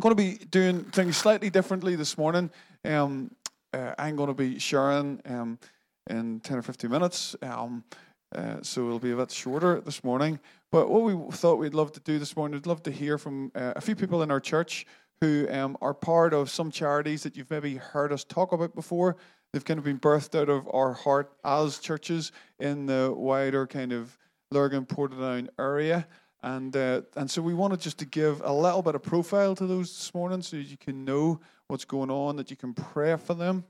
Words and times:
I'm 0.00 0.14
going 0.14 0.16
to 0.16 0.38
be 0.38 0.46
doing 0.46 0.84
things 0.84 1.18
slightly 1.18 1.50
differently 1.50 1.94
this 1.94 2.16
morning. 2.16 2.50
Um, 2.86 3.32
uh, 3.74 3.92
I'm 3.98 4.16
going 4.16 4.28
to 4.28 4.34
be 4.34 4.58
sharing 4.58 5.20
um, 5.26 5.58
in 6.08 6.40
10 6.40 6.56
or 6.56 6.62
15 6.62 6.90
minutes. 6.90 7.36
Um, 7.42 7.84
uh, 8.34 8.62
so 8.62 8.86
it'll 8.86 8.98
be 8.98 9.10
a 9.10 9.16
bit 9.16 9.30
shorter 9.30 9.78
this 9.82 10.02
morning. 10.02 10.40
But 10.72 10.88
what 10.88 11.02
we 11.02 11.14
thought 11.32 11.58
we'd 11.58 11.74
love 11.74 11.92
to 11.92 12.00
do 12.00 12.18
this 12.18 12.34
morning, 12.34 12.54
we'd 12.54 12.66
love 12.66 12.82
to 12.84 12.90
hear 12.90 13.18
from 13.18 13.52
uh, 13.54 13.74
a 13.76 13.80
few 13.82 13.94
people 13.94 14.22
in 14.22 14.30
our 14.30 14.40
church 14.40 14.86
who 15.20 15.46
um, 15.50 15.76
are 15.82 15.92
part 15.92 16.32
of 16.32 16.48
some 16.48 16.70
charities 16.70 17.22
that 17.24 17.36
you've 17.36 17.50
maybe 17.50 17.74
heard 17.74 18.10
us 18.10 18.24
talk 18.24 18.52
about 18.52 18.74
before. 18.74 19.18
They've 19.52 19.62
kind 19.62 19.76
of 19.76 19.84
been 19.84 20.00
birthed 20.00 20.34
out 20.34 20.48
of 20.48 20.66
our 20.72 20.94
heart 20.94 21.30
as 21.44 21.78
churches 21.78 22.32
in 22.58 22.86
the 22.86 23.12
wider 23.14 23.66
kind 23.66 23.92
of 23.92 24.16
Lurgan 24.50 24.86
Portadown 24.86 25.48
area. 25.58 26.06
And 26.42 26.74
uh, 26.76 27.02
and 27.16 27.30
so 27.30 27.42
we 27.42 27.54
wanted 27.54 27.80
just 27.80 27.98
to 27.98 28.06
give 28.06 28.40
a 28.42 28.52
little 28.52 28.82
bit 28.82 28.94
of 28.94 29.02
profile 29.02 29.54
to 29.56 29.66
those 29.66 29.88
this 29.88 30.14
morning, 30.14 30.42
so 30.42 30.56
you 30.56 30.76
can 30.76 31.04
know 31.04 31.40
what's 31.68 31.84
going 31.84 32.10
on, 32.10 32.36
that 32.36 32.50
you 32.50 32.56
can 32.56 32.72
pray 32.72 33.16
for 33.16 33.34
them, 33.34 33.64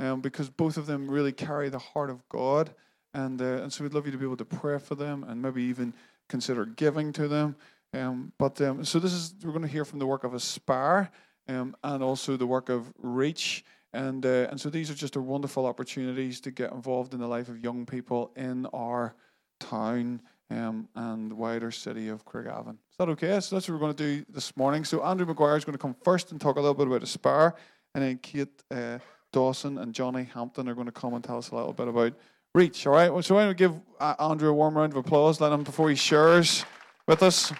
um, 0.00 0.20
because 0.20 0.50
both 0.50 0.76
of 0.76 0.86
them 0.86 1.08
really 1.08 1.32
carry 1.32 1.68
the 1.68 1.78
heart 1.78 2.10
of 2.10 2.28
God, 2.28 2.74
and 3.14 3.40
uh, 3.40 3.62
and 3.62 3.72
so 3.72 3.84
we'd 3.84 3.94
love 3.94 4.06
you 4.06 4.12
to 4.12 4.18
be 4.18 4.24
able 4.24 4.36
to 4.36 4.44
pray 4.44 4.78
for 4.78 4.96
them, 4.96 5.24
and 5.24 5.40
maybe 5.40 5.62
even 5.62 5.94
consider 6.28 6.66
giving 6.66 7.12
to 7.12 7.28
them. 7.28 7.54
Um, 7.94 8.32
but 8.38 8.60
um, 8.60 8.84
so 8.84 8.98
this 8.98 9.12
is 9.12 9.34
we're 9.44 9.52
going 9.52 9.62
to 9.62 9.68
hear 9.68 9.84
from 9.84 10.00
the 10.00 10.06
work 10.06 10.24
of 10.24 10.34
Aspire, 10.34 11.10
um, 11.48 11.76
and 11.84 12.02
also 12.02 12.36
the 12.36 12.46
work 12.46 12.68
of 12.68 12.92
Reach. 12.98 13.64
And, 13.92 14.26
uh, 14.26 14.48
and 14.50 14.60
so 14.60 14.68
these 14.68 14.90
are 14.90 14.94
just 14.94 15.16
a 15.16 15.20
wonderful 15.22 15.64
opportunities 15.64 16.40
to 16.42 16.50
get 16.50 16.72
involved 16.72 17.14
in 17.14 17.20
the 17.20 17.26
life 17.26 17.48
of 17.48 17.64
young 17.64 17.86
people 17.86 18.30
in 18.36 18.66
our 18.74 19.14
town 19.58 20.20
um, 20.50 20.88
and 20.94 21.32
wider 21.32 21.70
city 21.70 22.08
of 22.08 22.24
Craigavon. 22.24 22.74
Is 22.74 22.96
that 22.98 23.08
okay? 23.10 23.40
So 23.40 23.56
that's 23.56 23.68
what 23.68 23.74
we're 23.74 23.80
going 23.80 23.94
to 23.94 24.16
do 24.18 24.24
this 24.28 24.56
morning. 24.56 24.84
So 24.84 25.02
Andrew 25.02 25.26
McGuire 25.26 25.56
is 25.56 25.64
going 25.64 25.74
to 25.74 25.78
come 25.78 25.96
first 26.04 26.32
and 26.32 26.40
talk 26.40 26.56
a 26.56 26.60
little 26.60 26.74
bit 26.74 26.86
about 26.86 27.02
Aspire, 27.02 27.54
and 27.94 28.04
then 28.04 28.18
Kate 28.18 28.62
uh, 28.70 28.98
Dawson 29.32 29.78
and 29.78 29.94
Johnny 29.94 30.24
Hampton 30.24 30.68
are 30.68 30.74
going 30.74 30.86
to 30.86 30.92
come 30.92 31.14
and 31.14 31.22
tell 31.22 31.38
us 31.38 31.50
a 31.50 31.54
little 31.54 31.72
bit 31.72 31.88
about 31.88 32.14
Reach. 32.54 32.86
All 32.86 32.94
right. 32.94 33.08
So 33.22 33.36
I'm 33.36 33.44
going 33.44 33.48
to 33.48 33.54
give 33.54 33.74
uh, 34.00 34.14
Andrew 34.18 34.48
a 34.48 34.54
warm 34.54 34.78
round 34.78 34.92
of 34.92 34.96
applause. 34.96 35.42
Let 35.42 35.52
him 35.52 35.62
before 35.62 35.90
he 35.90 35.94
shares 35.94 36.64
with 37.06 37.22
us. 37.22 37.52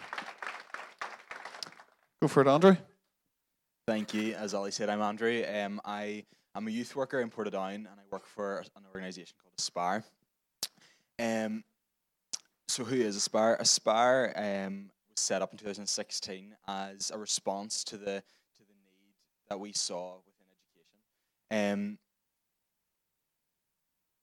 Go 2.23 2.29
for 2.29 2.41
it, 2.41 2.49
Andrew. 2.49 2.77
Thank 3.87 4.15
you. 4.15 4.33
As 4.35 4.55
Ali 4.55 4.71
said, 4.71 4.89
I'm 4.89 5.03
Andrew. 5.03 5.45
Um, 5.45 5.83
I 5.85 6.25
am 6.55 6.67
a 6.67 6.71
youth 6.71 6.97
worker 6.97 7.21
in 7.21 7.29
Portadown, 7.29 7.75
and 7.75 7.89
I 7.89 8.03
work 8.11 8.25
for 8.27 8.65
an 8.75 8.85
organisation 8.87 9.37
called 9.39 9.53
Aspire. 9.59 10.03
Um, 11.19 11.63
so 12.77 12.85
who 12.85 12.97
is 12.97 13.17
Aspire? 13.17 13.57
Aspire 13.59 14.35
um, 14.37 14.91
was 15.09 15.19
set 15.19 15.41
up 15.41 15.51
in 15.51 15.59
2016 15.59 16.55
as 16.69 17.11
a 17.11 17.17
response 17.17 17.83
to 17.85 17.97
the 17.97 18.05
to 18.05 18.59
the 18.59 18.75
need 18.75 19.15
that 19.49 19.59
we 19.59 19.73
saw 19.73 20.17
within 20.27 20.47
education. 21.51 21.73
Um, 21.73 21.99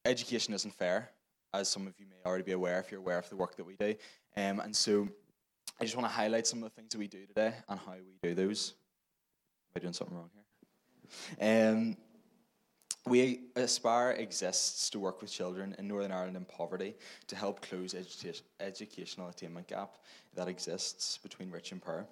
education 0.06 0.54
isn't 0.54 0.76
fair, 0.76 1.10
as 1.52 1.68
some 1.68 1.88
of 1.88 1.96
you 1.98 2.06
may 2.06 2.30
already 2.30 2.44
be 2.44 2.52
aware 2.52 2.80
if 2.80 2.92
you're 2.92 3.00
aware 3.00 3.18
of 3.18 3.28
the 3.28 3.36
work 3.36 3.56
that 3.56 3.66
we 3.66 3.76
do. 3.76 3.96
Um, 4.38 4.60
and 4.60 4.76
so 4.76 5.10
I 5.82 5.86
just 5.86 5.98
want 5.98 6.08
to 6.08 6.14
highlight 6.14 6.46
some 6.46 6.60
of 6.60 6.66
the 6.66 6.76
things 6.76 6.92
that 6.92 7.00
we 7.00 7.08
do 7.08 7.26
today 7.26 7.56
and 7.68 7.80
how 7.80 7.94
we 7.94 8.20
do 8.22 8.36
those. 8.36 8.76
Am 9.76 9.78
I 9.78 9.80
doing 9.80 9.94
something 9.94 10.16
wrong 10.16 10.30
here? 11.40 11.72
Um, 11.72 11.98
we 13.06 13.42
Aspire 13.56 14.12
exists 14.12 14.90
to 14.92 15.00
work 15.00 15.22
with 15.22 15.32
children 15.32 15.76
in 15.78 15.88
Northern 15.88 16.12
Ireland 16.12 16.38
in 16.38 16.46
poverty 16.46 16.96
to 17.28 17.36
help 17.36 17.62
close 17.62 17.94
education, 17.94 18.46
educational 18.60 19.28
attainment 19.28 19.68
gap 19.68 19.98
that 20.36 20.48
exists 20.48 21.18
between 21.18 21.52
rich 21.52 21.72
and 21.72 21.82
poor. 21.82 22.08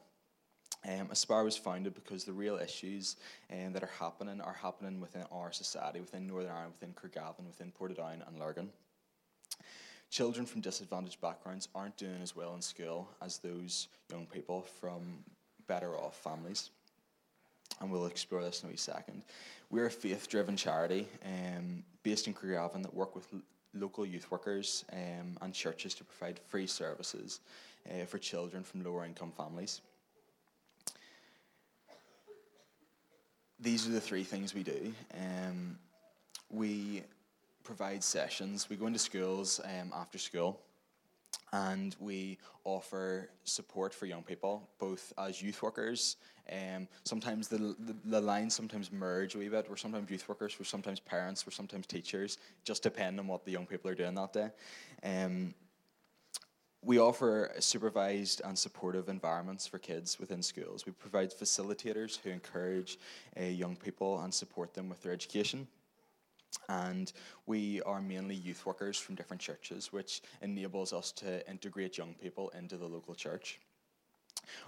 Um, 0.88 1.08
Aspire 1.12 1.44
was 1.44 1.56
founded 1.56 1.94
because 1.94 2.24
the 2.24 2.34
real 2.34 2.58
issues 2.58 3.16
um, 3.52 3.72
that 3.74 3.84
are 3.84 3.90
happening 4.00 4.42
are 4.42 4.58
happening 4.62 5.00
within 5.00 5.24
our 5.32 5.52
society, 5.52 6.02
within 6.02 6.28
Northern 6.28 6.52
Ireland, 6.52 6.74
within 6.80 6.94
Craigavon, 6.94 7.46
within 7.46 7.72
Portadown 7.72 8.28
and 8.28 8.40
Lurgan. 8.40 8.70
Children 10.10 10.46
from 10.46 10.60
disadvantaged 10.60 11.22
backgrounds 11.22 11.70
aren't 11.74 11.96
doing 11.96 12.22
as 12.22 12.36
well 12.36 12.54
in 12.56 12.62
school 12.62 13.08
as 13.22 13.38
those 13.38 13.88
young 14.10 14.26
people 14.26 14.62
from 14.62 15.24
better 15.68 15.96
off 15.96 16.18
families 16.18 16.72
and 17.82 17.92
we'll 17.92 18.06
explore 18.06 18.44
this 18.44 18.62
in 18.62 18.70
a 18.70 18.72
wee 18.72 18.78
second. 18.78 19.24
We're 19.70 19.88
a 19.88 19.92
faith 19.92 20.30
driven 20.30 20.56
charity 20.56 21.08
um, 21.26 21.84
based 22.04 22.28
in 22.28 22.34
Craigavon 22.34 22.84
that 22.84 22.94
work 22.94 23.16
with 23.16 23.28
l- 23.34 23.42
local 23.74 24.06
youth 24.06 24.30
workers 24.30 24.86
um, 24.94 25.38
and 25.42 25.54
churches 25.54 25.94
to 25.96 26.04
provide 26.04 26.40
free 26.48 26.68
services 26.68 27.40
uh, 27.90 28.06
for 28.06 28.20
children 28.20 28.64
from 28.64 28.84
lower 28.84 29.06
income 29.06 29.32
families. 29.36 29.82
These 33.60 33.88
are 33.88 33.92
the 33.92 34.02
three 34.02 34.24
things 34.24 34.54
we 34.54 34.64
do. 34.64 34.94
Um, 35.14 35.78
we 36.50 37.04
provide 37.64 38.04
sessions, 38.04 38.70
we 38.70 38.76
go 38.76 38.88
into 38.88 39.00
schools 39.00 39.62
um, 39.64 39.92
after 39.96 40.18
school 40.18 40.60
and 41.54 41.96
we 42.00 42.38
offer 42.64 43.30
support 43.44 43.94
for 43.94 44.06
young 44.06 44.24
people, 44.24 44.70
both 44.80 45.12
as 45.18 45.42
youth 45.42 45.62
workers. 45.62 46.18
Um, 46.52 46.88
sometimes 47.04 47.48
the, 47.48 47.58
the, 47.58 47.96
the 48.06 48.22
lines 48.22 48.56
sometimes 48.56 48.92
merge 48.92 49.36
a 49.36 49.38
wee 49.38 49.50
bit. 49.50 49.70
We're 49.70 49.76
sometimes 49.76 50.10
youth 50.10 50.28
workers, 50.28 50.56
we're 50.60 50.66
sometimes 50.66 51.00
parents, 51.00 51.46
we're 51.46 51.52
sometimes 51.52 51.88
teachers, 51.88 52.38
just 52.64 52.84
depending 52.84 53.20
on 53.20 53.28
what 53.28 53.46
the 53.46 53.52
young 53.52 53.66
people 53.66 53.90
are 53.92 53.96
doing 53.96 54.16
that 54.16 54.34
day. 54.34 54.50
Um, 55.04 55.54
we 56.84 57.00
offer 57.00 57.52
supervised 57.60 58.42
and 58.44 58.58
supportive 58.58 59.08
environments 59.08 59.68
for 59.68 59.78
kids 59.78 60.20
within 60.20 60.42
schools. 60.42 60.86
We 60.86 60.94
provide 60.94 61.32
facilitators 61.32 62.20
who 62.20 62.32
encourage 62.32 62.98
uh, 63.40 63.44
young 63.44 63.76
people 63.76 64.20
and 64.22 64.34
support 64.34 64.74
them 64.74 64.90
with 64.90 65.02
their 65.02 65.12
education 65.14 65.68
and 66.70 67.12
we 67.46 67.82
are 67.84 68.02
mainly 68.02 68.36
youth 68.36 68.66
workers 68.66 68.98
from 68.98 69.16
different 69.16 69.42
churches, 69.42 69.92
which 69.92 70.22
enables 70.42 70.94
us 70.94 71.12
to 71.14 71.48
integrate 71.50 71.98
young 71.98 72.14
people 72.14 72.52
into 72.58 72.78
the 72.78 72.88
local 72.88 73.16
church. 73.16 73.60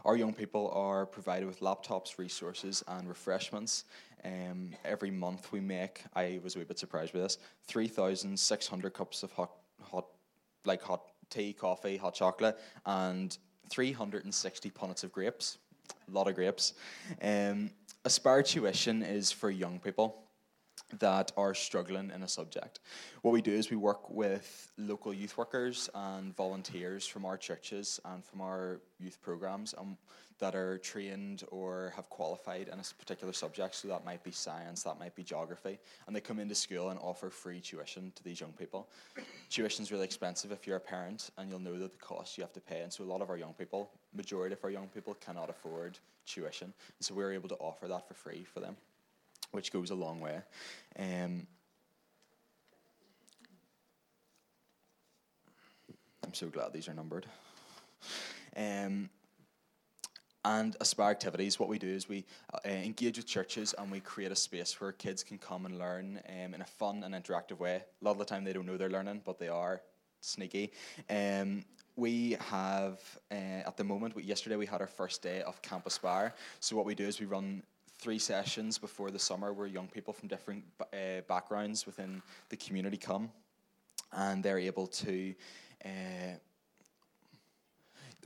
Our 0.05 0.15
young 0.15 0.33
people 0.33 0.69
are 0.73 1.05
provided 1.05 1.45
with 1.45 1.59
laptops, 1.59 2.17
resources, 2.17 2.83
and 2.87 3.07
refreshments. 3.07 3.85
Um, 4.23 4.71
every 4.85 5.11
month 5.11 5.51
we 5.51 5.59
make, 5.59 6.03
I 6.15 6.39
was 6.43 6.55
a 6.55 6.59
wee 6.59 6.65
bit 6.65 6.79
surprised 6.79 7.13
with 7.13 7.23
this, 7.23 7.37
3,600 7.67 8.93
cups 8.93 9.23
of 9.23 9.31
hot, 9.31 9.51
hot, 9.81 10.05
like 10.65 10.81
hot 10.81 11.03
tea, 11.29 11.53
coffee, 11.53 11.97
hot 11.97 12.13
chocolate, 12.13 12.57
and 12.85 13.37
360 13.69 14.69
punnets 14.71 15.03
of 15.03 15.11
grapes. 15.11 15.57
A 16.07 16.11
lot 16.11 16.27
of 16.27 16.35
grapes. 16.35 16.73
Um, 17.21 17.71
Aspire 18.05 18.43
Tuition 18.43 19.03
is 19.03 19.31
for 19.31 19.49
young 19.49 19.79
people 19.79 20.22
that 20.99 21.31
are 21.37 21.53
struggling 21.53 22.11
in 22.11 22.23
a 22.23 22.27
subject. 22.27 22.79
What 23.21 23.31
we 23.31 23.41
do 23.41 23.51
is 23.51 23.69
we 23.69 23.77
work 23.77 24.09
with 24.09 24.71
local 24.77 25.13
youth 25.13 25.37
workers 25.37 25.89
and 25.93 26.35
volunteers 26.35 27.05
from 27.07 27.25
our 27.25 27.37
churches 27.37 27.99
and 28.05 28.23
from 28.23 28.41
our 28.41 28.79
youth 28.99 29.21
programs 29.21 29.73
um, 29.77 29.97
that 30.39 30.55
are 30.55 30.77
trained 30.79 31.43
or 31.51 31.93
have 31.95 32.09
qualified 32.09 32.67
in 32.67 32.79
a 32.79 32.83
particular 32.97 33.33
subject. 33.33 33.75
So 33.75 33.87
that 33.87 34.03
might 34.03 34.23
be 34.23 34.31
science, 34.31 34.83
that 34.83 34.99
might 34.99 35.15
be 35.15 35.23
geography, 35.23 35.79
and 36.05 36.15
they 36.15 36.21
come 36.21 36.39
into 36.39 36.55
school 36.55 36.89
and 36.89 36.99
offer 36.99 37.29
free 37.29 37.59
tuition 37.59 38.11
to 38.15 38.23
these 38.23 38.41
young 38.41 38.51
people. 38.51 38.89
Tuition 39.49 39.83
is 39.83 39.91
really 39.91 40.05
expensive 40.05 40.51
if 40.51 40.67
you're 40.67 40.77
a 40.77 40.81
parent, 40.81 41.29
and 41.37 41.49
you'll 41.49 41.59
know 41.59 41.77
that 41.77 41.91
the 41.91 41.97
cost 41.97 42.37
you 42.37 42.43
have 42.43 42.53
to 42.53 42.61
pay. 42.61 42.81
And 42.81 42.91
so 42.91 43.03
a 43.03 43.05
lot 43.05 43.21
of 43.21 43.29
our 43.29 43.37
young 43.37 43.53
people, 43.53 43.91
majority 44.13 44.53
of 44.53 44.63
our 44.63 44.69
young 44.69 44.87
people, 44.87 45.13
cannot 45.13 45.49
afford 45.49 45.97
tuition, 46.25 46.67
and 46.67 47.05
so 47.05 47.13
we're 47.13 47.33
able 47.33 47.49
to 47.49 47.55
offer 47.55 47.87
that 47.87 48.07
for 48.07 48.13
free 48.13 48.43
for 48.43 48.59
them 48.59 48.75
which 49.53 49.71
goes 49.71 49.91
a 49.91 49.95
long 49.95 50.19
way. 50.19 50.41
Um, 50.99 51.47
I'm 56.23 56.33
so 56.33 56.47
glad 56.47 56.73
these 56.73 56.89
are 56.89 56.93
numbered. 56.93 57.27
Um, 58.57 59.09
and 60.43 60.75
Aspire 60.81 61.11
Activities, 61.11 61.59
what 61.59 61.69
we 61.69 61.79
do 61.79 61.87
is 61.87 62.09
we 62.09 62.25
uh, 62.53 62.67
engage 62.67 63.17
with 63.17 63.27
churches 63.27 63.73
and 63.77 63.91
we 63.91 63.99
create 63.99 64.31
a 64.31 64.35
space 64.35 64.81
where 64.81 64.91
kids 64.91 65.23
can 65.23 65.37
come 65.37 65.65
and 65.65 65.77
learn 65.77 66.19
um, 66.27 66.53
in 66.53 66.61
a 66.61 66.65
fun 66.65 67.03
and 67.03 67.13
interactive 67.13 67.59
way. 67.59 67.83
A 68.01 68.05
lot 68.05 68.11
of 68.11 68.17
the 68.17 68.25
time 68.25 68.43
they 68.43 68.53
don't 68.53 68.65
know 68.65 68.75
they're 68.75 68.89
learning, 68.89 69.21
but 69.23 69.39
they 69.39 69.47
are 69.47 69.81
sneaky. 70.19 70.71
Um, 71.09 71.63
we 71.95 72.37
have, 72.49 72.99
uh, 73.31 73.67
at 73.67 73.77
the 73.77 73.83
moment, 73.83 74.21
yesterday 74.21 74.55
we 74.55 74.65
had 74.65 74.81
our 74.81 74.87
first 74.87 75.21
day 75.21 75.43
of 75.43 75.61
Camp 75.61 75.85
Aspire. 75.85 76.33
So 76.59 76.75
what 76.75 76.85
we 76.85 76.95
do 76.95 77.05
is 77.05 77.19
we 77.19 77.27
run 77.27 77.61
three 78.03 78.19
sessions 78.19 78.77
before 78.77 79.11
the 79.11 79.17
summer 79.17 79.53
where 79.53 79.65
young 79.65 79.87
people 79.87 80.11
from 80.11 80.27
different 80.27 80.61
uh, 80.91 81.21
backgrounds 81.29 81.85
within 81.85 82.21
the 82.49 82.57
community 82.57 82.97
come 82.97 83.31
and 84.11 84.43
they're 84.43 84.59
able 84.59 84.87
to 84.87 85.33
uh, 85.85 86.35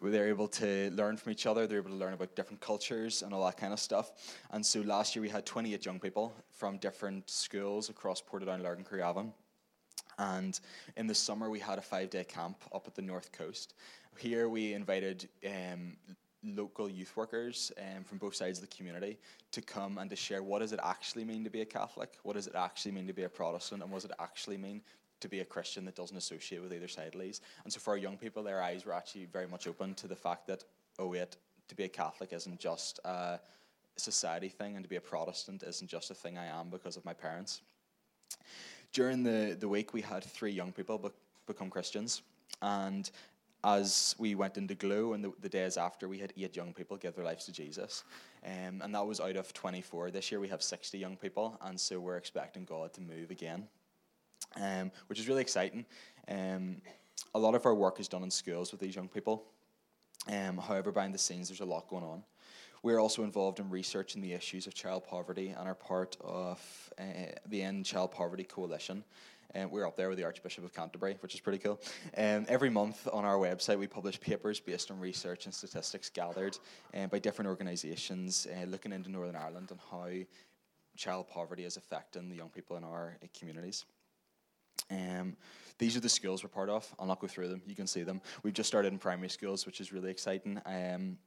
they're 0.01 0.29
able 0.29 0.47
to 0.47 0.89
learn 0.95 1.15
from 1.15 1.31
each 1.31 1.45
other 1.45 1.68
they're 1.68 1.77
able 1.77 1.91
to 1.91 1.95
learn 1.95 2.13
about 2.13 2.35
different 2.35 2.59
cultures 2.59 3.21
and 3.21 3.35
all 3.35 3.45
that 3.45 3.56
kind 3.56 3.71
of 3.71 3.79
stuff. 3.79 4.13
And 4.50 4.65
so 4.65 4.81
last 4.81 5.15
year 5.15 5.21
we 5.21 5.29
had 5.29 5.45
28 5.45 5.85
young 5.85 6.00
people 6.00 6.33
from 6.50 6.77
different 6.80 7.30
schools 7.30 7.91
across 7.91 8.19
Portadown, 8.19 8.63
Lurgan, 8.63 8.83
Craigavon 8.83 9.31
and 10.18 10.59
in 10.95 11.06
the 11.06 11.13
summer 11.13 11.51
we 11.51 11.59
had 11.59 11.77
a 11.77 11.83
five 11.83 12.09
day 12.09 12.23
camp 12.23 12.57
up 12.73 12.88
at 12.88 12.95
the 12.95 13.03
north 13.03 13.31
coast. 13.31 13.75
Here 14.18 14.50
we 14.50 14.73
invited 14.73 15.30
um, 15.45 15.97
local 16.55 16.89
youth 16.89 17.15
workers 17.15 17.71
um, 17.77 18.03
from 18.03 18.17
both 18.17 18.35
sides 18.35 18.59
of 18.59 18.69
the 18.69 18.75
community 18.75 19.17
to 19.51 19.61
come 19.61 19.97
and 19.97 20.09
to 20.09 20.15
share 20.15 20.44
what 20.44 20.59
does 20.59 20.71
it 20.71 20.79
actually 20.83 21.25
mean 21.25 21.44
to 21.44 21.49
be 21.49 21.61
a 21.61 21.65
Catholic, 21.65 22.17
what 22.23 22.33
does 22.33 22.47
it 22.47 22.55
actually 22.55 22.91
mean 22.91 23.07
to 23.07 23.13
be 23.13 23.23
a 23.23 23.29
Protestant, 23.29 23.81
and 23.81 23.91
what 23.91 24.01
does 24.01 24.09
it 24.09 24.15
actually 24.19 24.57
mean 24.57 24.81
to 25.19 25.27
be 25.27 25.39
a 25.39 25.45
Christian 25.45 25.85
that 25.85 25.95
doesn't 25.95 26.17
associate 26.17 26.61
with 26.61 26.73
either 26.73 26.88
side, 26.88 27.15
Lees. 27.15 27.41
And 27.63 27.73
so 27.73 27.79
for 27.79 27.91
our 27.91 27.97
young 27.97 28.17
people, 28.17 28.44
their 28.44 28.61
eyes 28.61 28.85
were 28.85 28.94
actually 28.94 29.25
very 29.25 29.47
much 29.47 29.67
open 29.67 29.95
to 29.95 30.07
the 30.07 30.15
fact 30.15 30.47
that, 30.47 30.63
oh 30.99 31.07
wait, 31.07 31.38
to 31.67 31.75
be 31.75 31.83
a 31.83 31.89
Catholic 31.89 32.33
isn't 32.33 32.59
just 32.59 32.99
a 33.03 33.39
society 33.95 34.49
thing, 34.49 34.75
and 34.75 34.83
to 34.83 34.89
be 34.89 34.97
a 34.97 35.01
Protestant 35.01 35.63
isn't 35.63 35.89
just 35.89 36.11
a 36.11 36.13
thing 36.13 36.38
I 36.38 36.45
am 36.45 36.69
because 36.69 36.97
of 36.97 37.05
my 37.05 37.13
parents. 37.13 37.61
During 38.94 39.23
the, 39.23 39.57
the 39.59 39.67
week, 39.67 39.94
we 39.94 40.01
had 40.01 40.23
three 40.23 40.51
young 40.51 40.71
people 40.71 40.97
be- 40.97 41.09
become 41.45 41.69
Christians, 41.69 42.21
and 42.61 43.09
as 43.68 44.16
we 44.18 44.34
went 44.34 44.58
into 44.58 44.75
Glow 44.75 45.12
and 45.12 45.22
the, 45.22 45.34
the, 45.42 45.50
days 45.50 45.75
after, 45.75 46.08
we 46.08 46.19
had 46.19 46.31
eight 46.38 46.56
young 46.56 46.74
people 46.74 46.96
give 46.96 47.16
their 47.16 47.25
lives 47.25 47.44
to 47.46 47.52
Jesus. 47.52 48.06
Um, 48.46 48.81
and 48.81 48.96
that 48.96 49.06
was 49.06 49.19
out 49.19 49.36
of 49.36 49.54
24. 49.54 50.10
This 50.10 50.31
year 50.31 50.40
we 50.40 50.48
have 50.48 50.64
60 50.64 50.98
young 50.98 51.18
people, 51.18 51.60
and 51.62 51.78
so 51.78 52.00
we're 52.00 52.16
expecting 52.16 52.64
God 52.64 52.94
to 52.94 53.02
move 53.02 53.30
again, 53.30 53.68
um, 54.56 54.90
which 55.08 55.19
is 55.19 55.28
really 55.28 55.42
exciting. 55.42 55.86
Um, 56.30 56.78
a 57.36 57.40
lot 57.40 57.56
of 57.56 57.66
our 57.66 57.75
work 57.75 58.00
is 58.00 58.08
done 58.08 58.24
in 58.24 58.31
schools 58.31 58.72
with 58.72 58.80
these 58.80 58.96
young 58.96 59.10
people. 59.10 59.44
Um, 60.30 60.58
however, 60.58 60.94
behind 60.94 61.14
the 61.14 61.19
scenes, 61.19 61.50
there's 61.50 61.60
a 61.60 61.66
lot 61.66 61.90
going 61.90 62.06
on. 62.06 62.24
We're 62.84 63.00
also 63.00 63.24
involved 63.24 63.60
in 63.60 63.69
researching 63.69 64.22
the 64.22 64.31
issues 64.31 64.66
of 64.66 64.75
child 64.75 65.04
poverty 65.06 65.50
and 65.50 65.68
are 65.68 65.75
part 65.75 66.16
of 66.22 66.94
uh, 66.98 67.04
the 67.46 67.64
End 67.64 67.86
Child 67.86 68.12
Poverty 68.12 68.46
Coalition. 68.46 69.04
Um, 69.55 69.71
we're 69.71 69.88
up 69.88 69.95
there 69.95 70.09
with 70.09 70.17
the 70.17 70.23
Archbishop 70.23 70.63
of 70.65 70.73
Canterbury, 70.73 71.17
which 71.21 71.33
is 71.33 71.39
pretty 71.39 71.57
cool. 71.57 71.79
Um, 72.17 72.45
every 72.49 72.69
month 72.69 73.07
on 73.11 73.25
our 73.25 73.38
website, 73.38 73.79
we 73.79 73.88
publish 73.88 74.19
papers 74.19 74.59
based 74.59 74.91
on 74.91 74.99
research 74.99 75.45
and 75.45 75.53
statistics 75.53 76.09
gathered 76.09 76.57
um, 76.94 77.07
by 77.07 77.19
different 77.19 77.47
organisations 77.47 78.47
uh, 78.51 78.65
looking 78.65 78.91
into 78.91 79.09
Northern 79.09 79.35
Ireland 79.35 79.71
and 79.71 79.79
how 79.89 80.09
child 80.95 81.27
poverty 81.29 81.63
is 81.63 81.77
affecting 81.77 82.29
the 82.29 82.35
young 82.35 82.49
people 82.49 82.75
in 82.75 82.83
our 82.83 83.17
uh, 83.23 83.27
communities. 83.38 83.85
Um, 84.91 85.38
these 85.77 85.95
are 85.95 86.01
the 86.01 86.09
schools 86.09 86.44
we're 86.44 86.49
part 86.49 86.69
of. 86.69 86.88
I'll 86.99 87.07
not 87.07 87.19
go 87.19 87.27
through 87.27 87.49
them. 87.49 87.61
You 87.65 87.75
can 87.75 87.88
see 87.88 88.03
them. 88.03 88.21
We've 88.44 88.53
just 88.53 88.67
started 88.67 88.91
in 88.91 88.99
primary 88.99 89.29
schools, 89.29 89.65
which 89.65 89.79
is 89.79 89.94
really 89.94 90.11
exciting. 90.11 90.59
Um, 90.65 91.17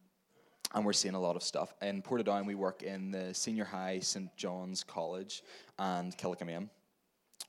and 0.72 0.84
we're 0.84 0.92
seeing 0.92 1.14
a 1.14 1.20
lot 1.20 1.36
of 1.36 1.42
stuff. 1.42 1.74
In 1.82 2.00
Portadown, 2.02 2.46
we 2.46 2.54
work 2.54 2.82
in 2.82 3.10
the 3.10 3.34
Senior 3.34 3.64
High 3.64 3.98
St 4.00 4.34
John's 4.36 4.84
College 4.84 5.42
and 5.78 6.16
Killicomaine 6.16 6.68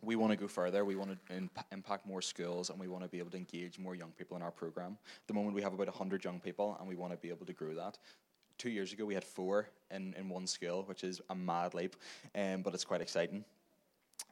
we 0.02 0.16
want 0.16 0.32
to 0.32 0.38
go 0.38 0.48
further. 0.48 0.84
We 0.84 0.96
want 0.96 1.12
to 1.28 1.36
imp- 1.36 1.66
impact 1.72 2.06
more 2.06 2.22
schools, 2.22 2.70
and 2.70 2.80
we 2.80 2.88
want 2.88 3.04
to 3.04 3.10
be 3.10 3.20
able 3.20 3.32
to 3.32 3.38
engage 3.38 3.78
more 3.80 3.96
young 3.96 4.12
people 4.18 4.36
in 4.38 4.44
our 4.44 4.52
program. 4.52 4.98
At 5.22 5.28
the 5.28 5.34
moment, 5.34 5.56
we 5.56 5.62
have 5.62 5.74
about 5.74 5.88
hundred 5.90 6.24
young 6.24 6.40
people, 6.40 6.78
and 6.80 6.88
we 6.88 6.96
want 6.96 7.14
to 7.14 7.18
be 7.18 7.30
able 7.30 7.46
to 7.46 7.54
grow 7.54 7.74
that. 7.76 7.98
Two 8.58 8.70
years 8.70 8.94
ago, 8.94 9.06
we 9.06 9.14
had 9.14 9.24
four 9.24 9.68
in, 9.90 10.14
in 10.18 10.30
one 10.30 10.48
school, 10.48 10.84
which 10.84 11.04
is 11.04 11.22
a 11.30 11.36
mad 11.36 11.74
leap, 11.74 11.96
um, 12.36 12.62
but 12.62 12.74
it's 12.74 12.86
quite 12.86 13.02
exciting. 13.02 13.44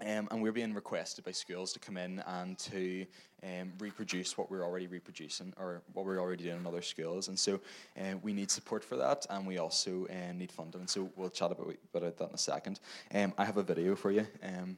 Um, 0.01 0.27
and 0.31 0.41
we're 0.41 0.53
being 0.53 0.73
requested 0.73 1.25
by 1.25 1.31
schools 1.31 1.73
to 1.73 1.79
come 1.79 1.97
in 1.97 2.19
and 2.25 2.57
to 2.59 3.05
um, 3.43 3.73
reproduce 3.79 4.37
what 4.37 4.49
we're 4.49 4.63
already 4.63 4.87
reproducing 4.87 5.53
or 5.57 5.81
what 5.93 6.05
we're 6.05 6.19
already 6.19 6.43
doing 6.43 6.57
in 6.57 6.67
other 6.67 6.81
schools. 6.81 7.27
And 7.27 7.37
so 7.37 7.59
uh, 7.99 8.15
we 8.21 8.31
need 8.31 8.49
support 8.49 8.83
for 8.83 8.95
that, 8.97 9.25
and 9.29 9.45
we 9.45 9.57
also 9.57 10.07
uh, 10.09 10.31
need 10.33 10.51
funding. 10.51 10.87
So 10.87 11.09
we'll 11.15 11.29
chat 11.29 11.51
about, 11.51 11.75
about 11.93 12.17
that 12.17 12.29
in 12.29 12.35
a 12.35 12.37
second. 12.37 12.79
Um, 13.13 13.33
I 13.37 13.45
have 13.45 13.57
a 13.57 13.63
video 13.63 13.95
for 13.95 14.11
you. 14.11 14.25
Um, 14.43 14.77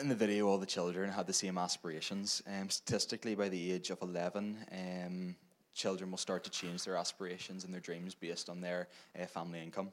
in 0.00 0.08
the 0.08 0.14
video, 0.14 0.46
all 0.46 0.58
the 0.58 0.66
children 0.66 1.10
had 1.10 1.26
the 1.26 1.32
same 1.32 1.58
aspirations. 1.58 2.42
Um, 2.46 2.70
statistically, 2.70 3.34
by 3.34 3.48
the 3.48 3.72
age 3.72 3.90
of 3.90 4.00
11, 4.00 4.56
um, 4.72 5.36
children 5.74 6.10
will 6.10 6.18
start 6.18 6.44
to 6.44 6.50
change 6.50 6.84
their 6.84 6.96
aspirations 6.96 7.64
and 7.64 7.72
their 7.72 7.80
dreams 7.80 8.14
based 8.14 8.48
on 8.48 8.60
their 8.60 8.88
uh, 9.20 9.26
family 9.26 9.60
income. 9.60 9.90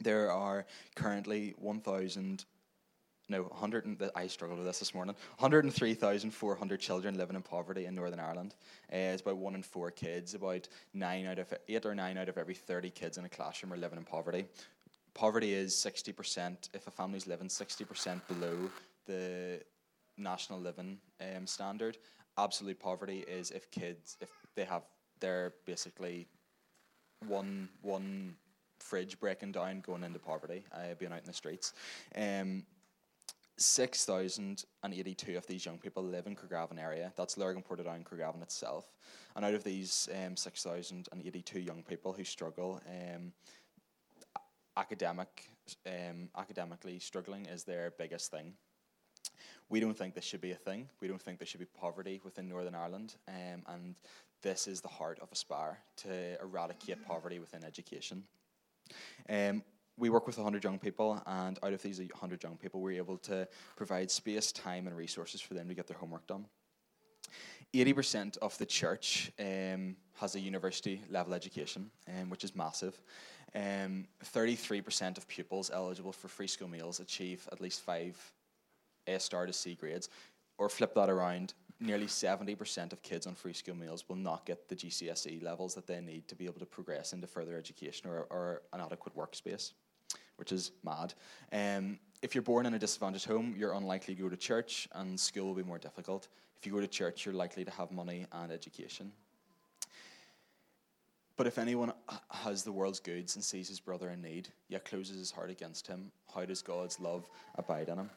There 0.00 0.30
are 0.30 0.66
currently 0.94 1.54
1,000, 1.58 2.44
no, 3.28 3.42
100, 3.42 3.84
and, 3.84 4.10
I 4.16 4.26
struggled 4.26 4.58
with 4.58 4.66
this 4.66 4.78
this 4.78 4.94
morning, 4.94 5.14
103,400 5.38 6.80
children 6.80 7.16
living 7.16 7.36
in 7.36 7.42
poverty 7.42 7.86
in 7.86 7.94
Northern 7.94 8.20
Ireland. 8.20 8.54
Uh, 8.92 8.96
it's 8.96 9.22
about 9.22 9.36
one 9.36 9.54
in 9.54 9.62
four 9.62 9.90
kids, 9.90 10.34
about 10.34 10.68
nine 10.94 11.26
out 11.26 11.38
of, 11.38 11.52
eight 11.68 11.84
or 11.84 11.94
nine 11.94 12.16
out 12.16 12.28
of 12.28 12.38
every 12.38 12.54
30 12.54 12.90
kids 12.90 13.18
in 13.18 13.24
a 13.24 13.28
classroom 13.28 13.72
are 13.72 13.78
living 13.78 13.98
in 13.98 14.04
poverty 14.04 14.46
poverty 15.14 15.52
is 15.52 15.74
60%, 15.74 16.70
if 16.72 16.86
a 16.86 16.90
family's 16.90 17.26
living 17.26 17.48
60% 17.48 18.26
below 18.28 18.70
the 19.06 19.60
national 20.16 20.60
living 20.60 20.98
um, 21.20 21.46
standard. 21.46 21.98
Absolute 22.38 22.78
poverty 22.78 23.24
is 23.28 23.50
if 23.50 23.70
kids 23.70 24.16
if 24.20 24.30
they 24.54 24.64
have 24.64 24.82
their 25.20 25.54
basically 25.66 26.26
one 27.26 27.68
one 27.82 28.36
fridge 28.78 29.18
breaking 29.20 29.52
down, 29.52 29.80
going 29.80 30.02
into 30.02 30.18
poverty, 30.18 30.64
uh, 30.72 30.94
being 30.98 31.12
out 31.12 31.20
in 31.20 31.26
the 31.26 31.32
streets. 31.32 31.72
Um, 32.16 32.64
6,082 33.58 35.36
of 35.36 35.46
these 35.46 35.64
young 35.64 35.78
people 35.78 36.02
live 36.02 36.26
in 36.26 36.34
Craigavon 36.34 36.82
area. 36.82 37.12
That's 37.16 37.36
Lurgan, 37.36 37.62
Portadown, 37.62 38.02
Craigavon 38.02 38.42
itself. 38.42 38.86
And 39.36 39.44
out 39.44 39.54
of 39.54 39.62
these 39.62 40.08
um, 40.26 40.36
6,082 40.36 41.60
young 41.60 41.82
people 41.82 42.12
who 42.12 42.24
struggle, 42.24 42.80
um, 42.88 43.32
academic, 44.76 45.50
um, 45.86 46.28
academically 46.36 46.98
struggling 46.98 47.46
is 47.46 47.62
their 47.62 47.92
biggest 47.98 48.30
thing 48.30 48.54
we 49.68 49.80
don't 49.80 49.96
think 49.96 50.14
this 50.14 50.24
should 50.24 50.40
be 50.40 50.52
a 50.52 50.56
thing. 50.56 50.88
We 51.00 51.08
don't 51.08 51.20
think 51.20 51.38
there 51.38 51.46
should 51.46 51.60
be 51.60 51.66
poverty 51.66 52.20
within 52.24 52.48
Northern 52.48 52.74
Ireland. 52.74 53.14
Um, 53.28 53.62
and 53.66 53.94
this 54.42 54.66
is 54.66 54.80
the 54.80 54.88
heart 54.88 55.18
of 55.20 55.30
Aspire 55.32 55.78
to 55.98 56.40
eradicate 56.40 57.04
poverty 57.06 57.38
within 57.38 57.64
education. 57.64 58.24
Um, 59.28 59.62
we 59.98 60.10
work 60.10 60.26
with 60.26 60.36
100 60.36 60.64
young 60.64 60.78
people, 60.78 61.22
and 61.26 61.58
out 61.62 61.72
of 61.72 61.82
these 61.82 61.98
100 61.98 62.42
young 62.42 62.56
people, 62.56 62.80
we're 62.80 62.96
able 62.96 63.18
to 63.18 63.46
provide 63.76 64.10
space, 64.10 64.50
time, 64.50 64.86
and 64.86 64.96
resources 64.96 65.40
for 65.40 65.54
them 65.54 65.68
to 65.68 65.74
get 65.74 65.86
their 65.86 65.98
homework 65.98 66.26
done. 66.26 66.46
80% 67.74 68.36
of 68.38 68.56
the 68.58 68.66
church 68.66 69.32
um, 69.38 69.96
has 70.20 70.34
a 70.34 70.40
university 70.40 71.00
level 71.08 71.34
education, 71.34 71.90
um, 72.08 72.28
which 72.28 72.44
is 72.44 72.54
massive. 72.54 73.00
Um, 73.54 74.06
33% 74.24 75.18
of 75.18 75.28
pupils 75.28 75.70
eligible 75.72 76.12
for 76.12 76.28
free 76.28 76.46
school 76.46 76.68
meals 76.68 77.00
achieve 77.00 77.48
at 77.52 77.60
least 77.60 77.82
five 77.82 78.16
a 79.06 79.18
star 79.18 79.46
to 79.46 79.52
C 79.52 79.74
grades, 79.74 80.08
or 80.58 80.68
flip 80.68 80.94
that 80.94 81.10
around, 81.10 81.54
nearly 81.80 82.06
70% 82.06 82.92
of 82.92 83.02
kids 83.02 83.26
on 83.26 83.34
free 83.34 83.52
school 83.52 83.74
meals 83.74 84.08
will 84.08 84.16
not 84.16 84.46
get 84.46 84.68
the 84.68 84.76
GCSE 84.76 85.42
levels 85.42 85.74
that 85.74 85.86
they 85.86 86.00
need 86.00 86.28
to 86.28 86.34
be 86.34 86.44
able 86.44 86.60
to 86.60 86.66
progress 86.66 87.12
into 87.12 87.26
further 87.26 87.56
education 87.56 88.08
or, 88.08 88.26
or 88.30 88.62
an 88.72 88.80
adequate 88.80 89.16
workspace, 89.16 89.72
which 90.36 90.52
is 90.52 90.70
mad. 90.84 91.14
Um, 91.52 91.98
if 92.22 92.34
you're 92.34 92.42
born 92.42 92.66
in 92.66 92.74
a 92.74 92.78
disadvantaged 92.78 93.26
home, 93.26 93.54
you're 93.58 93.74
unlikely 93.74 94.14
to 94.14 94.22
go 94.22 94.28
to 94.28 94.36
church, 94.36 94.88
and 94.94 95.18
school 95.18 95.46
will 95.46 95.54
be 95.54 95.64
more 95.64 95.78
difficult. 95.78 96.28
If 96.56 96.66
you 96.66 96.72
go 96.72 96.80
to 96.80 96.86
church, 96.86 97.26
you're 97.26 97.34
likely 97.34 97.64
to 97.64 97.70
have 97.72 97.90
money 97.90 98.26
and 98.32 98.52
education. 98.52 99.10
But 101.36 101.46
if 101.46 101.58
anyone 101.58 101.92
has 102.30 102.62
the 102.62 102.70
world's 102.70 103.00
goods 103.00 103.34
and 103.34 103.44
sees 103.44 103.68
his 103.68 103.80
brother 103.80 104.10
in 104.10 104.22
need, 104.22 104.48
yet 104.68 104.84
closes 104.84 105.18
his 105.18 105.32
heart 105.32 105.50
against 105.50 105.88
him, 105.88 106.12
how 106.32 106.44
does 106.44 106.62
God's 106.62 107.00
love 107.00 107.28
abide 107.56 107.88
in 107.88 107.98
him? 107.98 108.10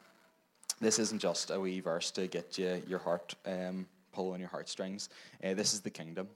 This 0.80 0.98
isn't 0.98 1.20
just 1.20 1.50
a 1.50 1.58
wee 1.58 1.80
verse 1.80 2.10
to 2.12 2.26
get 2.26 2.58
you 2.58 2.82
your 2.86 2.98
heart 2.98 3.34
um, 3.46 3.86
pulling 4.12 4.40
your 4.40 4.50
heartstrings. 4.50 5.08
Uh, 5.42 5.54
this 5.54 5.74
is 5.74 5.80
the 5.80 5.90
kingdom. 5.90 6.28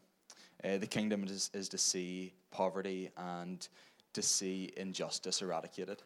Uh, 0.62 0.76
the 0.76 0.86
kingdom 0.86 1.24
is, 1.24 1.50
is 1.54 1.68
to 1.70 1.78
see 1.78 2.32
poverty 2.50 3.10
and 3.16 3.68
to 4.12 4.22
see 4.22 4.72
injustice 4.76 5.40
eradicated. 5.40 6.02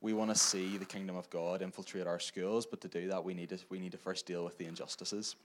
We 0.00 0.12
want 0.12 0.30
to 0.30 0.36
see 0.36 0.76
the 0.76 0.84
kingdom 0.84 1.16
of 1.16 1.30
God 1.30 1.62
infiltrate 1.62 2.06
our 2.06 2.20
schools, 2.20 2.66
but 2.66 2.80
to 2.82 2.88
do 2.88 3.08
that, 3.08 3.24
we 3.24 3.34
need 3.34 3.48
to, 3.50 3.58
we 3.70 3.78
need 3.78 3.92
to 3.92 3.98
first 3.98 4.26
deal 4.26 4.44
with 4.44 4.58
the 4.58 4.66
injustices 4.66 5.36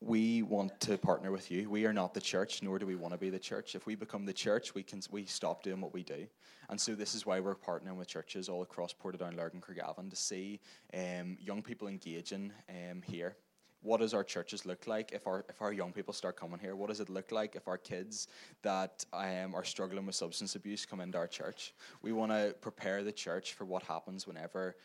we 0.00 0.42
want 0.42 0.78
to 0.80 0.98
partner 0.98 1.32
with 1.32 1.50
you. 1.50 1.70
We 1.70 1.86
are 1.86 1.92
not 1.92 2.12
the 2.12 2.20
church, 2.20 2.62
nor 2.62 2.78
do 2.78 2.86
we 2.86 2.96
want 2.96 3.14
to 3.14 3.18
be 3.18 3.30
the 3.30 3.38
church. 3.38 3.74
If 3.74 3.86
we 3.86 3.94
become 3.94 4.26
the 4.26 4.32
church, 4.32 4.74
we 4.74 4.82
can 4.82 5.00
we 5.10 5.24
stop 5.24 5.62
doing 5.62 5.80
what 5.80 5.94
we 5.94 6.02
do. 6.02 6.26
And 6.68 6.78
so 6.78 6.94
this 6.94 7.14
is 7.14 7.24
why 7.24 7.40
we're 7.40 7.54
partnering 7.54 7.96
with 7.96 8.08
churches 8.08 8.48
all 8.48 8.62
across 8.62 8.92
Portadown, 8.92 9.36
Lurgan, 9.36 9.60
Craigavon 9.60 10.10
to 10.10 10.16
see 10.16 10.60
um, 10.92 11.38
young 11.40 11.62
people 11.62 11.88
engaging 11.88 12.52
um, 12.68 13.00
here. 13.02 13.36
What 13.80 14.00
does 14.00 14.14
our 14.14 14.24
churches 14.24 14.66
look 14.66 14.86
like 14.86 15.12
if 15.12 15.26
our 15.26 15.46
if 15.48 15.62
our 15.62 15.72
young 15.72 15.92
people 15.92 16.12
start 16.12 16.36
coming 16.36 16.58
here? 16.58 16.76
What 16.76 16.88
does 16.88 17.00
it 17.00 17.08
look 17.08 17.32
like 17.32 17.56
if 17.56 17.66
our 17.66 17.78
kids 17.78 18.28
that 18.62 19.04
um, 19.12 19.54
are 19.54 19.64
struggling 19.64 20.04
with 20.04 20.14
substance 20.14 20.56
abuse 20.56 20.84
come 20.84 21.00
into 21.00 21.16
our 21.16 21.28
church? 21.28 21.72
We 22.02 22.12
want 22.12 22.32
to 22.32 22.54
prepare 22.60 23.02
the 23.02 23.12
church 23.12 23.54
for 23.54 23.64
what 23.64 23.82
happens 23.84 24.26
whenever 24.26 24.76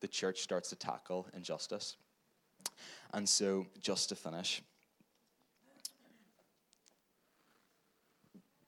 the 0.00 0.08
church 0.08 0.40
starts 0.40 0.68
to 0.70 0.76
tackle 0.76 1.26
injustice. 1.34 1.96
And 3.12 3.28
so, 3.28 3.66
just 3.80 4.10
to 4.10 4.14
finish, 4.14 4.62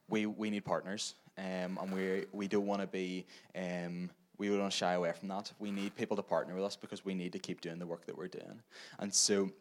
we, 0.09 0.25
we 0.25 0.49
need 0.49 0.65
partners, 0.65 1.15
um, 1.37 1.79
and 1.81 1.93
we, 1.93 2.25
we 2.31 2.47
don't 2.47 2.65
want 2.65 2.81
to 2.81 2.87
be. 2.87 3.25
Um, 3.55 4.09
we 4.37 4.47
don't 4.47 4.59
want 4.59 4.71
to 4.71 4.77
shy 4.77 4.93
away 4.93 5.11
from 5.11 5.27
that. 5.27 5.51
We 5.59 5.69
need 5.69 5.95
people 5.95 6.17
to 6.17 6.23
partner 6.23 6.55
with 6.55 6.63
us 6.63 6.75
because 6.75 7.05
we 7.05 7.13
need 7.13 7.31
to 7.33 7.37
keep 7.37 7.61
doing 7.61 7.77
the 7.77 7.85
work 7.85 8.07
that 8.07 8.17
we're 8.17 8.27
doing. 8.27 8.59
And 8.97 9.13
so 9.13 9.51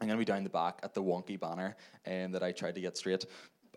I'm 0.00 0.08
going 0.08 0.10
to 0.10 0.16
be 0.18 0.24
down 0.24 0.42
the 0.42 0.50
back 0.50 0.80
at 0.82 0.92
the 0.92 1.00
wonky 1.00 1.38
banner 1.38 1.76
um, 2.04 2.32
that 2.32 2.42
I 2.42 2.50
tried 2.50 2.74
to 2.74 2.80
get 2.80 2.96
straight. 2.96 3.24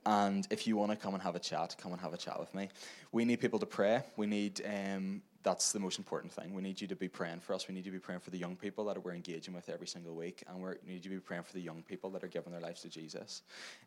And 0.04 0.48
if 0.50 0.66
you 0.66 0.78
want 0.78 0.92
to 0.92 0.98
come 0.98 1.14
and 1.14 1.22
have 1.22 1.36
a 1.36 1.40
chat, 1.40 1.76
come 1.80 1.92
and 1.92 2.02
have 2.02 2.14
a 2.14 2.18
chat 2.18 2.40
with 2.40 2.54
me. 2.56 2.70
We 3.12 3.24
need 3.24 3.40
people 3.40 3.60
to 3.60 3.68
pray. 3.68 4.02
We 4.18 4.26
need 4.26 4.62
um, 4.66 5.22
that's 5.44 5.72
the 5.72 5.80
most 5.80 5.98
important 5.98 6.32
thing. 6.32 6.54
We 6.54 6.62
need 6.62 6.80
you 6.80 6.88
to 6.88 6.96
be 6.96 7.08
praying 7.08 7.40
for 7.40 7.54
us. 7.54 7.68
We 7.68 7.74
need 7.74 7.86
you 7.86 7.92
to 7.92 7.98
be 7.98 8.02
praying 8.02 8.22
for 8.22 8.30
the 8.30 8.38
young 8.38 8.56
people 8.56 8.86
that 8.86 9.04
we're 9.04 9.14
engaging 9.14 9.54
with 9.54 9.70
every 9.70 9.88
single 9.88 10.16
week, 10.16 10.44
and 10.48 10.62
we 10.62 10.70
need 10.86 11.04
you 11.06 11.12
to 11.12 11.18
be 11.18 11.20
praying 11.20 11.44
for 11.44 11.54
the 11.54 11.62
young 11.62 11.84
people 11.84 12.10
that 12.12 12.24
are 12.24 12.28
giving 12.28 12.52
their 12.52 12.62
lives 12.62 12.82
to 12.82 12.90
Jesus. 12.90 13.42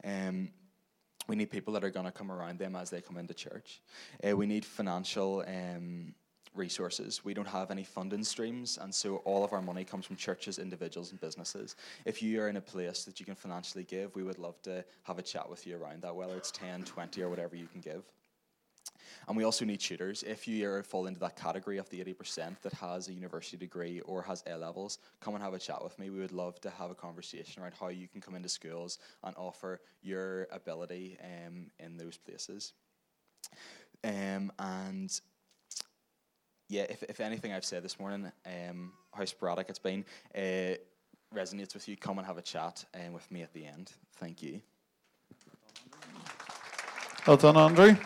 Um, 0.05 0.51
we 1.29 1.37
need 1.37 1.51
people 1.51 1.73
that 1.75 1.85
are 1.85 1.91
going 1.91 2.07
to 2.07 2.13
come 2.13 2.31
around 2.31 2.59
them 2.59 2.77
as 2.77 2.91
they 2.91 3.01
come 3.01 3.17
into 3.17 3.35
church. 3.35 3.81
Uh, 4.23 4.37
we 4.37 4.47
need 4.47 4.65
financial 4.65 5.43
um, 5.47 6.15
resources. 6.55 7.25
We 7.25 7.35
don't 7.35 7.49
have 7.49 7.71
any 7.71 7.85
funding 7.85 8.25
streams, 8.25 8.79
and 8.81 8.95
so 8.95 9.17
all 9.19 9.45
of 9.45 9.53
our 9.53 9.63
money 9.63 9.85
comes 9.85 10.05
from 10.05 10.17
churches, 10.17 10.59
individuals, 10.59 11.13
and 11.13 11.21
businesses. 11.21 11.77
If 12.05 12.23
you 12.23 12.41
are 12.43 12.49
in 12.49 12.57
a 12.57 12.61
place 12.61 13.05
that 13.05 13.21
you 13.21 13.27
can 13.27 13.35
financially 13.35 13.85
give, 13.85 14.15
we 14.15 14.23
would 14.23 14.39
love 14.39 14.61
to 14.63 14.85
have 15.05 15.19
a 15.19 15.23
chat 15.23 15.49
with 15.49 15.67
you 15.67 15.77
around 15.77 16.03
that, 16.03 16.15
whether 16.15 16.37
it's 16.37 16.51
10, 16.51 16.85
20, 16.85 17.23
or 17.23 17.29
whatever 17.29 17.57
you 17.57 17.67
can 17.67 17.81
give. 17.81 18.05
And 19.29 19.37
we 19.37 19.45
also 19.45 19.65
need 19.65 19.81
tutors. 19.81 20.23
If 20.23 20.47
you 20.49 20.83
fall 20.83 21.07
into 21.07 21.21
that 21.21 21.37
category 21.37 21.79
of 21.79 21.89
the 21.91 22.05
80% 22.05 22.61
that 22.63 22.73
has 22.75 23.09
a 23.09 23.13
university 23.13 23.57
degree 23.57 24.01
or 24.01 24.23
has 24.23 24.43
A 24.47 24.57
levels, 24.57 24.99
come 25.21 25.35
and 25.35 25.43
have 25.43 25.55
a 25.55 25.59
chat 25.59 25.83
with 25.83 25.99
me. 25.99 26.11
We 26.11 26.21
would 26.21 26.33
love 26.33 26.61
to 26.63 26.71
have 26.71 26.91
a 26.91 26.95
conversation 26.95 27.63
around 27.63 27.75
how 27.79 27.89
you 27.89 28.09
can 28.09 28.21
come 28.21 28.35
into 28.35 28.49
schools 28.49 28.99
and 29.23 29.35
offer 29.37 29.81
your 30.03 30.47
ability 30.53 31.19
um, 31.23 31.71
in 31.79 31.97
those 31.97 32.17
places. 32.17 32.73
Um, 34.03 34.53
and 34.59 35.21
yeah, 36.69 36.83
if, 36.83 37.03
if 37.05 37.21
anything 37.21 37.53
I've 37.53 37.65
said 37.65 37.83
this 37.83 37.99
morning, 37.99 38.31
um, 38.47 38.93
how 39.13 39.25
sporadic 39.25 39.69
it's 39.69 39.79
been, 39.79 40.05
uh, 40.35 40.77
resonates 41.35 41.75
with 41.75 41.89
you, 41.89 41.97
come 41.97 42.19
and 42.19 42.27
have 42.27 42.39
a 42.39 42.43
chat 42.43 42.85
um, 42.95 43.13
with 43.13 43.31
me 43.31 43.43
at 43.43 43.53
the 43.53 43.67
end. 43.67 43.93
Thank 44.17 44.43
you. 44.43 44.61
Well 47.27 47.37
done, 47.37 47.57
Andrew. 47.57 47.97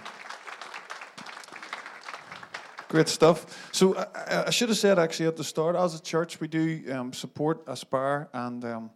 Great 2.88 3.09
stuff. 3.09 3.68
So 3.71 3.97
I, 3.97 4.45
I, 4.47 4.50
should 4.50 4.71
have 4.71 4.78
said 4.78 4.99
actually 4.99 5.26
at 5.26 5.37
the 5.37 5.45
start, 5.45 5.76
as 5.76 5.95
a 5.95 6.02
church, 6.02 6.40
we 6.40 6.49
do 6.49 6.83
um, 6.90 7.12
support 7.12 7.62
Aspire 7.66 8.28
and 8.33 8.64
um, 8.64 8.90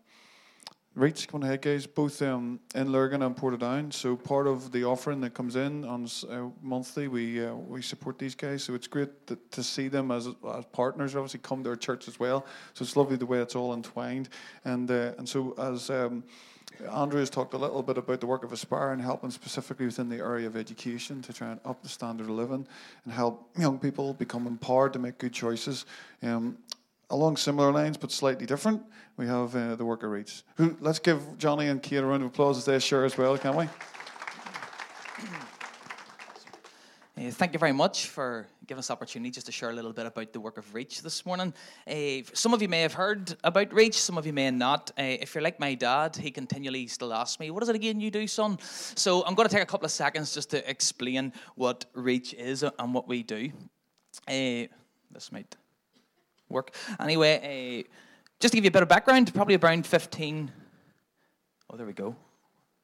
Reach. 0.95 1.27
Guys. 1.29 1.87
Both 1.87 2.21
um, 2.23 2.61
in 2.75 2.91
Lurgan 2.91 3.23
and 3.23 3.37
Portadown. 3.37 3.93
So 3.93 4.17
part 4.17 4.47
of 4.47 4.73
the 4.73 4.85
offering 4.85 5.21
that 5.23 5.33
comes 5.33 5.57
in 5.57 5.85
on 5.85 6.07
uh, 6.31 6.49
monthly, 6.63 7.09
we 7.09 7.45
uh, 7.45 7.55
we 7.55 7.81
support 7.83 8.19
these 8.19 8.35
guys. 8.35 8.63
So 8.65 8.75
it's 8.75 8.87
great 8.87 9.27
to, 9.27 9.39
to 9.53 9.63
see 9.63 9.89
them 9.89 10.11
as, 10.11 10.27
as 10.27 10.65
partners. 10.73 11.15
Obviously, 11.15 11.41
come 11.41 11.63
to 11.65 11.71
our 11.71 11.77
church 11.77 12.09
as 12.09 12.19
well. 12.21 12.47
So 12.75 12.83
it's 12.83 12.97
lovely 12.97 13.17
the 13.17 13.27
way 13.27 13.41
it's 13.41 13.55
all 13.55 13.73
entwined. 13.73 14.29
And 14.65 14.91
uh, 14.91 15.13
and 15.17 15.27
so 15.27 15.55
as 15.59 15.89
um, 15.89 16.25
Andrew 16.93 17.21
has 17.21 17.31
talked 17.31 17.55
a 17.55 17.59
little 17.59 17.83
bit 17.83 17.99
about 17.99 18.21
the 18.21 18.27
work 18.27 18.45
of 18.45 18.53
Aspire 18.53 18.93
and 18.93 19.01
helping 19.01 19.31
specifically 19.31 19.87
within 19.87 20.09
the 20.09 20.17
area 20.17 20.47
of 20.47 20.57
education 20.57 21.23
to 21.23 21.33
try 21.33 21.51
and 21.51 21.61
up 21.65 21.83
the 21.83 21.89
standard 21.89 22.25
of 22.25 22.31
living 22.31 22.67
and 23.05 23.13
help 23.13 23.51
young 23.59 23.79
people 23.79 24.15
become 24.15 24.47
empowered 24.47 24.93
to 24.93 24.99
make 24.99 25.19
good 25.19 25.33
choices. 25.33 25.87
Um, 26.23 26.59
along 27.11 27.37
similar 27.37 27.71
lines, 27.71 27.97
but 27.97 28.11
slightly 28.11 28.47
different, 28.47 28.83
we 29.17 29.27
have 29.27 29.55
uh, 29.55 29.77
the 29.77 29.85
work 29.85 30.03
of 30.03 30.11
Reach. 30.11 30.43
Let's 30.81 30.99
give 30.99 31.39
Johnny 31.39 31.69
and 31.69 31.83
Kate 31.83 31.99
a 31.99 32.07
round 32.07 32.23
of 32.23 32.31
applause 32.31 32.59
as 32.59 32.65
they 32.65 32.79
share 32.79 33.05
as 33.05 33.17
well, 33.19 33.37
can 33.37 33.55
we? 33.57 33.69
Uh, 37.23 37.31
thank 37.31 37.53
you 37.53 37.59
very 37.59 37.73
much 37.73 38.07
for 38.07 38.47
giving 38.67 38.81
us 38.81 38.89
the 38.89 38.93
opportunity 38.93 39.31
just 39.31 39.47
to 39.47 39.53
share 39.53 39.71
a 39.71 39.73
little 39.73 39.93
bit 39.93 40.07
about 40.07 40.33
the 40.33 40.41
work 40.41 40.59
of 40.59 40.75
Reach 40.75 41.03
this 41.03 41.25
morning. 41.25 41.55
Uh, 41.87 42.23
some 42.33 42.53
of 42.53 42.61
you 42.61 42.69
may 42.69 42.81
have 42.81 42.95
heard 42.95 43.37
about 43.45 43.73
Reach, 43.73 44.01
some 44.01 44.19
of 44.19 44.27
you 44.27 44.33
may 44.33 44.51
not. 44.51 44.91
Uh, 44.99 45.03
if 45.21 45.35
you're 45.35 45.43
like 45.43 45.61
my 45.61 45.75
dad, 45.75 46.17
he 46.17 46.33
continually 46.33 46.89
still 46.89 47.13
asks 47.13 47.39
me, 47.39 47.51
What 47.51 47.63
is 47.63 47.69
it 47.69 47.77
again 47.77 48.01
you 48.01 48.11
do, 48.11 48.27
son? 48.27 48.59
So 48.61 49.25
I'm 49.25 49.35
going 49.35 49.49
to 49.49 49.55
take 49.55 49.63
a 49.63 49.67
couple 49.67 49.85
of 49.85 49.93
seconds 49.93 50.35
just 50.35 50.51
to 50.51 50.69
explain 50.69 51.33
what 51.55 51.85
Reach 51.95 52.35
is 52.35 52.65
and 52.65 52.95
what 52.95 53.07
we 53.07 53.23
do. 53.23 53.53
This 54.27 55.31
might 55.31 55.55
work. 56.49 56.75
Anyway, 56.99 57.85
just 58.41 58.53
to 58.53 58.57
give 58.57 58.65
you 58.65 58.69
a 58.69 58.73
bit 58.73 58.83
of 58.83 58.89
background, 58.89 59.33
probably 59.33 59.57
around 59.57 59.87
15. 59.87 60.51
Oh, 61.71 61.77
there 61.77 61.87
we 61.87 61.93
go 61.93 62.17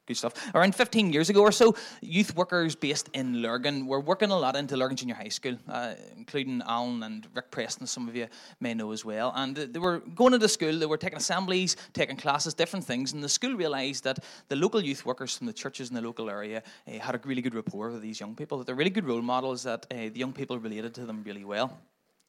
good 0.08 0.16
stuff. 0.16 0.34
Around 0.54 0.74
15 0.74 1.12
years 1.12 1.30
ago 1.30 1.42
or 1.42 1.52
so, 1.52 1.76
youth 2.00 2.34
workers 2.34 2.74
based 2.74 3.08
in 3.14 3.42
Lurgan 3.42 3.86
were 3.86 4.00
working 4.00 4.30
a 4.30 4.38
lot 4.38 4.56
into 4.56 4.76
Lurgan 4.76 4.96
Junior 4.96 5.14
High 5.14 5.28
School, 5.28 5.56
uh, 5.68 5.94
including 6.16 6.62
Alan 6.66 7.02
and 7.02 7.26
Rick 7.34 7.50
Preston, 7.50 7.86
some 7.86 8.08
of 8.08 8.16
you 8.16 8.26
may 8.60 8.74
know 8.74 8.90
as 8.90 9.04
well. 9.04 9.32
And 9.36 9.54
they 9.54 9.78
were 9.78 9.98
going 10.00 10.34
into 10.34 10.48
school, 10.48 10.76
they 10.78 10.86
were 10.86 10.96
taking 10.96 11.18
assemblies, 11.18 11.76
taking 11.92 12.16
classes, 12.16 12.54
different 12.54 12.84
things, 12.84 13.12
and 13.12 13.22
the 13.22 13.28
school 13.28 13.54
realised 13.54 14.02
that 14.04 14.18
the 14.48 14.56
local 14.56 14.82
youth 14.82 15.04
workers 15.04 15.36
from 15.36 15.46
the 15.46 15.52
churches 15.52 15.90
in 15.90 15.94
the 15.94 16.02
local 16.02 16.30
area 16.30 16.62
uh, 16.88 16.98
had 16.98 17.14
a 17.14 17.20
really 17.24 17.42
good 17.42 17.54
rapport 17.54 17.90
with 17.90 18.02
these 18.02 18.18
young 18.18 18.34
people, 18.34 18.58
that 18.58 18.66
they're 18.66 18.74
really 18.74 18.90
good 18.90 19.06
role 19.06 19.22
models, 19.22 19.62
that 19.62 19.86
uh, 19.90 19.94
the 19.94 20.18
young 20.18 20.32
people 20.32 20.58
related 20.58 20.94
to 20.94 21.04
them 21.04 21.22
really 21.24 21.44
well. 21.44 21.78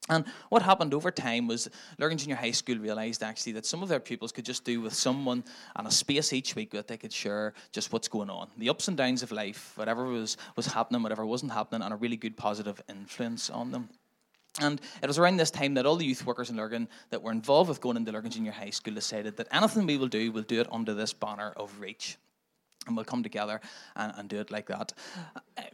And 0.08 0.24
what 0.48 0.62
happened 0.62 0.94
over 0.94 1.10
time 1.10 1.46
was 1.46 1.68
Lurgan 1.98 2.18
Junior 2.18 2.36
High 2.36 2.50
School 2.52 2.78
realised 2.78 3.22
actually 3.22 3.52
that 3.52 3.66
some 3.66 3.82
of 3.82 3.88
their 3.88 4.00
pupils 4.00 4.32
could 4.32 4.44
just 4.44 4.64
do 4.64 4.80
with 4.80 4.94
someone 4.94 5.44
and 5.76 5.86
a 5.86 5.90
space 5.90 6.32
each 6.32 6.56
week 6.56 6.70
that 6.70 6.88
they 6.88 6.96
could 6.96 7.12
share 7.12 7.52
just 7.70 7.92
what's 7.92 8.08
going 8.08 8.30
on, 8.30 8.48
the 8.56 8.70
ups 8.70 8.88
and 8.88 8.96
downs 8.96 9.22
of 9.22 9.30
life, 9.30 9.72
whatever 9.76 10.06
was, 10.06 10.36
was 10.56 10.66
happening, 10.66 11.02
whatever 11.02 11.26
wasn't 11.26 11.52
happening, 11.52 11.82
and 11.82 11.92
a 11.92 11.96
really 11.96 12.16
good 12.16 12.36
positive 12.36 12.82
influence 12.88 13.50
on 13.50 13.70
them. 13.70 13.88
And 14.60 14.80
it 15.02 15.06
was 15.06 15.18
around 15.18 15.36
this 15.36 15.50
time 15.50 15.74
that 15.74 15.86
all 15.86 15.96
the 15.96 16.04
youth 16.04 16.26
workers 16.26 16.50
in 16.50 16.56
Lurgan 16.56 16.88
that 17.10 17.22
were 17.22 17.30
involved 17.30 17.68
with 17.68 17.80
going 17.80 17.96
into 17.96 18.10
Lurgan 18.10 18.32
Junior 18.32 18.52
High 18.52 18.70
School 18.70 18.94
decided 18.94 19.36
that 19.36 19.48
anything 19.52 19.86
we 19.86 19.96
will 19.96 20.08
do, 20.08 20.32
we'll 20.32 20.42
do 20.42 20.60
it 20.60 20.66
under 20.72 20.92
this 20.92 21.12
banner 21.12 21.52
of 21.56 21.78
Reach 21.78 22.18
and 22.86 22.96
we'll 22.96 23.04
come 23.04 23.22
together 23.22 23.60
and, 23.94 24.12
and, 24.16 24.28
do 24.28 24.40
it 24.40 24.50
like 24.50 24.66
that. 24.66 24.94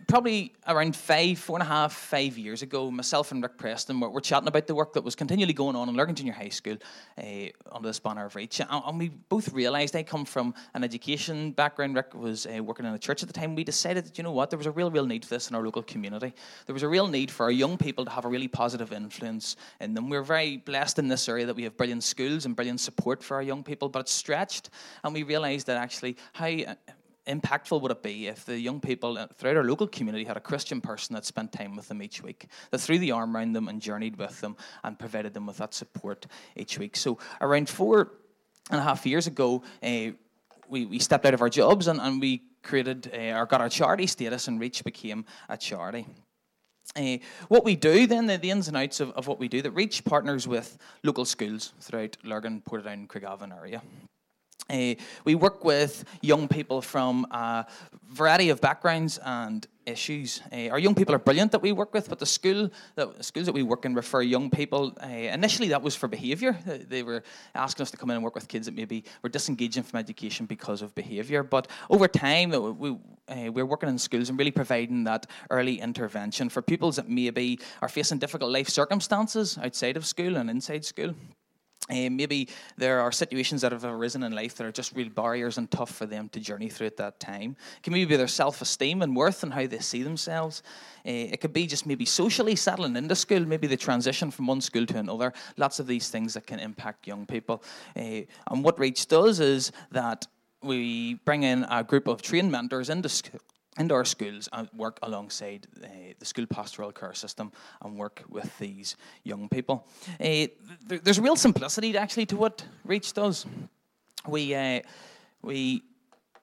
Probably 0.08 0.52
around 0.66 0.96
five, 0.96 1.38
four 1.38 1.56
and 1.56 1.62
a 1.62 1.66
half, 1.66 1.92
five 1.92 2.36
years 2.36 2.62
ago, 2.62 2.90
myself 2.90 3.30
and 3.30 3.40
Rick 3.40 3.58
Preston 3.58 4.00
were, 4.00 4.10
were 4.10 4.20
chatting 4.20 4.48
about 4.48 4.66
the 4.66 4.75
work 4.75 4.92
that 4.94 5.04
was 5.04 5.14
continually 5.14 5.52
going 5.52 5.76
on 5.76 5.88
in 5.88 5.94
Lurgan 5.94 6.16
Junior 6.16 6.32
High 6.32 6.48
School 6.48 6.76
uh, 7.18 7.22
under 7.70 7.88
this 7.88 8.00
banner 8.00 8.26
of 8.26 8.34
Reach. 8.34 8.58
And, 8.58 8.68
and, 8.70 8.98
we 8.98 9.10
both 9.10 9.52
realised 9.52 9.94
I 9.94 10.02
come 10.02 10.25
from 10.25 10.52
an 10.75 10.82
education 10.82 11.52
background. 11.52 11.94
Rick 11.94 12.14
was 12.14 12.44
uh, 12.46 12.62
working 12.62 12.86
in 12.86 12.92
a 12.92 12.98
church 12.98 13.22
at 13.22 13.28
the 13.28 13.32
time. 13.32 13.54
We 13.54 13.62
decided 13.62 14.04
that, 14.04 14.18
you 14.18 14.25
know 14.25 14.32
what, 14.32 14.50
there 14.50 14.58
was 14.58 14.66
a 14.66 14.72
real, 14.72 14.90
real 14.90 15.06
need 15.06 15.25
for 15.25 15.34
this 15.34 15.48
in 15.48 15.54
our 15.54 15.62
local 15.62 15.84
community. 15.84 16.34
There 16.66 16.75
was 16.75 16.82
a 16.82 16.88
real 16.88 17.06
need 17.06 17.30
for 17.30 17.44
our 17.44 17.52
young 17.52 17.78
people 17.78 18.04
to 18.04 18.10
have 18.10 18.25
a 18.25 18.28
really 18.28 18.48
positive 18.48 18.92
influence 18.92 19.54
in 19.80 19.94
them. 19.94 20.10
We're 20.10 20.22
very 20.22 20.56
blessed 20.56 20.98
in 20.98 21.06
this 21.06 21.28
area 21.28 21.46
that 21.46 21.54
we 21.54 21.62
have 21.62 21.76
brilliant 21.76 22.02
schools 22.02 22.46
and 22.46 22.56
brilliant 22.56 22.80
support 22.80 23.22
for 23.22 23.36
our 23.36 23.42
young 23.42 23.62
people, 23.62 23.88
but 23.88 24.00
it's 24.00 24.12
stretched. 24.12 24.70
And 25.04 25.14
we 25.14 25.22
realised 25.22 25.68
that 25.68 25.76
actually 25.76 26.16
how 26.32 26.56
impactful 27.26 27.80
would 27.80 27.90
it 27.90 28.02
be 28.02 28.28
if 28.28 28.45
the 28.45 28.59
young 28.59 28.80
people 28.80 29.26
throughout 29.37 29.56
our 29.56 29.64
local 29.64 29.87
community 29.87 30.25
had 30.25 30.37
a 30.37 30.40
Christian 30.40 30.80
person 30.80 31.14
that 31.14 31.25
spent 31.25 31.52
time 31.52 31.76
with 31.76 31.88
them 31.88 32.02
each 32.02 32.23
week, 32.23 32.47
that 32.71 32.78
threw 32.78 32.99
the 32.99 33.12
arm 33.12 33.37
around 33.37 33.52
them 33.52 33.68
and 33.68 33.80
journeyed 33.80 34.16
with 34.16 34.40
them 34.40 34.56
and 34.85 34.99
provided 34.99 35.35
them 35.35 35.47
with 35.47 35.59
that 35.59 35.75
support 35.75 36.26
each 36.56 36.78
week? 36.78 36.97
So, 36.97 37.18
around 37.40 37.68
four 37.68 38.12
and 38.71 38.80
a 38.80 38.83
half 38.83 39.06
years 39.06 39.26
ago, 39.26 39.62
uh, 39.83 40.12
we, 40.68 40.87
we 40.87 40.99
stepped 40.99 41.26
out 41.26 41.35
of 41.35 41.42
our 41.42 41.49
jobs 41.49 41.87
and, 41.87 42.00
and 42.00 42.21
we 42.21 42.42
created 42.62 43.11
uh, 43.14 43.38
or 43.38 43.47
got 43.47 43.61
our 43.61 43.68
charity 43.68 44.06
status, 44.06 44.49
and 44.49 44.61
Reach 44.61 44.85
became 44.85 45.25
a 45.49 45.56
charity. 45.56 46.06
Uh, 46.95 47.18
what 47.49 47.64
we 47.64 47.76
do 47.76 48.06
then, 48.06 48.26
the, 48.26 48.38
the 48.38 48.50
ins 48.50 48.68
and 48.68 48.76
outs 48.76 49.00
of, 49.00 49.11
of 49.12 49.26
what 49.26 49.38
we 49.38 49.49
do, 49.49 49.62
that 49.62 49.73
Reach 49.73 50.04
partners 50.04 50.47
with 50.47 50.78
local 51.02 51.25
schools 51.25 51.73
throughout 51.80 52.16
Lurgan, 52.25 52.62
Portadown, 52.62 53.06
Craigavon 53.06 53.56
area. 53.56 53.83
Uh, 54.68 54.94
we 55.25 55.35
work 55.35 55.64
with 55.64 56.04
young 56.23 56.49
people 56.49 56.82
from 56.82 57.26
a 57.30 57.66
variety 58.08 58.50
of 58.50 58.61
backgrounds 58.61 59.18
and 59.25 59.66
issues. 59.87 60.42
Uh, 60.52 60.68
our 60.70 60.78
young 60.78 60.94
people 60.94 61.14
are 61.14 61.18
brilliant 61.18 61.52
that 61.52 61.62
we 61.62 61.73
work 61.73 61.94
with, 61.94 62.08
but 62.08 62.18
the 62.18 62.26
school 62.26 62.70
that 62.96 63.25
schools 63.25 63.46
that 63.46 63.52
we 63.54 63.62
work 63.62 63.85
in 63.85 63.94
refer 63.94 64.20
young 64.20 64.50
people. 64.50 64.92
Uh, 65.02 65.06
initially, 65.06 65.68
that 65.68 65.80
was 65.80 65.94
for 65.94 66.08
behaviour. 66.08 66.58
They 66.88 67.02
were 67.02 67.23
asking 67.54 67.82
us 67.82 67.90
to 67.92 67.96
come 67.96 68.11
in 68.11 68.16
and 68.16 68.25
work 68.25 68.35
with 68.35 68.49
kids 68.49 68.66
that 68.66 68.75
maybe 68.75 69.04
were 69.23 69.28
disengaging 69.28 69.85
from 69.85 69.99
education 69.99 70.46
because 70.46 70.82
of 70.82 70.94
behaviour. 70.94 71.42
But 71.42 71.68
over 71.88 72.08
time, 72.08 72.50
we, 72.78 72.90
uh, 73.28 73.52
we're 73.52 73.66
working 73.66 73.88
in 73.88 73.99
schools 73.99 74.28
and 74.28 74.38
really 74.38 74.50
providing 74.50 75.04
that 75.04 75.26
early 75.50 75.80
intervention 75.80 76.49
for 76.49 76.62
pupils 76.62 76.96
that 76.96 77.08
maybe 77.08 77.61
are 77.80 77.88
facing 77.88 78.18
difficult 78.18 78.50
life 78.50 78.68
circumstances 78.68 79.58
outside 79.58 79.96
of 79.96 80.04
school 80.04 80.37
and 80.37 80.50
inside 80.50 80.85
school. 80.85 81.14
Uh, 81.88 82.11
maybe 82.11 82.49
there 82.76 83.00
are 83.00 83.12
situations 83.12 83.61
that 83.62 83.73
have 83.73 83.85
arisen 83.85 84.23
in 84.25 84.33
life 84.33 84.57
that 84.57 84.66
are 84.66 84.73
just 84.73 84.95
real 84.95 85.09
barriers 85.09 85.59
and 85.59 85.71
tough 85.71 85.90
for 85.90 86.07
them 86.07 86.28
to 86.31 86.40
journey 86.40 86.69
through 86.69 86.88
at 86.88 86.97
that 86.97 87.21
time. 87.21 87.57
It 87.76 87.83
can 87.83 87.93
maybe 87.93 88.07
be 88.07 88.16
their 88.16 88.26
self 88.26 88.61
esteem 88.61 89.02
and 89.02 89.14
worth 89.14 89.43
and 89.43 89.52
how 89.52 89.66
they 89.66 89.78
see 89.78 90.02
themselves. 90.02 90.62
Uh, 91.07 91.33
it 91.33 91.40
could 91.40 91.52
be 91.52 91.66
just 91.66 91.87
maybe 91.87 92.05
socially 92.05 92.57
settling 92.57 92.97
into 92.97 93.14
school, 93.14 93.40
maybe 93.40 93.66
the 93.66 93.76
transition 93.76 94.31
from 94.31 94.49
one 94.49 94.61
school 94.61 94.87
to 94.87 94.99
another. 94.99 95.33
Lots 95.57 95.78
of 95.78 95.87
these 95.87 96.09
things 96.09 96.35
that 96.35 96.47
can 96.47 96.59
impact 96.59 97.07
young 97.07 97.26
people. 97.26 97.62
Uh, 97.97 98.23
and 98.50 98.64
what 98.64 98.78
Reach 98.78 99.07
does 99.07 99.38
is 99.38 99.71
that 99.93 100.26
we 100.62 101.14
bring 101.25 101.45
in 101.45 101.64
a 101.71 101.85
group 101.85 102.09
of 102.09 102.23
trained 102.23 102.50
mentors 102.50 102.90
into 102.90 103.09
school 103.09 103.40
into 103.78 103.95
our 103.95 104.04
schools 104.04 104.49
and 104.52 104.68
work 104.75 104.99
alongside 105.02 105.66
uh, 105.83 105.88
the 106.18 106.25
school 106.25 106.47
pastoral 106.47 106.92
care 106.92 107.14
system 107.14 107.52
and 107.83 107.97
work 107.97 108.23
with 108.28 108.56
these 108.59 108.97
young 109.25 109.49
people. 109.49 109.87
Uh, 110.21 110.47
there's 110.87 111.21
real 111.21 111.37
simplicity 111.37 111.97
actually 111.97 112.26
to 112.26 112.37
what 112.37 112.64
Reach 112.85 113.12
does. 113.12 113.47
We 114.26 114.54
uh, 114.54 114.80
we 115.42 115.83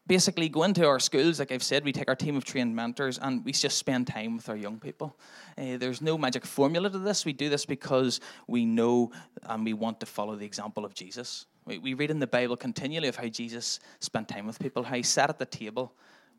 basically 0.05 0.49
go 0.49 0.63
into 0.63 0.85
our 0.85 0.99
schools, 0.99 1.39
like 1.39 1.51
I've 1.51 1.63
said, 1.63 1.83
we 1.85 1.91
take 1.91 2.09
our 2.09 2.15
team 2.15 2.35
of 2.35 2.43
trained 2.43 2.75
mentors 2.75 3.17
and 3.17 3.43
we 3.45 3.51
just 3.53 3.77
spend 3.77 4.07
time 4.07 4.35
with 4.35 4.49
our 4.49 4.55
young 4.55 4.79
people. 4.79 5.17
Uh, 5.57 5.77
there's 5.77 6.01
no 6.01 6.17
magic 6.17 6.45
formula 6.45 6.89
to 6.89 6.99
this. 6.99 7.25
We 7.25 7.33
do 7.33 7.49
this 7.49 7.65
because 7.65 8.19
we 8.47 8.65
know 8.65 9.11
and 9.43 9.63
we 9.63 9.73
want 9.73 9.99
to 10.01 10.05
follow 10.05 10.35
the 10.35 10.45
example 10.45 10.83
of 10.83 10.93
Jesus. 10.93 11.45
We, 11.65 11.77
we 11.77 11.93
read 11.93 12.11
in 12.11 12.19
the 12.19 12.27
Bible 12.27 12.57
continually 12.57 13.07
of 13.07 13.15
how 13.15 13.27
Jesus 13.27 13.79
spent 13.99 14.27
time 14.27 14.45
with 14.45 14.59
people, 14.59 14.83
how 14.83 14.97
he 14.97 15.03
sat 15.03 15.29
at 15.29 15.39
the 15.39 15.45
table 15.45 15.93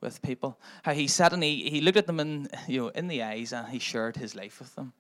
with 0.05 0.23
people. 0.23 0.57
How 0.85 0.93
he 0.93 1.09
sat 1.09 1.33
and 1.33 1.43
he, 1.43 1.69
he 1.69 1.81
looked 1.81 1.99
at 1.99 2.07
them 2.07 2.21
in, 2.21 2.49
you 2.69 2.83
know, 2.83 2.89
in 2.89 3.09
the 3.09 3.23
eyes 3.23 3.53
and 3.53 3.67
he 3.69 3.81
shared 3.81 4.17
his 4.17 4.37
life 4.37 4.61
with 4.61 4.75
them. 4.77 4.93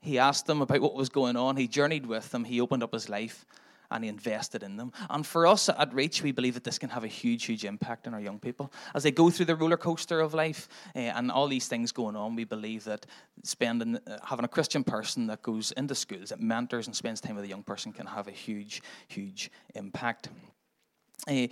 He 0.00 0.18
asked 0.18 0.46
them 0.46 0.62
about 0.62 0.80
what 0.80 0.94
was 0.94 1.10
going 1.10 1.36
on. 1.36 1.56
He 1.56 1.68
journeyed 1.68 2.06
with 2.06 2.30
them. 2.30 2.44
He 2.44 2.60
opened 2.60 2.82
up 2.82 2.92
his 2.92 3.08
life 3.08 3.44
and 3.92 4.04
he 4.04 4.08
invested 4.08 4.62
in 4.62 4.76
them. 4.76 4.92
And 5.10 5.26
for 5.26 5.46
us 5.46 5.68
at 5.68 5.94
Reach, 5.94 6.22
we 6.22 6.32
believe 6.32 6.54
that 6.54 6.64
this 6.64 6.78
can 6.78 6.90
have 6.90 7.04
a 7.04 7.08
huge, 7.08 7.44
huge 7.44 7.64
impact 7.64 8.06
on 8.06 8.14
our 8.14 8.20
young 8.20 8.38
people. 8.38 8.72
As 8.94 9.02
they 9.02 9.10
go 9.10 9.30
through 9.30 9.46
the 9.46 9.56
roller 9.56 9.76
coaster 9.76 10.20
of 10.20 10.34
life 10.34 10.68
uh, 10.96 11.00
and 11.00 11.30
all 11.30 11.46
these 11.46 11.68
things 11.68 11.92
going 11.92 12.16
on, 12.16 12.34
we 12.34 12.44
believe 12.44 12.84
that 12.84 13.06
spending, 13.44 13.96
uh, 13.96 14.18
having 14.24 14.44
a 14.44 14.48
Christian 14.48 14.82
person 14.82 15.26
that 15.26 15.42
goes 15.42 15.72
into 15.72 15.94
schools, 15.94 16.30
that 16.30 16.40
mentors 16.40 16.86
and 16.86 16.96
spends 16.96 17.20
time 17.20 17.36
with 17.36 17.44
a 17.44 17.48
young 17.48 17.62
person 17.62 17.92
can 17.92 18.06
have 18.06 18.28
a 18.28 18.32
huge, 18.32 18.82
huge 19.08 19.50
impact. 19.74 20.30
Uh, 21.28 21.46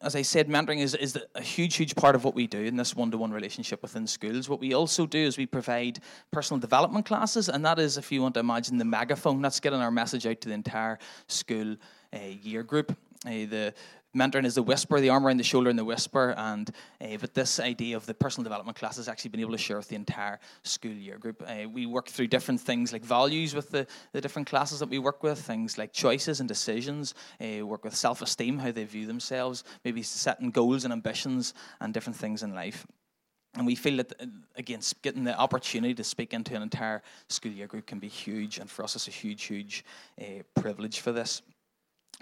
as 0.00 0.14
I 0.14 0.22
said, 0.22 0.48
mentoring 0.48 0.78
is, 0.78 0.94
is 0.94 1.18
a 1.34 1.42
huge, 1.42 1.76
huge 1.76 1.96
part 1.96 2.14
of 2.14 2.24
what 2.24 2.34
we 2.34 2.46
do 2.46 2.60
in 2.60 2.76
this 2.76 2.94
one 2.94 3.10
to 3.10 3.18
one 3.18 3.32
relationship 3.32 3.82
within 3.82 4.06
schools. 4.06 4.48
What 4.48 4.60
we 4.60 4.72
also 4.72 5.06
do 5.06 5.18
is 5.18 5.36
we 5.36 5.46
provide 5.46 5.98
personal 6.30 6.60
development 6.60 7.06
classes, 7.06 7.48
and 7.48 7.64
that 7.64 7.78
is, 7.78 7.98
if 7.98 8.12
you 8.12 8.22
want 8.22 8.34
to 8.34 8.40
imagine 8.40 8.78
the 8.78 8.84
megaphone, 8.84 9.42
that's 9.42 9.58
getting 9.60 9.80
our 9.80 9.90
message 9.90 10.26
out 10.26 10.40
to 10.42 10.48
the 10.48 10.54
entire 10.54 10.98
school 11.26 11.76
uh, 12.14 12.18
year 12.42 12.62
group. 12.62 12.96
Uh, 13.26 13.30
the 13.30 13.74
mentoring 14.16 14.44
is 14.44 14.54
the 14.54 14.62
whisper, 14.62 15.00
the 15.00 15.10
arm 15.10 15.26
around 15.26 15.36
the 15.36 15.44
shoulder 15.44 15.70
and 15.70 15.78
the 15.78 15.84
whisper. 15.84 16.34
And 16.36 16.70
uh, 17.00 17.16
but 17.20 17.34
this 17.34 17.60
idea 17.60 17.96
of 17.96 18.06
the 18.06 18.14
personal 18.14 18.44
development 18.44 18.78
class 18.78 18.96
has 18.96 19.08
actually 19.08 19.30
been 19.30 19.40
able 19.40 19.52
to 19.52 19.58
share 19.58 19.76
with 19.76 19.88
the 19.88 19.96
entire 19.96 20.40
school 20.62 20.92
year 20.92 21.18
group. 21.18 21.42
Uh, 21.46 21.68
we 21.68 21.86
work 21.86 22.08
through 22.08 22.28
different 22.28 22.60
things 22.60 22.92
like 22.92 23.04
values 23.04 23.54
with 23.54 23.70
the, 23.70 23.86
the 24.12 24.20
different 24.20 24.48
classes 24.48 24.80
that 24.80 24.88
we 24.88 24.98
work 24.98 25.22
with, 25.22 25.38
things 25.38 25.78
like 25.78 25.92
choices 25.92 26.40
and 26.40 26.48
decisions, 26.48 27.14
uh, 27.40 27.64
work 27.64 27.84
with 27.84 27.94
self 27.94 28.22
esteem, 28.22 28.58
how 28.58 28.72
they 28.72 28.84
view 28.84 29.06
themselves, 29.06 29.64
maybe 29.84 30.02
setting 30.02 30.50
goals 30.50 30.84
and 30.84 30.92
ambitions 30.92 31.54
and 31.80 31.94
different 31.94 32.16
things 32.16 32.42
in 32.42 32.54
life. 32.54 32.86
And 33.54 33.66
we 33.66 33.74
feel 33.74 33.96
that, 33.96 34.12
again, 34.56 34.80
getting 35.02 35.24
the 35.24 35.36
opportunity 35.36 35.94
to 35.94 36.04
speak 36.04 36.32
into 36.32 36.54
an 36.54 36.62
entire 36.62 37.02
school 37.28 37.50
year 37.50 37.66
group 37.66 37.86
can 37.86 37.98
be 37.98 38.06
huge. 38.06 38.58
And 38.58 38.70
for 38.70 38.84
us, 38.84 38.94
it's 38.94 39.08
a 39.08 39.10
huge, 39.10 39.44
huge 39.44 39.84
privilege 40.54 41.00
for 41.00 41.12
this. 41.12 41.42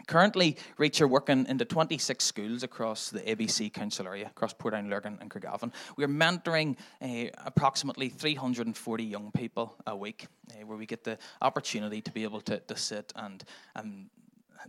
Currently, 0.07 0.57
Reach 0.77 1.01
are 1.01 1.09
working 1.09 1.47
into 1.49 1.65
26 1.65 2.23
schools 2.23 2.63
across 2.63 3.11
the 3.11 3.21
ABC 3.21 3.73
Council 3.73 4.07
area, 4.07 4.27
across 4.27 4.53
Portadown, 4.53 4.91
Lurgan, 4.91 5.19
and 5.21 5.31
Craigavon. 5.31 5.73
We're 5.97 6.07
mentoring 6.07 6.77
uh, 7.01 7.31
approximately 7.45 8.11
340 8.11 9.05
young 9.05 9.33
people 9.33 9.75
a 9.87 9.97
week, 9.97 10.27
uh, 10.51 10.67
where 10.67 10.77
we 10.77 10.87
get 10.87 11.03
the 11.03 11.19
opportunity 11.41 12.03
to 12.03 12.13
be 12.13 12.25
able 12.25 12.43
to, 12.43 12.59
to 12.61 12.77
sit 12.77 13.13
and, 13.17 13.43
and 13.75 14.11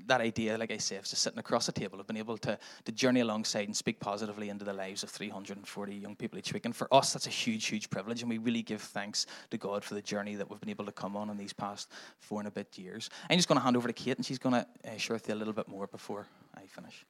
that 0.08 0.22
idea, 0.22 0.58
like 0.58 0.72
I 0.72 0.78
say, 0.78 0.98
of 0.98 1.06
just 1.06 1.22
sitting 1.22 1.40
across 1.40 1.68
a 1.68 1.72
table, 1.72 1.98
have 1.98 2.08
been 2.08 2.18
able 2.18 2.38
to, 2.40 2.58
to 2.86 2.92
journey 2.92 3.20
alongside 3.22 3.68
and 3.68 3.76
speak 3.76 4.00
positively 4.00 4.50
into 4.50 4.66
the 4.66 4.74
lives 4.74 5.04
of 5.04 5.10
340 5.10 5.96
young 5.96 6.16
people 6.16 6.38
each 6.38 6.54
week. 6.54 6.66
And 6.66 6.76
for 6.76 6.94
us, 6.94 7.14
that's 7.14 7.28
a 7.28 7.32
huge, 7.32 7.66
huge 7.66 7.90
privilege. 7.90 8.22
And 8.22 8.30
we 8.30 8.38
really 8.38 8.62
give 8.62 8.82
thanks 8.82 9.26
to 9.52 9.58
God 9.58 9.84
for 9.84 9.94
the 9.94 10.02
journey 10.02 10.36
that 10.36 10.50
we've 10.50 10.60
been 10.60 10.70
able 10.70 10.86
to 10.86 10.92
come 10.92 11.16
on 11.16 11.30
in 11.30 11.38
these 11.38 11.54
past 11.54 11.92
four 12.20 12.40
and 12.40 12.48
a 12.48 12.52
bit 12.52 12.78
years. 12.78 13.10
I'm 13.30 13.38
just 13.38 13.48
going 13.48 13.60
to 13.60 13.64
hand 13.64 13.78
over 13.78 13.88
to 13.88 13.94
Kate, 13.94 14.18
and 14.18 14.26
she's 14.26 14.40
going 14.40 14.56
to 14.56 14.68
uh, 14.90 14.98
share 14.98 15.16
with 15.16 15.28
you 15.28 15.34
a 15.34 15.36
little 15.36 15.54
bit 15.54 15.68
more 15.68 15.88
before 15.88 16.28
I 16.56 16.66
finish. 16.68 17.06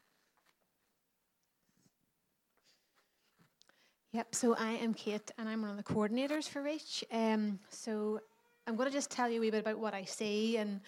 Yep, 4.14 4.34
so 4.34 4.56
I 4.56 4.72
am 4.72 4.94
Kate, 4.94 5.32
and 5.38 5.50
I'm 5.50 5.62
one 5.62 5.72
of 5.72 5.78
the 5.78 5.84
coordinators 5.84 6.48
for 6.48 6.64
Reach. 6.64 7.04
Um, 7.12 7.60
so 7.70 8.22
I'm 8.66 8.76
going 8.76 8.90
to 8.90 8.94
just 8.94 9.12
tell 9.12 9.30
you 9.30 9.38
a 9.38 9.42
wee 9.42 9.52
bit 9.52 9.60
about 9.60 9.80
what 9.80 9.94
I 9.94 10.06
see 10.06 10.58
and 10.58 10.82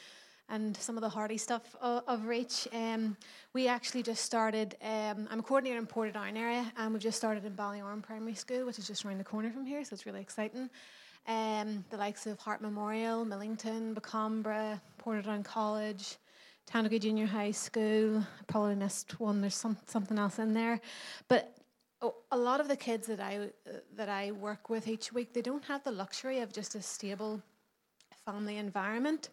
and 0.49 0.75
some 0.77 0.97
of 0.97 1.01
the 1.01 1.09
hardy 1.09 1.38
stuff 1.38 1.75
of, 1.81 2.03
of 2.07 2.25
Reach. 2.25 2.67
Um, 2.73 3.15
we 3.53 3.67
actually 3.67 4.03
just 4.03 4.23
started, 4.25 4.75
um, 4.81 5.27
I'm 5.29 5.39
a 5.39 5.43
coordinator 5.43 5.77
in 5.77 5.88
Portadown 5.88 6.38
area, 6.38 6.71
and 6.77 6.93
we've 6.93 7.01
just 7.01 7.17
started 7.17 7.45
in 7.45 7.53
Ballyoran 7.53 8.01
Primary 8.01 8.35
School, 8.35 8.65
which 8.65 8.79
is 8.79 8.88
just 8.88 9.05
around 9.05 9.19
the 9.19 9.23
corner 9.23 9.51
from 9.51 9.65
here, 9.65 9.83
so 9.83 9.93
it's 9.93 10.05
really 10.05 10.21
exciting. 10.21 10.69
Um, 11.27 11.85
the 11.89 11.97
likes 11.97 12.25
of 12.25 12.39
Hart 12.39 12.62
Memorial, 12.62 13.25
Millington, 13.25 13.93
Bocombra, 13.93 14.81
Portadown 15.03 15.43
College, 15.43 16.17
Tandragee 16.69 17.01
Junior 17.01 17.25
High 17.25 17.51
School. 17.51 18.19
I 18.19 18.43
probably 18.47 18.75
missed 18.75 19.19
one. 19.19 19.41
There's 19.41 19.55
some 19.55 19.77
something 19.85 20.17
else 20.17 20.39
in 20.39 20.53
there, 20.53 20.79
but 21.27 21.55
oh, 22.01 22.15
a 22.31 22.38
lot 22.38 22.59
of 22.59 22.67
the 22.67 22.75
kids 22.75 23.07
that 23.07 23.19
I 23.19 23.49
uh, 23.67 23.73
that 23.95 24.09
I 24.09 24.31
work 24.31 24.69
with 24.69 24.88
each 24.88 25.12
week, 25.12 25.33
they 25.33 25.41
don't 25.41 25.65
have 25.65 25.83
the 25.83 25.91
luxury 25.91 26.39
of 26.39 26.53
just 26.53 26.75
a 26.75 26.81
stable 26.81 27.41
family 28.25 28.57
environment. 28.57 29.29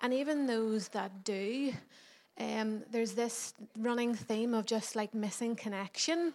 And 0.00 0.14
even 0.14 0.46
those 0.46 0.88
that 0.88 1.24
do, 1.24 1.72
um, 2.38 2.82
there's 2.90 3.12
this 3.12 3.54
running 3.78 4.14
theme 4.14 4.54
of 4.54 4.64
just 4.64 4.96
like 4.96 5.12
missing 5.14 5.54
connection. 5.54 6.32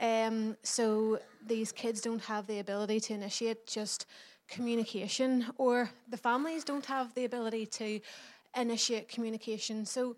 Um, 0.00 0.56
so 0.62 1.20
these 1.46 1.72
kids 1.72 2.00
don't 2.00 2.22
have 2.22 2.46
the 2.46 2.58
ability 2.58 3.00
to 3.00 3.14
initiate 3.14 3.66
just 3.66 4.06
communication, 4.48 5.46
or 5.58 5.90
the 6.08 6.16
families 6.16 6.64
don't 6.64 6.86
have 6.86 7.14
the 7.14 7.24
ability 7.24 7.66
to 7.66 8.00
initiate 8.56 9.08
communication. 9.08 9.86
So, 9.86 10.16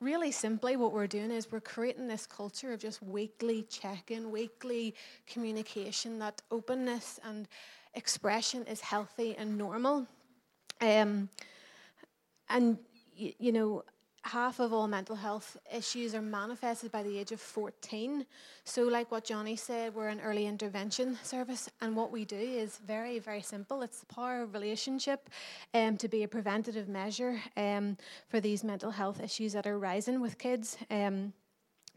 really 0.00 0.32
simply, 0.32 0.76
what 0.76 0.92
we're 0.92 1.06
doing 1.06 1.30
is 1.30 1.50
we're 1.50 1.60
creating 1.60 2.08
this 2.08 2.26
culture 2.26 2.72
of 2.72 2.80
just 2.80 3.02
weekly 3.02 3.62
check 3.62 4.10
in, 4.10 4.30
weekly 4.30 4.94
communication, 5.26 6.18
that 6.18 6.42
openness 6.50 7.20
and 7.24 7.48
expression 7.94 8.64
is 8.64 8.80
healthy 8.80 9.36
and 9.38 9.56
normal. 9.56 10.06
Um, 10.80 11.28
and, 12.52 12.78
you, 13.14 13.32
you 13.38 13.52
know, 13.52 13.84
half 14.24 14.60
of 14.60 14.72
all 14.72 14.86
mental 14.86 15.16
health 15.16 15.56
issues 15.74 16.14
are 16.14 16.22
manifested 16.22 16.92
by 16.92 17.02
the 17.02 17.18
age 17.18 17.32
of 17.32 17.40
14. 17.40 18.24
So, 18.64 18.84
like 18.84 19.10
what 19.10 19.24
Johnny 19.24 19.56
said, 19.56 19.94
we're 19.94 20.08
an 20.08 20.20
early 20.20 20.46
intervention 20.46 21.18
service, 21.22 21.68
and 21.80 21.96
what 21.96 22.12
we 22.12 22.24
do 22.24 22.36
is 22.36 22.78
very, 22.78 23.18
very 23.18 23.42
simple. 23.42 23.82
It's 23.82 24.00
the 24.00 24.06
power 24.06 24.42
of 24.42 24.54
relationship 24.54 25.28
um, 25.74 25.96
to 25.96 26.08
be 26.08 26.22
a 26.22 26.28
preventative 26.28 26.88
measure 26.88 27.40
um, 27.56 27.96
for 28.28 28.40
these 28.40 28.62
mental 28.62 28.90
health 28.90 29.20
issues 29.20 29.52
that 29.54 29.66
are 29.66 29.78
rising 29.78 30.20
with 30.20 30.38
kids. 30.38 30.76
Um, 30.90 31.32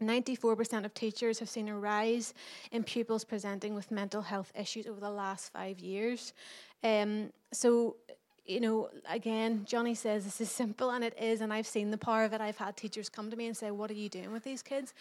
94% 0.02 0.84
of 0.84 0.92
teachers 0.92 1.38
have 1.38 1.48
seen 1.48 1.68
a 1.68 1.78
rise 1.78 2.34
in 2.70 2.84
pupils 2.84 3.24
presenting 3.24 3.74
with 3.74 3.90
mental 3.90 4.20
health 4.20 4.52
issues 4.58 4.86
over 4.86 5.00
the 5.00 5.10
last 5.10 5.52
five 5.52 5.78
years. 5.78 6.34
Um, 6.84 7.32
so, 7.52 7.96
you 8.46 8.60
know, 8.60 8.90
again, 9.08 9.64
Johnny 9.66 9.94
says 9.94 10.24
this 10.24 10.40
is 10.40 10.50
simple, 10.50 10.90
and 10.90 11.04
it 11.04 11.16
is, 11.20 11.40
and 11.40 11.52
I've 11.52 11.66
seen 11.66 11.90
the 11.90 11.98
power 11.98 12.24
of 12.24 12.32
it. 12.32 12.40
I've 12.40 12.56
had 12.56 12.76
teachers 12.76 13.08
come 13.08 13.30
to 13.30 13.36
me 13.36 13.46
and 13.46 13.56
say, 13.56 13.70
What 13.70 13.90
are 13.90 13.94
you 13.94 14.08
doing 14.08 14.32
with 14.32 14.44
these 14.44 14.62
kids? 14.62 14.94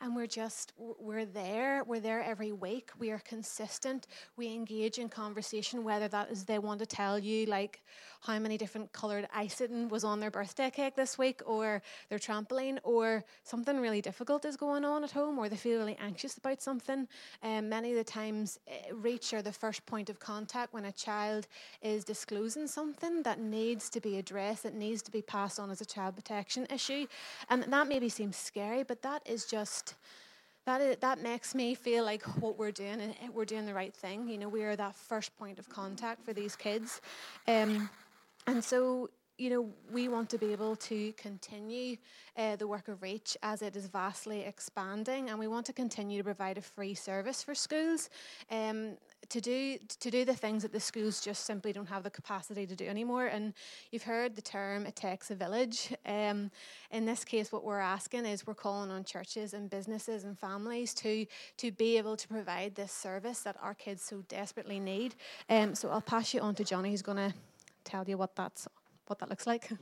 And 0.00 0.14
we're 0.14 0.26
just 0.26 0.72
we're 0.76 1.24
there 1.24 1.84
we're 1.84 2.00
there 2.00 2.22
every 2.22 2.52
week. 2.52 2.90
We 2.98 3.10
are 3.10 3.20
consistent. 3.20 4.06
We 4.36 4.52
engage 4.52 4.98
in 4.98 5.08
conversation 5.08 5.84
whether 5.84 6.08
that 6.08 6.30
is 6.30 6.44
they 6.44 6.58
want 6.58 6.80
to 6.80 6.86
tell 6.86 7.18
you 7.18 7.46
like 7.46 7.82
how 8.20 8.38
many 8.38 8.58
different 8.58 8.92
colored 8.92 9.28
icing 9.32 9.88
was 9.88 10.02
on 10.02 10.18
their 10.18 10.30
birthday 10.30 10.70
cake 10.70 10.96
this 10.96 11.16
week 11.16 11.40
or 11.46 11.80
their 12.08 12.18
trampoline 12.18 12.78
or 12.82 13.24
something 13.44 13.78
really 13.78 14.00
difficult 14.00 14.44
is 14.44 14.56
going 14.56 14.84
on 14.84 15.04
at 15.04 15.12
home 15.12 15.38
or 15.38 15.48
they 15.48 15.56
feel 15.56 15.78
really 15.78 15.96
anxious 16.00 16.36
about 16.36 16.60
something. 16.60 17.06
And 17.42 17.66
um, 17.66 17.68
many 17.68 17.90
of 17.90 17.96
the 17.96 18.04
times 18.04 18.58
uh, 18.68 18.94
reach 18.94 19.32
are 19.32 19.42
the 19.42 19.52
first 19.52 19.86
point 19.86 20.10
of 20.10 20.18
contact 20.18 20.74
when 20.74 20.86
a 20.86 20.92
child 20.92 21.46
is 21.82 22.04
disclosing 22.04 22.66
something 22.66 23.22
that 23.22 23.38
needs 23.38 23.88
to 23.90 24.00
be 24.00 24.18
addressed 24.18 24.64
that 24.64 24.74
needs 24.74 25.02
to 25.02 25.10
be 25.10 25.22
passed 25.22 25.60
on 25.60 25.70
as 25.70 25.80
a 25.80 25.86
child 25.86 26.16
protection 26.16 26.66
issue. 26.72 27.06
And 27.48 27.62
that 27.62 27.88
maybe 27.88 28.08
seems 28.08 28.36
scary 28.36 28.82
but 28.82 29.02
that 29.02 29.22
is 29.24 29.44
just 29.44 29.85
that 30.66 30.80
is, 30.80 30.96
that 30.96 31.22
makes 31.22 31.54
me 31.54 31.74
feel 31.74 32.04
like 32.04 32.22
what 32.40 32.58
we're 32.58 32.72
doing 32.72 33.00
and 33.00 33.14
we're 33.32 33.44
doing 33.44 33.66
the 33.66 33.74
right 33.74 33.94
thing. 33.94 34.28
You 34.28 34.36
know, 34.38 34.48
we 34.48 34.62
are 34.64 34.76
that 34.76 34.96
first 34.96 35.36
point 35.38 35.58
of 35.58 35.68
contact 35.68 36.24
for 36.24 36.32
these 36.32 36.56
kids, 36.56 37.00
um, 37.46 37.88
and 38.46 38.62
so 38.62 39.10
you 39.38 39.50
know 39.50 39.68
we 39.92 40.08
want 40.08 40.30
to 40.30 40.38
be 40.38 40.50
able 40.52 40.76
to 40.76 41.12
continue 41.12 41.96
uh, 42.36 42.56
the 42.56 42.66
work 42.66 42.88
of 42.88 43.02
Reach 43.02 43.36
as 43.42 43.62
it 43.62 43.76
is 43.76 43.86
vastly 43.86 44.40
expanding, 44.40 45.30
and 45.30 45.38
we 45.38 45.46
want 45.46 45.66
to 45.66 45.72
continue 45.72 46.18
to 46.18 46.24
provide 46.24 46.58
a 46.58 46.62
free 46.62 46.94
service 46.94 47.42
for 47.42 47.54
schools. 47.54 48.10
Um, 48.50 48.96
to 49.28 49.40
do 49.40 49.78
to 50.00 50.10
do 50.10 50.24
the 50.24 50.34
things 50.34 50.62
that 50.62 50.72
the 50.72 50.80
schools 50.80 51.20
just 51.20 51.44
simply 51.44 51.72
don't 51.72 51.88
have 51.88 52.02
the 52.02 52.10
capacity 52.10 52.66
to 52.66 52.74
do 52.74 52.86
anymore. 52.86 53.26
And 53.26 53.54
you've 53.90 54.02
heard 54.02 54.34
the 54.34 54.42
term 54.42 54.86
"it 54.86 54.96
takes 54.96 55.30
a 55.30 55.34
village." 55.34 55.94
Um, 56.04 56.50
in 56.90 57.04
this 57.06 57.24
case, 57.24 57.52
what 57.52 57.64
we're 57.64 57.80
asking 57.80 58.26
is 58.26 58.46
we're 58.46 58.54
calling 58.54 58.90
on 58.90 59.04
churches 59.04 59.54
and 59.54 59.68
businesses 59.70 60.24
and 60.24 60.38
families 60.38 60.94
to 60.94 61.26
to 61.58 61.70
be 61.72 61.98
able 61.98 62.16
to 62.16 62.28
provide 62.28 62.74
this 62.74 62.92
service 62.92 63.40
that 63.40 63.56
our 63.62 63.74
kids 63.74 64.02
so 64.02 64.22
desperately 64.28 64.80
need. 64.80 65.14
Um, 65.48 65.74
so 65.74 65.90
I'll 65.90 66.00
pass 66.00 66.34
you 66.34 66.40
on 66.40 66.54
to 66.56 66.64
Johnny, 66.64 66.90
who's 66.90 67.02
going 67.02 67.18
to 67.18 67.34
tell 67.84 68.04
you 68.06 68.18
what 68.18 68.34
that's 68.36 68.68
what 69.06 69.18
that 69.18 69.28
looks 69.28 69.46
like. 69.46 69.70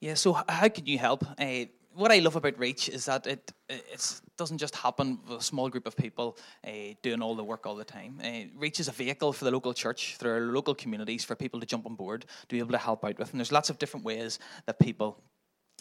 Yeah, 0.00 0.14
so 0.14 0.32
how 0.48 0.68
can 0.68 0.86
you 0.86 0.96
help? 0.96 1.24
Uh, 1.38 1.66
what 2.00 2.10
I 2.10 2.18
love 2.18 2.34
about 2.34 2.58
Reach 2.58 2.88
is 2.88 3.04
that 3.04 3.26
it 3.26 3.52
it 3.68 4.20
doesn't 4.38 4.58
just 4.58 4.74
happen 4.74 5.18
with 5.28 5.40
a 5.40 5.42
small 5.42 5.68
group 5.68 5.86
of 5.86 5.94
people 5.96 6.38
uh, 6.66 6.94
doing 7.02 7.20
all 7.20 7.34
the 7.34 7.44
work 7.44 7.66
all 7.66 7.76
the 7.76 7.84
time. 7.84 8.18
Uh, 8.24 8.58
Reach 8.58 8.80
is 8.80 8.88
a 8.88 8.92
vehicle 8.92 9.32
for 9.34 9.44
the 9.44 9.50
local 9.50 9.74
church, 9.74 10.16
for 10.16 10.30
our 10.32 10.40
local 10.40 10.74
communities, 10.74 11.24
for 11.24 11.36
people 11.36 11.60
to 11.60 11.66
jump 11.66 11.84
on 11.84 11.94
board, 11.94 12.22
to 12.22 12.54
be 12.54 12.58
able 12.58 12.72
to 12.72 12.78
help 12.78 13.04
out 13.04 13.18
with. 13.18 13.30
And 13.30 13.38
there's 13.38 13.52
lots 13.52 13.68
of 13.68 13.78
different 13.78 14.06
ways 14.06 14.38
that 14.64 14.78
people 14.78 15.22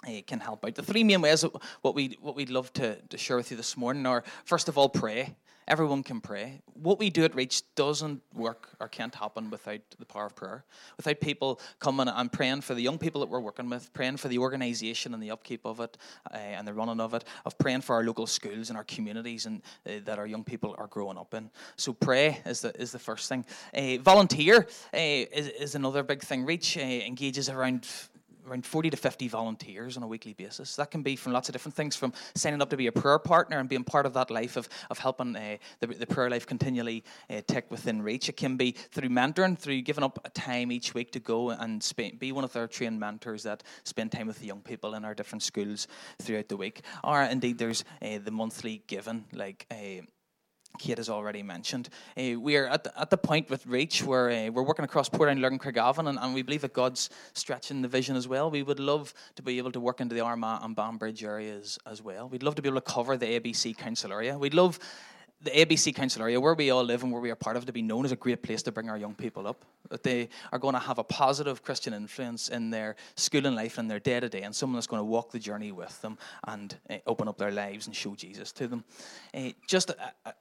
uh, 0.05 0.21
can 0.27 0.39
help 0.39 0.65
out. 0.65 0.75
The 0.75 0.83
three 0.83 1.05
main 1.05 1.21
ways 1.21 1.45
what 1.81 1.95
we 1.95 2.17
what 2.21 2.35
we'd 2.35 2.49
love 2.49 2.71
to, 2.73 2.95
to 3.01 3.17
share 3.17 3.37
with 3.37 3.49
you 3.49 3.57
this 3.57 3.77
morning 3.77 4.05
are 4.05 4.23
first 4.43 4.67
of 4.67 4.77
all 4.77 4.89
pray. 4.89 5.35
Everyone 5.69 6.01
can 6.01 6.19
pray. 6.19 6.61
What 6.73 6.97
we 6.97 7.11
do 7.11 7.23
at 7.23 7.35
Reach 7.35 7.61
doesn't 7.75 8.23
work 8.33 8.69
or 8.79 8.87
can't 8.87 9.13
happen 9.13 9.51
without 9.51 9.81
the 9.99 10.05
power 10.05 10.25
of 10.25 10.35
prayer. 10.35 10.65
Without 10.97 11.19
people 11.19 11.61
coming 11.77 12.07
and 12.07 12.31
praying 12.31 12.61
for 12.61 12.73
the 12.73 12.81
young 12.81 12.97
people 12.97 13.21
that 13.21 13.29
we're 13.29 13.39
working 13.39 13.69
with, 13.69 13.93
praying 13.93 14.17
for 14.17 14.29
the 14.29 14.39
organisation 14.39 15.13
and 15.13 15.21
the 15.21 15.29
upkeep 15.29 15.63
of 15.65 15.79
it 15.79 15.95
uh, 16.33 16.37
and 16.37 16.67
the 16.67 16.73
running 16.73 16.99
of 16.99 17.13
it, 17.13 17.23
of 17.45 17.55
praying 17.59 17.81
for 17.81 17.95
our 17.95 18.03
local 18.03 18.25
schools 18.25 18.69
and 18.69 18.77
our 18.77 18.83
communities 18.83 19.45
and 19.45 19.61
uh, 19.85 19.91
that 20.05 20.17
our 20.17 20.25
young 20.25 20.43
people 20.43 20.73
are 20.79 20.87
growing 20.87 21.19
up 21.19 21.35
in. 21.35 21.51
So 21.75 21.93
pray 21.93 22.41
is 22.47 22.61
the 22.61 22.75
is 22.81 22.91
the 22.91 22.97
first 22.97 23.29
thing. 23.29 23.45
Uh, 23.71 24.01
volunteer 24.01 24.65
is, 24.91 25.49
is 25.49 25.75
another 25.75 26.01
big 26.01 26.23
thing. 26.23 26.45
Reach 26.45 26.77
engages 26.77 27.47
around 27.47 27.87
around 28.49 28.65
40 28.65 28.89
to 28.91 28.97
50 28.97 29.27
volunteers 29.27 29.97
on 29.97 30.03
a 30.03 30.07
weekly 30.07 30.33
basis. 30.33 30.75
That 30.75 30.91
can 30.91 31.03
be 31.03 31.15
from 31.15 31.33
lots 31.33 31.49
of 31.49 31.53
different 31.53 31.75
things, 31.75 31.95
from 31.95 32.13
signing 32.35 32.61
up 32.61 32.69
to 32.69 32.77
be 32.77 32.87
a 32.87 32.91
prayer 32.91 33.19
partner 33.19 33.59
and 33.59 33.69
being 33.69 33.83
part 33.83 34.05
of 34.05 34.13
that 34.13 34.31
life 34.31 34.57
of, 34.57 34.67
of 34.89 34.99
helping 34.99 35.35
uh, 35.35 35.57
the, 35.79 35.87
the 35.87 36.07
prayer 36.07 36.29
life 36.29 36.45
continually 36.45 37.03
uh, 37.29 37.41
tick 37.47 37.69
within 37.69 38.01
reach. 38.01 38.29
It 38.29 38.37
can 38.37 38.57
be 38.57 38.71
through 38.71 39.09
mentoring, 39.09 39.57
through 39.57 39.81
giving 39.81 40.03
up 40.03 40.19
a 40.25 40.29
time 40.29 40.71
each 40.71 40.93
week 40.93 41.11
to 41.11 41.19
go 41.19 41.51
and 41.51 41.83
sp- 41.83 42.17
be 42.17 42.31
one 42.31 42.43
of 42.43 42.55
our 42.55 42.67
trained 42.67 42.99
mentors 42.99 43.43
that 43.43 43.63
spend 43.83 44.11
time 44.11 44.27
with 44.27 44.39
the 44.39 44.47
young 44.47 44.61
people 44.61 44.95
in 44.95 45.05
our 45.05 45.13
different 45.13 45.43
schools 45.43 45.87
throughout 46.21 46.49
the 46.49 46.57
week. 46.57 46.81
Or 47.03 47.21
indeed, 47.23 47.57
there's 47.57 47.83
uh, 48.01 48.19
the 48.23 48.31
monthly 48.31 48.83
giving, 48.87 49.25
like 49.33 49.65
uh, 49.71 50.05
Kate 50.77 50.97
has 50.97 51.09
already 51.09 51.43
mentioned. 51.43 51.89
Uh, 52.17 52.39
we 52.39 52.55
are 52.55 52.67
at 52.67 52.83
the, 52.83 52.99
at 52.99 53.09
the 53.09 53.17
point 53.17 53.49
with 53.49 53.65
Reach 53.65 54.03
where 54.03 54.29
uh, 54.29 54.49
we're 54.51 54.63
working 54.63 54.85
across 54.85 55.09
Portadown, 55.09 55.41
Lurgan, 55.41 55.59
Craigavon, 55.59 56.07
and, 56.07 56.17
and 56.19 56.33
we 56.33 56.41
believe 56.41 56.61
that 56.61 56.73
God's 56.73 57.09
stretching 57.33 57.81
the 57.81 57.87
vision 57.87 58.15
as 58.15 58.27
well. 58.27 58.49
We 58.49 58.63
would 58.63 58.79
love 58.79 59.13
to 59.35 59.43
be 59.43 59.57
able 59.57 59.71
to 59.73 59.79
work 59.79 59.99
into 59.99 60.15
the 60.15 60.21
Armagh 60.21 60.63
and 60.63 60.75
Banbridge 60.75 61.23
areas 61.23 61.79
as 61.85 62.01
well. 62.01 62.29
We'd 62.29 62.43
love 62.43 62.55
to 62.55 62.61
be 62.61 62.69
able 62.69 62.81
to 62.81 62.93
cover 62.93 63.17
the 63.17 63.39
ABC 63.39 63.77
Council 63.77 64.13
area. 64.13 64.37
We'd 64.37 64.53
love 64.53 64.79
the 65.41 65.51
ABC 65.51 65.95
Council 65.95 66.21
area, 66.21 66.39
where 66.39 66.53
we 66.53 66.69
all 66.69 66.83
live 66.83 67.03
and 67.03 67.11
where 67.11 67.21
we 67.21 67.31
are 67.31 67.35
part 67.35 67.55
of, 67.55 67.65
to 67.65 67.71
be 67.71 67.81
known 67.81 68.03
as 68.03 68.11
a 68.11 68.15
great 68.15 68.43
place 68.43 68.61
to 68.63 68.71
bring 68.71 68.89
our 68.89 68.97
young 68.97 69.15
people 69.15 69.47
up. 69.47 69.63
That 69.89 70.03
they 70.03 70.29
are 70.51 70.59
going 70.59 70.73
to 70.73 70.79
have 70.79 70.97
a 70.97 71.03
positive 71.03 71.63
Christian 71.63 71.93
influence 71.93 72.49
in 72.49 72.69
their 72.69 72.97
schooling 73.15 73.55
life 73.55 73.77
and 73.77 73.89
their 73.89 73.99
day 73.99 74.19
to 74.19 74.27
day, 74.27 74.41
and 74.41 74.53
someone 74.53 74.75
that's 74.75 74.87
going 74.87 74.99
to 74.99 75.05
walk 75.05 75.31
the 75.31 75.39
journey 75.39 75.71
with 75.71 76.01
them 76.01 76.17
and 76.45 76.77
uh, 76.89 76.97
open 77.07 77.27
up 77.29 77.37
their 77.37 77.51
lives 77.51 77.87
and 77.87 77.95
show 77.95 78.15
Jesus 78.15 78.51
to 78.53 78.67
them. 78.67 78.83
Uh, 79.33 79.51
just 79.65 79.91
a, 79.91 80.11
a, 80.25 80.33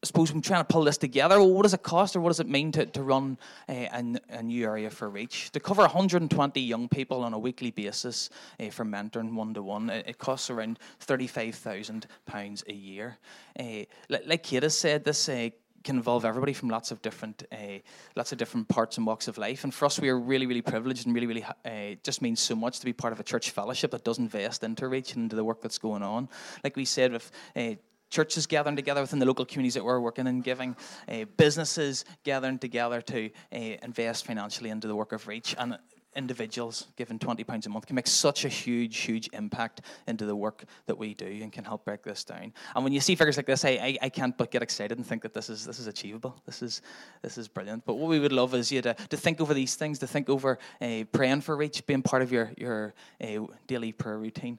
I 0.00 0.06
suppose 0.06 0.30
I'm 0.30 0.40
trying 0.40 0.60
to 0.60 0.72
pull 0.72 0.84
this 0.84 0.96
together. 0.96 1.40
Well, 1.40 1.52
what 1.52 1.64
does 1.64 1.74
it 1.74 1.82
cost, 1.82 2.14
or 2.14 2.20
what 2.20 2.28
does 2.28 2.38
it 2.38 2.48
mean 2.48 2.70
to, 2.72 2.86
to 2.86 3.02
run 3.02 3.36
a, 3.68 3.86
a, 3.86 4.20
a 4.30 4.42
new 4.44 4.64
area 4.64 4.90
for 4.90 5.10
Reach? 5.10 5.50
To 5.50 5.60
cover 5.60 5.82
120 5.82 6.60
young 6.60 6.88
people 6.88 7.24
on 7.24 7.34
a 7.34 7.38
weekly 7.38 7.72
basis 7.72 8.30
uh, 8.60 8.70
for 8.70 8.84
mentoring 8.84 9.34
one 9.34 9.54
to 9.54 9.62
one, 9.62 9.90
it 9.90 10.18
costs 10.18 10.50
around 10.50 10.78
£35,000 11.04 12.68
a 12.68 12.72
year. 12.72 13.18
Uh, 13.58 13.64
like, 14.08 14.22
like 14.26 14.42
Kate 14.44 14.62
has 14.62 14.78
said, 14.78 15.02
this 15.02 15.28
uh, 15.28 15.50
can 15.82 15.96
involve 15.96 16.24
everybody 16.24 16.52
from 16.52 16.68
lots 16.68 16.90
of 16.90 17.00
different 17.02 17.44
uh, 17.50 17.78
lots 18.14 18.30
of 18.30 18.38
different 18.38 18.68
parts 18.68 18.98
and 18.98 19.06
walks 19.06 19.26
of 19.26 19.38
life. 19.38 19.64
And 19.64 19.74
for 19.74 19.86
us, 19.86 19.98
we 19.98 20.08
are 20.10 20.18
really, 20.18 20.46
really 20.46 20.62
privileged 20.62 21.06
and 21.06 21.14
really, 21.14 21.26
really 21.26 21.44
uh, 21.44 21.96
just 22.04 22.22
means 22.22 22.40
so 22.40 22.54
much 22.54 22.78
to 22.80 22.84
be 22.84 22.92
part 22.92 23.12
of 23.12 23.20
a 23.20 23.24
church 23.24 23.50
fellowship 23.50 23.90
that 23.92 24.04
does 24.04 24.18
invest 24.18 24.62
into 24.62 24.86
reach 24.86 25.14
and 25.14 25.24
into 25.24 25.34
the 25.36 25.44
work 25.44 25.60
that's 25.60 25.78
going 25.78 26.02
on. 26.02 26.28
Like 26.62 26.76
we 26.76 26.84
said, 26.84 27.12
with 27.12 27.30
uh, 27.56 27.74
churches 28.10 28.46
gathering 28.46 28.76
together 28.76 29.00
within 29.00 29.18
the 29.18 29.26
local 29.26 29.44
communities 29.44 29.74
that 29.74 29.84
we're 29.84 30.00
working 30.00 30.26
in, 30.26 30.40
giving 30.40 30.76
uh, 31.08 31.24
businesses 31.36 32.04
gathering 32.24 32.58
together 32.58 33.00
to 33.02 33.30
uh, 33.52 33.58
invest 33.82 34.26
financially 34.26 34.70
into 34.70 34.88
the 34.88 34.96
work 34.96 35.12
of 35.12 35.26
Reach, 35.26 35.54
and 35.58 35.78
individuals 36.18 36.88
giving 36.96 37.18
£20 37.18 37.66
a 37.66 37.68
month 37.68 37.86
can 37.86 37.94
make 37.94 38.08
such 38.08 38.44
a 38.44 38.48
huge, 38.48 38.98
huge 38.98 39.30
impact 39.32 39.82
into 40.06 40.26
the 40.26 40.34
work 40.34 40.64
that 40.86 40.98
we 40.98 41.14
do 41.14 41.26
and 41.26 41.52
can 41.52 41.64
help 41.64 41.84
break 41.84 42.02
this 42.02 42.24
down. 42.24 42.52
And 42.74 42.84
when 42.84 42.92
you 42.92 43.00
see 43.00 43.14
figures 43.14 43.36
like 43.36 43.46
this, 43.46 43.64
I, 43.64 43.70
I, 43.70 43.98
I 44.02 44.08
can't 44.08 44.36
but 44.36 44.50
get 44.50 44.62
excited 44.62 44.98
and 44.98 45.06
think 45.06 45.22
that 45.22 45.32
this 45.32 45.48
is 45.48 45.64
this 45.64 45.78
is 45.78 45.86
achievable. 45.86 46.36
This 46.44 46.60
is 46.60 46.82
this 47.22 47.38
is 47.38 47.46
brilliant. 47.48 47.86
But 47.86 47.94
what 47.94 48.08
we 48.08 48.18
would 48.18 48.32
love 48.32 48.54
is 48.54 48.70
you 48.72 48.82
to, 48.82 48.94
to 48.94 49.16
think 49.16 49.40
over 49.40 49.54
these 49.54 49.76
things, 49.76 50.00
to 50.00 50.06
think 50.06 50.28
over 50.28 50.58
uh, 50.80 51.04
praying 51.12 51.42
for 51.42 51.56
reach, 51.56 51.86
being 51.86 52.02
part 52.02 52.22
of 52.22 52.32
your, 52.32 52.52
your 52.56 52.94
uh, 53.22 53.46
daily 53.66 53.92
prayer 53.92 54.18
routine. 54.18 54.58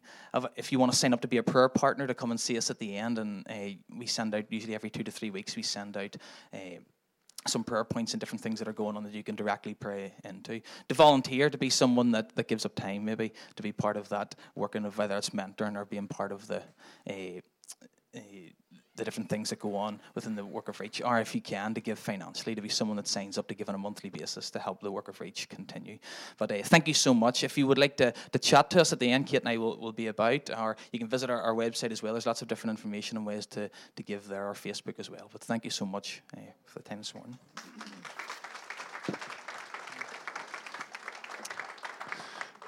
If 0.55 0.71
you 0.71 0.79
want 0.79 0.93
to 0.93 0.97
sign 0.97 1.13
up 1.13 1.21
to 1.21 1.27
be 1.27 1.37
a 1.37 1.43
prayer 1.43 1.69
partner, 1.69 2.07
to 2.07 2.13
come 2.13 2.31
and 2.31 2.39
see 2.39 2.57
us 2.57 2.69
at 2.69 2.79
the 2.79 2.95
end, 2.95 3.19
and 3.19 3.45
uh, 3.49 3.77
we 3.95 4.05
send 4.05 4.33
out, 4.33 4.45
usually 4.49 4.75
every 4.75 4.89
two 4.89 5.03
to 5.03 5.11
three 5.11 5.29
weeks, 5.29 5.55
we 5.55 5.63
send 5.63 5.97
out 5.97 6.15
some 7.49 7.63
prayer 7.63 7.83
points 7.83 8.13
and 8.13 8.19
different 8.19 8.41
things 8.41 8.59
that 8.59 8.67
are 8.67 8.73
going 8.73 8.95
on 8.95 9.03
that 9.03 9.13
you 9.13 9.23
can 9.23 9.35
directly 9.35 9.73
pray 9.73 10.13
into. 10.23 10.61
To 10.87 10.95
volunteer, 10.95 11.49
to 11.49 11.57
be 11.57 11.69
someone 11.69 12.11
that, 12.11 12.35
that 12.35 12.47
gives 12.47 12.65
up 12.65 12.75
time, 12.75 13.05
maybe 13.05 13.33
to 13.55 13.63
be 13.63 13.71
part 13.71 13.97
of 13.97 14.09
that 14.09 14.35
working 14.55 14.85
of 14.85 14.97
whether 14.97 15.17
it's 15.17 15.31
mentoring 15.31 15.75
or 15.75 15.85
being 15.85 16.07
part 16.07 16.31
of 16.31 16.47
the 16.47 16.61
uh, 17.09 17.41
uh, 18.15 18.19
the 18.99 19.05
different 19.05 19.29
things 19.29 19.49
that 19.49 19.59
go 19.59 19.75
on 19.75 19.99
within 20.13 20.35
the 20.35 20.45
work 20.45 20.67
of 20.67 20.79
Reach, 20.79 21.01
or 21.01 21.19
if 21.19 21.33
you 21.33 21.41
can, 21.41 21.73
to 21.73 21.81
give 21.81 21.97
financially, 21.97 22.55
to 22.55 22.61
be 22.61 22.69
someone 22.69 22.97
that 22.97 23.07
signs 23.07 23.37
up 23.37 23.47
to 23.47 23.55
give 23.55 23.69
on 23.69 23.75
a 23.75 23.79
monthly 23.79 24.09
basis 24.09 24.51
to 24.51 24.59
help 24.59 24.81
the 24.81 24.91
work 24.91 25.07
of 25.07 25.19
Reach 25.19 25.49
continue. 25.49 25.97
But 26.37 26.51
uh, 26.51 26.61
thank 26.63 26.87
you 26.87 26.93
so 26.93 27.13
much. 27.13 27.43
If 27.43 27.57
you 27.57 27.65
would 27.67 27.77
like 27.77 27.97
to, 27.97 28.13
to 28.31 28.39
chat 28.39 28.69
to 28.71 28.81
us 28.81 28.93
at 28.93 28.99
the 28.99 29.09
end, 29.09 29.27
Kate 29.27 29.41
and 29.41 29.49
I 29.49 29.57
will, 29.57 29.77
will 29.77 29.91
be 29.91 30.07
about, 30.07 30.49
or 30.51 30.77
you 30.91 30.99
can 30.99 31.07
visit 31.07 31.29
our, 31.29 31.41
our 31.41 31.53
website 31.53 31.91
as 31.91 32.03
well. 32.03 32.13
There's 32.13 32.25
lots 32.25 32.41
of 32.41 32.47
different 32.47 32.77
information 32.77 33.17
and 33.17 33.25
ways 33.25 33.45
to, 33.47 33.69
to 33.95 34.03
give 34.03 34.27
there, 34.27 34.47
or 34.47 34.53
Facebook 34.53 34.99
as 34.99 35.09
well. 35.09 35.29
But 35.31 35.41
thank 35.41 35.65
you 35.65 35.71
so 35.71 35.85
much 35.85 36.21
uh, 36.37 36.41
for 36.65 36.79
the 36.79 36.89
time 36.89 36.99
this 36.99 37.15
morning. 37.15 37.37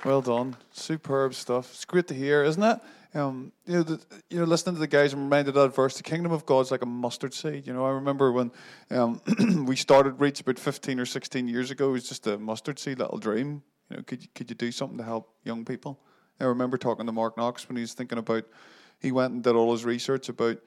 Well 0.04 0.22
done. 0.22 0.56
Superb 0.72 1.36
stuff. 1.36 1.70
It's 1.72 1.86
great 1.86 2.08
to 2.08 2.16
hear, 2.16 2.44
isn't 2.44 2.64
it? 2.64 2.80
Um, 3.14 3.52
you 3.66 3.76
know, 3.76 3.84
the, 3.84 4.00
you 4.30 4.40
know, 4.40 4.46
listening 4.46 4.76
to 4.76 4.80
the 4.80 4.88
guys, 4.88 5.14
I'm 5.14 5.24
reminded 5.24 5.58
of 5.58 5.64
that 5.64 5.76
verse. 5.76 5.98
The 5.98 6.04
kingdom 6.04 6.32
of 6.32 6.46
God's 6.46 6.72
like 6.72 6.82
a 6.82 6.86
mustard 6.86 7.34
seed. 7.34 7.68
You 7.68 7.74
know, 7.74 7.86
I 7.86 7.90
remember 7.90 8.32
when 8.32 8.52
um, 8.90 9.22
we 9.66 9.76
started 9.76 10.22
Reach 10.22 10.40
about 10.40 10.58
15 10.58 11.00
or 11.00 11.06
16 11.06 11.48
years 11.48 11.72
ago. 11.72 11.90
It 11.90 11.94
was 11.94 12.10
just 12.10 12.28
a 12.28 12.38
mustard 12.38 12.80
seed 12.80 13.00
little 13.00 13.18
dream. 13.18 13.64
You 13.90 13.98
know, 13.98 14.04
could 14.04 14.24
you, 14.24 14.30
could 14.34 14.50
you 14.50 14.56
do 14.56 14.72
something 14.72 14.98
to 14.98 15.04
help 15.04 15.34
young 15.44 15.66
people? 15.66 16.00
I 16.40 16.46
remember 16.46 16.78
talking 16.78 17.06
to 17.06 17.12
Mark 17.12 17.38
Knox 17.38 17.68
when 17.68 17.76
he 17.76 17.82
was 17.82 17.94
thinking 17.94 18.18
about. 18.18 18.46
He 19.00 19.12
went 19.12 19.34
and 19.34 19.44
did 19.44 19.56
all 19.56 19.72
his 19.72 19.84
research 19.84 20.30
about, 20.30 20.58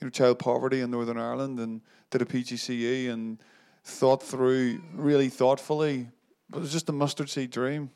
you 0.00 0.06
know, 0.06 0.10
child 0.10 0.38
poverty 0.38 0.80
in 0.80 0.90
Northern 0.90 1.18
Ireland 1.18 1.60
and 1.60 1.80
did 2.10 2.22
a 2.22 2.26
PGCE 2.26 3.10
and 3.10 3.38
thought 3.84 4.22
through 4.22 4.80
really 4.94 5.28
thoughtfully. 5.28 6.08
It 6.52 6.58
was 6.58 6.72
just 6.72 6.88
a 6.88 6.92
mustard 6.92 7.30
seed 7.30 7.50
dream 7.50 7.90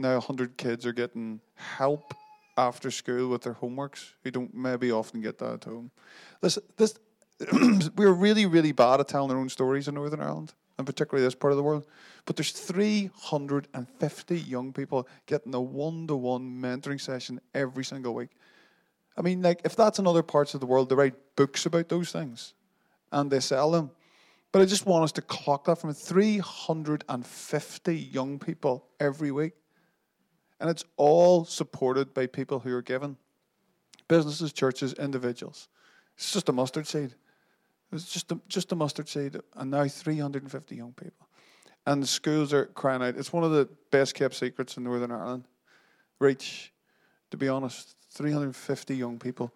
now 0.00 0.14
100 0.14 0.56
kids 0.56 0.86
are 0.86 0.92
getting 0.92 1.40
help 1.54 2.14
after 2.60 2.90
school 2.90 3.28
with 3.28 3.42
their 3.42 3.54
homeworks 3.54 4.12
who 4.22 4.30
don't 4.30 4.54
maybe 4.54 4.92
often 4.92 5.20
get 5.20 5.38
that 5.38 5.54
at 5.54 5.64
home. 5.64 5.90
This, 6.40 6.58
this, 6.76 6.98
we're 7.96 8.12
really, 8.12 8.46
really 8.46 8.72
bad 8.72 9.00
at 9.00 9.08
telling 9.08 9.30
our 9.30 9.38
own 9.38 9.48
stories 9.48 9.88
in 9.88 9.94
Northern 9.94 10.20
Ireland, 10.20 10.52
and 10.76 10.86
particularly 10.86 11.26
this 11.26 11.34
part 11.34 11.52
of 11.52 11.56
the 11.56 11.62
world. 11.62 11.86
But 12.26 12.36
there's 12.36 12.52
350 12.52 14.38
young 14.38 14.72
people 14.72 15.08
getting 15.26 15.54
a 15.54 15.60
one-to-one 15.60 16.60
mentoring 16.60 17.00
session 17.00 17.40
every 17.54 17.84
single 17.84 18.14
week. 18.14 18.30
I 19.16 19.22
mean, 19.22 19.42
like, 19.42 19.62
if 19.64 19.74
that's 19.74 19.98
in 19.98 20.06
other 20.06 20.22
parts 20.22 20.54
of 20.54 20.60
the 20.60 20.66
world, 20.66 20.88
they 20.88 20.94
write 20.94 21.14
books 21.36 21.66
about 21.66 21.88
those 21.88 22.12
things, 22.12 22.54
and 23.10 23.30
they 23.30 23.40
sell 23.40 23.70
them. 23.70 23.90
But 24.52 24.62
I 24.62 24.64
just 24.66 24.86
want 24.86 25.04
us 25.04 25.12
to 25.12 25.22
clock 25.22 25.64
that 25.64 25.80
from 25.80 25.94
350 25.94 27.96
young 27.96 28.38
people 28.38 28.86
every 28.98 29.30
week. 29.30 29.52
And 30.60 30.68
it's 30.70 30.84
all 30.96 31.44
supported 31.44 32.12
by 32.12 32.26
people 32.26 32.60
who 32.60 32.74
are 32.74 32.82
given 32.82 33.16
businesses, 34.08 34.52
churches, 34.52 34.92
individuals. 34.94 35.68
It's 36.16 36.32
just 36.32 36.48
a 36.48 36.52
mustard 36.52 36.86
seed. 36.86 37.14
It's 37.92 38.12
just 38.12 38.30
a, 38.30 38.38
just 38.48 38.70
a 38.72 38.76
mustard 38.76 39.08
seed, 39.08 39.36
and 39.56 39.70
now 39.70 39.86
350 39.86 40.76
young 40.76 40.92
people. 40.92 41.26
And 41.86 42.02
the 42.02 42.06
schools 42.06 42.52
are 42.52 42.66
crying 42.66 43.02
out. 43.02 43.16
It's 43.16 43.32
one 43.32 43.42
of 43.42 43.50
the 43.50 43.68
best 43.90 44.14
kept 44.14 44.34
secrets 44.34 44.76
in 44.76 44.84
Northern 44.84 45.10
Ireland. 45.10 45.44
Reach, 46.18 46.72
to 47.30 47.36
be 47.36 47.48
honest, 47.48 47.96
350 48.10 48.94
young 48.94 49.18
people 49.18 49.52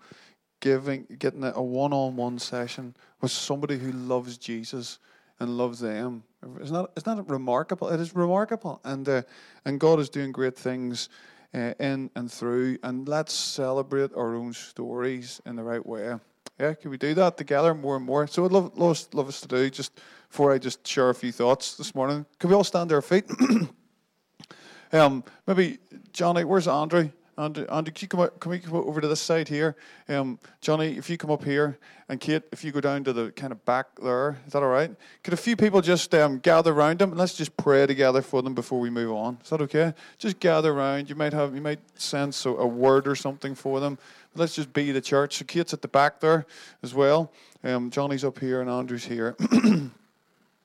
giving, 0.61 1.07
getting 1.19 1.45
a 1.45 1.63
one 1.63 1.93
on 1.93 2.17
one 2.17 2.39
session 2.39 2.97
with 3.21 3.31
somebody 3.31 3.79
who 3.79 3.93
loves 3.93 4.39
Jesus 4.39 4.99
and 5.39 5.59
loves 5.59 5.81
them. 5.81 6.25
Isn't 6.61 6.75
that, 6.75 6.91
isn't 6.97 7.29
remarkable? 7.29 7.89
It 7.89 8.01
is 8.01 8.15
remarkable. 8.15 8.81
And, 8.85 9.09
uh, 9.09 9.23
and 9.65 9.81
God 9.81 10.01
is 10.01 10.09
doing 10.09 10.33
great 10.33 10.57
things 10.57 11.09
uh, 11.55 11.75
in 11.79 12.11
and 12.15 12.31
through. 12.31 12.79
And 12.83 13.09
let's 13.09 13.33
celebrate 13.33 14.11
our 14.15 14.35
own 14.35 14.53
stories 14.53 15.41
in 15.47 15.57
the 15.57 15.63
right 15.63 15.85
way. 15.85 16.15
Yeah, 16.59 16.75
can 16.75 16.91
we 16.91 16.97
do 16.97 17.15
that 17.15 17.37
together 17.37 17.75
more 17.75 17.97
and 17.97 18.05
more? 18.05 18.27
So 18.27 18.45
I'd 18.45 18.53
love, 18.53 18.77
love, 18.77 19.07
love 19.13 19.29
us 19.29 19.41
to 19.41 19.49
do, 19.49 19.71
just 19.71 20.01
before 20.29 20.53
I 20.53 20.59
just 20.59 20.87
share 20.87 21.11
a 21.11 21.15
few 21.15 21.33
thoughts 21.33 21.77
this 21.77 21.95
morning, 21.95 22.27
can 22.39 22.51
we 22.51 22.57
all 22.57 22.65
stand 22.65 22.91
to 22.91 22.97
our 22.97 23.03
feet? 23.03 23.25
um, 24.93 25.25
maybe, 25.47 25.79
Johnny, 26.13 26.45
where's 26.45 26.69
Andrew? 26.69 27.11
Andrew, 27.37 27.67
Andrew, 27.69 27.93
can, 27.93 28.05
you 28.05 28.09
come 28.09 28.21
out, 28.21 28.39
can 28.39 28.51
we 28.51 28.59
come 28.61 28.75
over 28.75 29.01
to 29.01 29.09
this 29.09 29.21
side 29.21 29.49
here? 29.49 29.75
Um, 30.09 30.39
Johnny, 30.61 30.97
if 30.97 31.11
you 31.11 31.17
come 31.17 31.31
up 31.31 31.43
here, 31.43 31.79
and 32.09 32.21
Kate, 32.21 32.43
if 32.53 32.63
you 32.63 32.71
go 32.71 32.81
down 32.81 33.03
to 33.05 33.13
the 33.13 33.33
kind 33.33 33.51
of 33.51 33.65
back 33.65 33.87
there, 34.01 34.39
is 34.47 34.53
that 34.53 34.63
all 34.63 34.69
right? 34.69 34.95
Could 35.25 35.35
a 35.35 35.39
few 35.39 35.57
people 35.57 35.81
just 35.81 36.15
um, 36.15 36.39
gather 36.39 36.73
around 36.73 37.01
them 37.01 37.13
let's 37.17 37.35
just 37.35 37.57
pray 37.57 37.87
together 37.87 38.23
for 38.23 38.43
them 38.43 38.55
before 38.55 38.79
we 38.79 38.91
move 38.91 39.13
on? 39.13 39.39
Is 39.43 39.51
that 39.51 39.61
okay? 39.63 39.95
Just 40.19 40.39
gather 40.39 40.73
around. 40.73 41.09
You 41.09 41.17
might 41.17 41.33
have, 41.33 41.55
you 41.55 41.61
might 41.61 41.81
sense 41.99 42.47
a, 42.47 42.51
a 42.51 42.67
word 42.67 43.09
or 43.09 43.17
something 43.17 43.55
for 43.55 43.81
them. 43.81 43.99
Let's 44.37 44.55
just 44.55 44.73
be 44.73 44.93
the 44.93 45.01
church. 45.01 45.39
So 45.39 45.45
Kate's 45.45 45.73
at 45.73 45.83
the 45.83 45.89
back 45.89 46.21
there 46.21 46.47
as 46.83 46.95
well. 46.95 47.33
Um, 47.65 47.91
Johnny's 47.91 48.25
up 48.25 48.39
here 48.39 48.61
and 48.61 48.71
Andrew's 48.71 49.05
here. 49.05 49.37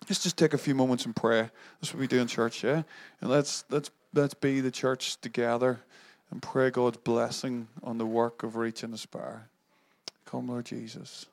let's 0.09 0.21
just 0.21 0.37
take 0.37 0.53
a 0.53 0.57
few 0.57 0.75
moments 0.75 1.05
and 1.05 1.15
pray. 1.15 1.49
That's 1.81 1.93
what 1.93 1.99
we 1.99 2.07
do 2.07 2.19
in 2.19 2.27
church, 2.27 2.63
yeah. 2.63 2.83
And 3.21 3.29
let's 3.29 3.63
let's 3.69 3.89
let's 4.13 4.33
be 4.33 4.59
the 4.59 4.71
church 4.71 5.19
together 5.21 5.79
and 6.31 6.41
pray 6.41 6.69
God's 6.69 6.97
blessing 6.97 7.67
on 7.83 7.97
the 7.97 8.05
work 8.05 8.43
of 8.43 8.55
Reach 8.55 8.83
and 8.83 8.93
Aspire. 8.93 9.47
Come, 10.25 10.49
Lord 10.49 10.65
Jesus. 10.65 11.25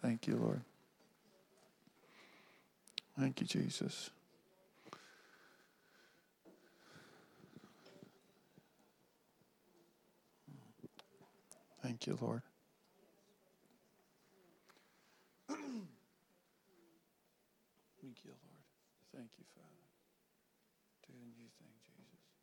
Thank 0.00 0.26
you, 0.26 0.36
Lord. 0.36 0.60
Thank 3.18 3.40
you, 3.40 3.46
Jesus. 3.46 4.10
Thank 11.82 12.06
you, 12.06 12.18
Lord. 12.20 12.42
Thank 15.48 15.60
you, 18.24 18.30
Lord. 18.30 18.62
Thank 19.14 19.30
you, 19.38 19.44
Father. 19.54 19.86
Do 21.06 21.12
a 21.14 21.26
new 21.26 21.48
thing, 21.58 21.74
Jesus. 21.82 22.37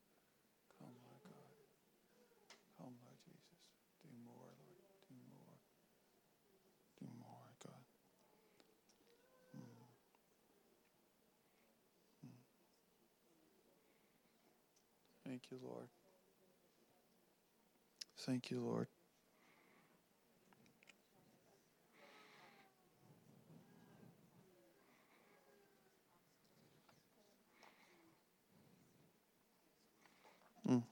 Come, 2.77 2.95
Lord 3.05 3.19
Jesus. 3.25 3.59
Do 4.03 4.09
more, 4.25 4.35
Lord. 4.35 4.91
Do 5.09 5.15
more. 5.33 5.57
Do 6.99 7.07
more, 7.19 7.49
God. 7.63 7.85
Mm. 9.55 9.87
Mm. 12.27 12.41
Thank 15.27 15.43
you, 15.51 15.59
Lord. 15.63 15.87
Thank 18.17 18.51
you, 18.51 18.61
Lord. 18.61 18.87
Mm. 30.69 30.83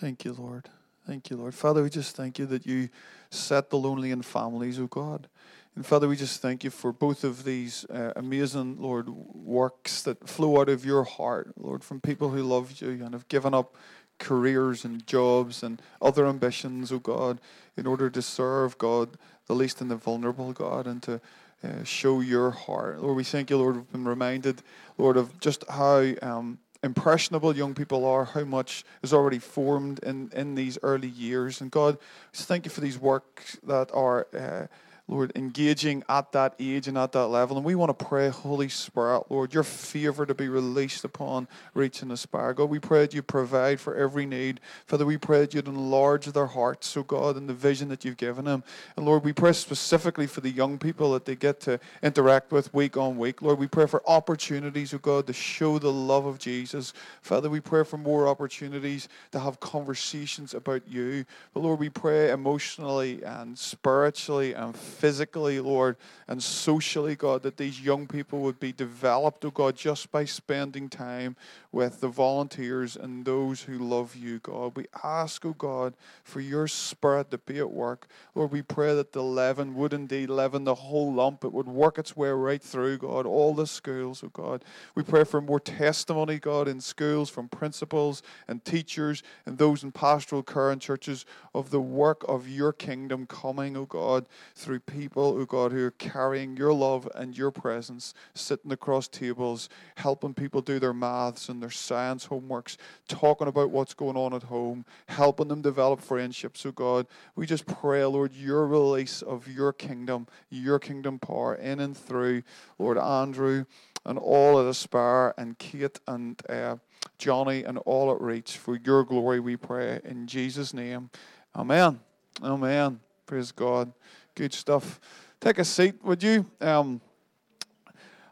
Thank 0.00 0.24
you, 0.24 0.32
Lord. 0.32 0.70
Thank 1.06 1.28
you, 1.28 1.36
Lord. 1.36 1.54
Father, 1.54 1.82
we 1.82 1.90
just 1.90 2.16
thank 2.16 2.38
you 2.38 2.46
that 2.46 2.66
you 2.66 2.88
set 3.28 3.68
the 3.68 3.76
lonely 3.76 4.12
in 4.12 4.22
families, 4.22 4.78
oh 4.80 4.86
God. 4.86 5.28
And 5.76 5.84
Father, 5.84 6.08
we 6.08 6.16
just 6.16 6.40
thank 6.40 6.64
you 6.64 6.70
for 6.70 6.90
both 6.90 7.22
of 7.22 7.44
these 7.44 7.84
uh, 7.90 8.14
amazing, 8.16 8.80
Lord, 8.80 9.10
works 9.10 10.00
that 10.04 10.26
flow 10.26 10.58
out 10.58 10.70
of 10.70 10.86
your 10.86 11.04
heart, 11.04 11.52
Lord, 11.58 11.84
from 11.84 12.00
people 12.00 12.30
who 12.30 12.42
love 12.42 12.80
you 12.80 13.04
and 13.04 13.12
have 13.12 13.28
given 13.28 13.52
up 13.52 13.76
careers 14.18 14.86
and 14.86 15.06
jobs 15.06 15.62
and 15.62 15.82
other 16.00 16.26
ambitions, 16.26 16.90
oh 16.90 16.98
God, 16.98 17.38
in 17.76 17.86
order 17.86 18.08
to 18.08 18.22
serve 18.22 18.78
God, 18.78 19.18
the 19.48 19.54
least 19.54 19.82
and 19.82 19.90
the 19.90 19.96
vulnerable, 19.96 20.54
God, 20.54 20.86
and 20.86 21.02
to 21.02 21.20
uh, 21.62 21.84
show 21.84 22.20
your 22.20 22.52
heart. 22.52 23.02
Lord, 23.02 23.16
we 23.18 23.24
thank 23.24 23.50
you, 23.50 23.58
Lord, 23.58 23.76
we've 23.76 23.92
been 23.92 24.06
reminded, 24.06 24.62
Lord, 24.96 25.18
of 25.18 25.38
just 25.40 25.62
how 25.68 26.06
um, 26.22 26.58
impressionable 26.82 27.54
young 27.54 27.74
people 27.74 28.04
are, 28.04 28.24
how 28.24 28.44
much 28.44 28.84
is 29.02 29.12
already 29.12 29.38
formed 29.38 29.98
in, 30.02 30.30
in 30.34 30.54
these 30.54 30.78
early 30.82 31.08
years. 31.08 31.60
And 31.60 31.70
God, 31.70 31.98
thank 32.32 32.64
you 32.64 32.70
for 32.70 32.80
these 32.80 32.98
works 32.98 33.58
that 33.64 33.90
are. 33.92 34.26
Uh, 34.34 34.66
Lord, 35.10 35.32
engaging 35.34 36.04
at 36.08 36.30
that 36.30 36.54
age 36.60 36.86
and 36.86 36.96
at 36.96 37.10
that 37.12 37.26
level. 37.26 37.56
And 37.56 37.66
we 37.66 37.74
want 37.74 37.98
to 37.98 38.04
pray, 38.04 38.28
Holy 38.28 38.68
Spirit, 38.68 39.24
Lord, 39.28 39.52
your 39.52 39.64
favor 39.64 40.24
to 40.24 40.34
be 40.34 40.48
released 40.48 41.04
upon 41.04 41.48
Reach 41.74 42.02
and 42.02 42.12
Aspire. 42.12 42.54
God, 42.54 42.70
we 42.70 42.78
pray 42.78 43.00
that 43.00 43.12
you 43.12 43.20
provide 43.20 43.80
for 43.80 43.96
every 43.96 44.24
need. 44.24 44.60
Father, 44.86 45.04
we 45.04 45.18
pray 45.18 45.40
that 45.40 45.52
you'd 45.52 45.66
enlarge 45.66 46.26
their 46.26 46.46
hearts, 46.46 46.86
so 46.86 47.02
God, 47.02 47.36
in 47.36 47.48
the 47.48 47.54
vision 47.54 47.88
that 47.88 48.04
you've 48.04 48.18
given 48.18 48.44
them. 48.44 48.62
And 48.96 49.04
Lord, 49.04 49.24
we 49.24 49.32
pray 49.32 49.52
specifically 49.52 50.28
for 50.28 50.42
the 50.42 50.50
young 50.50 50.78
people 50.78 51.12
that 51.14 51.24
they 51.24 51.34
get 51.34 51.58
to 51.62 51.80
interact 52.04 52.52
with 52.52 52.72
week 52.72 52.96
on 52.96 53.18
week. 53.18 53.42
Lord, 53.42 53.58
we 53.58 53.66
pray 53.66 53.86
for 53.86 54.08
opportunities, 54.08 54.94
oh 54.94 54.98
God, 54.98 55.26
to 55.26 55.32
show 55.32 55.80
the 55.80 55.92
love 55.92 56.24
of 56.24 56.38
Jesus. 56.38 56.92
Father, 57.20 57.50
we 57.50 57.58
pray 57.58 57.82
for 57.82 57.96
more 57.96 58.28
opportunities 58.28 59.08
to 59.32 59.40
have 59.40 59.58
conversations 59.58 60.54
about 60.54 60.82
you. 60.86 61.24
But 61.52 61.60
Lord, 61.64 61.80
we 61.80 61.88
pray 61.88 62.30
emotionally 62.30 63.24
and 63.24 63.58
spiritually 63.58 64.52
and 64.52 64.76
physically, 65.00 65.58
Lord, 65.60 65.96
and 66.28 66.42
socially, 66.42 67.16
God, 67.16 67.42
that 67.42 67.56
these 67.56 67.80
young 67.80 68.06
people 68.06 68.40
would 68.40 68.60
be 68.60 68.70
developed, 68.70 69.42
oh 69.46 69.50
God, 69.50 69.74
just 69.74 70.12
by 70.12 70.26
spending 70.26 70.90
time 70.90 71.36
with 71.72 72.00
the 72.00 72.08
volunteers 72.08 72.96
and 72.96 73.24
those 73.24 73.62
who 73.62 73.78
love 73.78 74.14
you, 74.14 74.40
God. 74.40 74.76
We 74.76 74.86
ask, 75.02 75.46
oh 75.46 75.54
God, 75.54 75.94
for 76.22 76.40
your 76.40 76.68
spirit 76.68 77.30
to 77.30 77.38
be 77.38 77.58
at 77.58 77.70
work. 77.70 78.08
Lord, 78.34 78.52
we 78.52 78.60
pray 78.60 78.94
that 78.94 79.12
the 79.12 79.22
leaven 79.22 79.74
would 79.74 79.94
indeed 79.94 80.28
leaven 80.28 80.64
the 80.64 80.74
whole 80.74 81.14
lump. 81.14 81.44
It 81.44 81.52
would 81.52 81.68
work 81.68 81.98
its 81.98 82.14
way 82.14 82.28
right 82.28 82.62
through, 82.62 82.98
God, 82.98 83.24
all 83.24 83.54
the 83.54 83.66
schools, 83.66 84.22
oh 84.22 84.28
God. 84.28 84.64
We 84.94 85.02
pray 85.02 85.24
for 85.24 85.40
more 85.40 85.60
testimony, 85.60 86.38
God, 86.38 86.68
in 86.68 86.82
schools 86.82 87.30
from 87.30 87.48
principals 87.48 88.22
and 88.46 88.62
teachers 88.66 89.22
and 89.46 89.56
those 89.56 89.82
in 89.82 89.92
pastoral 89.92 90.42
care 90.42 90.70
and 90.70 90.80
churches 90.80 91.24
of 91.54 91.70
the 91.70 91.80
work 91.80 92.22
of 92.28 92.48
your 92.48 92.74
kingdom 92.74 93.26
coming, 93.26 93.76
oh 93.78 93.86
God, 93.86 94.26
through 94.54 94.80
people, 94.92 95.36
oh 95.38 95.44
God, 95.44 95.72
who 95.72 95.84
are 95.84 95.92
carrying 95.92 96.56
your 96.56 96.72
love 96.72 97.08
and 97.14 97.36
your 97.36 97.50
presence, 97.50 98.14
sitting 98.34 98.72
across 98.72 99.08
tables, 99.08 99.68
helping 99.96 100.34
people 100.34 100.60
do 100.60 100.78
their 100.78 100.92
maths 100.92 101.48
and 101.48 101.62
their 101.62 101.70
science 101.70 102.26
homeworks, 102.26 102.76
talking 103.08 103.48
about 103.48 103.70
what's 103.70 103.94
going 103.94 104.16
on 104.16 104.34
at 104.34 104.44
home, 104.44 104.84
helping 105.06 105.48
them 105.48 105.62
develop 105.62 106.00
friendships, 106.00 106.64
oh 106.66 106.72
God. 106.72 107.06
We 107.36 107.46
just 107.46 107.66
pray, 107.66 108.04
Lord, 108.04 108.34
your 108.34 108.66
release 108.66 109.22
of 109.22 109.48
your 109.48 109.72
kingdom, 109.72 110.26
your 110.50 110.78
kingdom 110.78 111.18
power 111.18 111.54
in 111.54 111.80
and 111.80 111.96
through, 111.96 112.42
Lord 112.78 112.98
Andrew 112.98 113.64
and 114.04 114.18
all 114.18 114.60
at 114.60 114.66
Aspire 114.66 115.34
and 115.36 115.58
Kate 115.58 116.00
and 116.06 116.40
uh, 116.48 116.76
Johnny 117.18 117.64
and 117.64 117.78
all 117.78 118.12
at 118.12 118.20
Reach. 118.20 118.56
For 118.56 118.76
your 118.76 119.04
glory 119.04 119.40
we 119.40 119.56
pray 119.56 120.00
in 120.04 120.26
Jesus' 120.26 120.72
name. 120.72 121.10
Amen. 121.54 122.00
Amen. 122.42 123.00
Praise 123.26 123.52
God. 123.52 123.92
Good 124.40 124.54
stuff. 124.54 124.98
Take 125.38 125.58
a 125.58 125.64
seat, 125.66 126.02
would 126.02 126.22
you? 126.22 126.46
Um, 126.62 127.02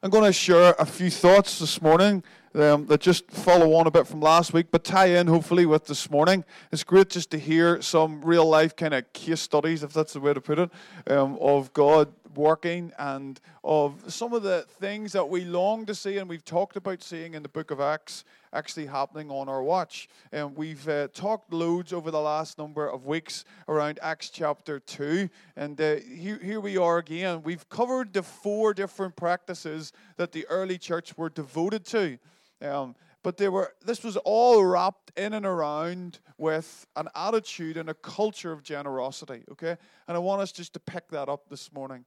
I'm 0.03 0.09
going 0.09 0.25
to 0.25 0.33
share 0.33 0.75
a 0.79 0.87
few 0.87 1.11
thoughts 1.11 1.59
this 1.59 1.83
morning 1.83 2.25
um, 2.55 2.87
that 2.87 3.03
just 3.03 3.31
follow 3.31 3.75
on 3.75 3.87
a 3.87 3.91
bit 3.91 4.07
from 4.07 4.23
last 4.23 4.55
week, 4.55 4.69
but 4.71 4.85
tie 4.85 5.09
in 5.09 5.27
hopefully 5.27 5.67
with 5.67 5.85
this 5.85 6.11
morning. 6.11 6.47
It's 6.73 6.83
great 6.83 7.11
just 7.11 7.31
to 7.33 7.39
hear 7.39 7.83
some 7.83 8.23
real 8.23 8.47
life 8.47 8.75
kind 8.75 8.95
of 8.95 9.13
case 9.13 9.43
studies, 9.43 9.83
if 9.83 9.93
that's 9.93 10.15
the 10.15 10.21
way 10.21 10.33
to 10.33 10.41
put 10.41 10.59
it, 10.59 10.71
um, 11.09 11.37
of 11.43 11.75
God 11.75 12.11
working 12.35 12.93
and 12.99 13.41
of 13.65 14.03
some 14.13 14.33
of 14.33 14.43
the 14.43 14.67
things 14.81 15.13
that 15.13 15.29
we 15.29 15.45
long 15.45 15.87
to 15.87 15.95
see 15.95 16.19
and 16.19 16.29
we've 16.29 16.45
talked 16.45 16.77
about 16.77 17.03
seeing 17.03 17.35
in 17.35 17.43
the 17.43 17.49
book 17.49 17.71
of 17.71 17.81
Acts 17.81 18.25
actually 18.53 18.87
happening 18.87 19.31
on 19.31 19.49
our 19.49 19.63
watch. 19.63 20.09
And 20.33 20.57
we've 20.57 20.89
uh, 20.89 21.09
talked 21.09 21.53
loads 21.53 21.93
over 21.93 22.11
the 22.11 22.21
last 22.21 22.59
number 22.59 22.89
of 22.89 23.07
weeks 23.07 23.45
around 23.69 23.99
Acts 24.03 24.31
chapter 24.31 24.81
2. 24.81 25.29
And 25.57 25.81
uh, 25.81 25.97
here, 25.97 26.39
here 26.43 26.61
we 26.61 26.77
are 26.77 26.99
again. 26.99 27.43
We've 27.43 27.69
covered 27.69 28.13
the 28.13 28.23
four 28.23 28.75
different 28.75 29.17
practices 29.17 29.93
that 30.17 30.33
the 30.33 30.47
early 30.47 30.79
church 30.79 31.17
were 31.17 31.31
devoted 31.31 31.85
to. 31.87 32.19
Um, 32.63 32.95
but 33.23 33.37
they 33.37 33.49
were 33.49 33.75
this 33.85 34.03
was 34.03 34.17
all 34.19 34.65
wrapped 34.65 35.13
in 35.19 35.35
and 35.35 35.45
around 35.45 36.19
with 36.39 36.87
an 36.97 37.09
attitude 37.15 37.77
and 37.77 37.91
a 37.91 37.95
culture 37.95 38.53
of 38.53 38.63
generosity 38.63 39.43
okay 39.51 39.77
and 40.07 40.17
i 40.17 40.19
want 40.19 40.41
us 40.41 40.53
just 40.53 40.73
to 40.73 40.81
pick 40.81 41.09
that 41.09 41.29
up 41.29 41.49
this 41.51 41.73
morning 41.73 42.05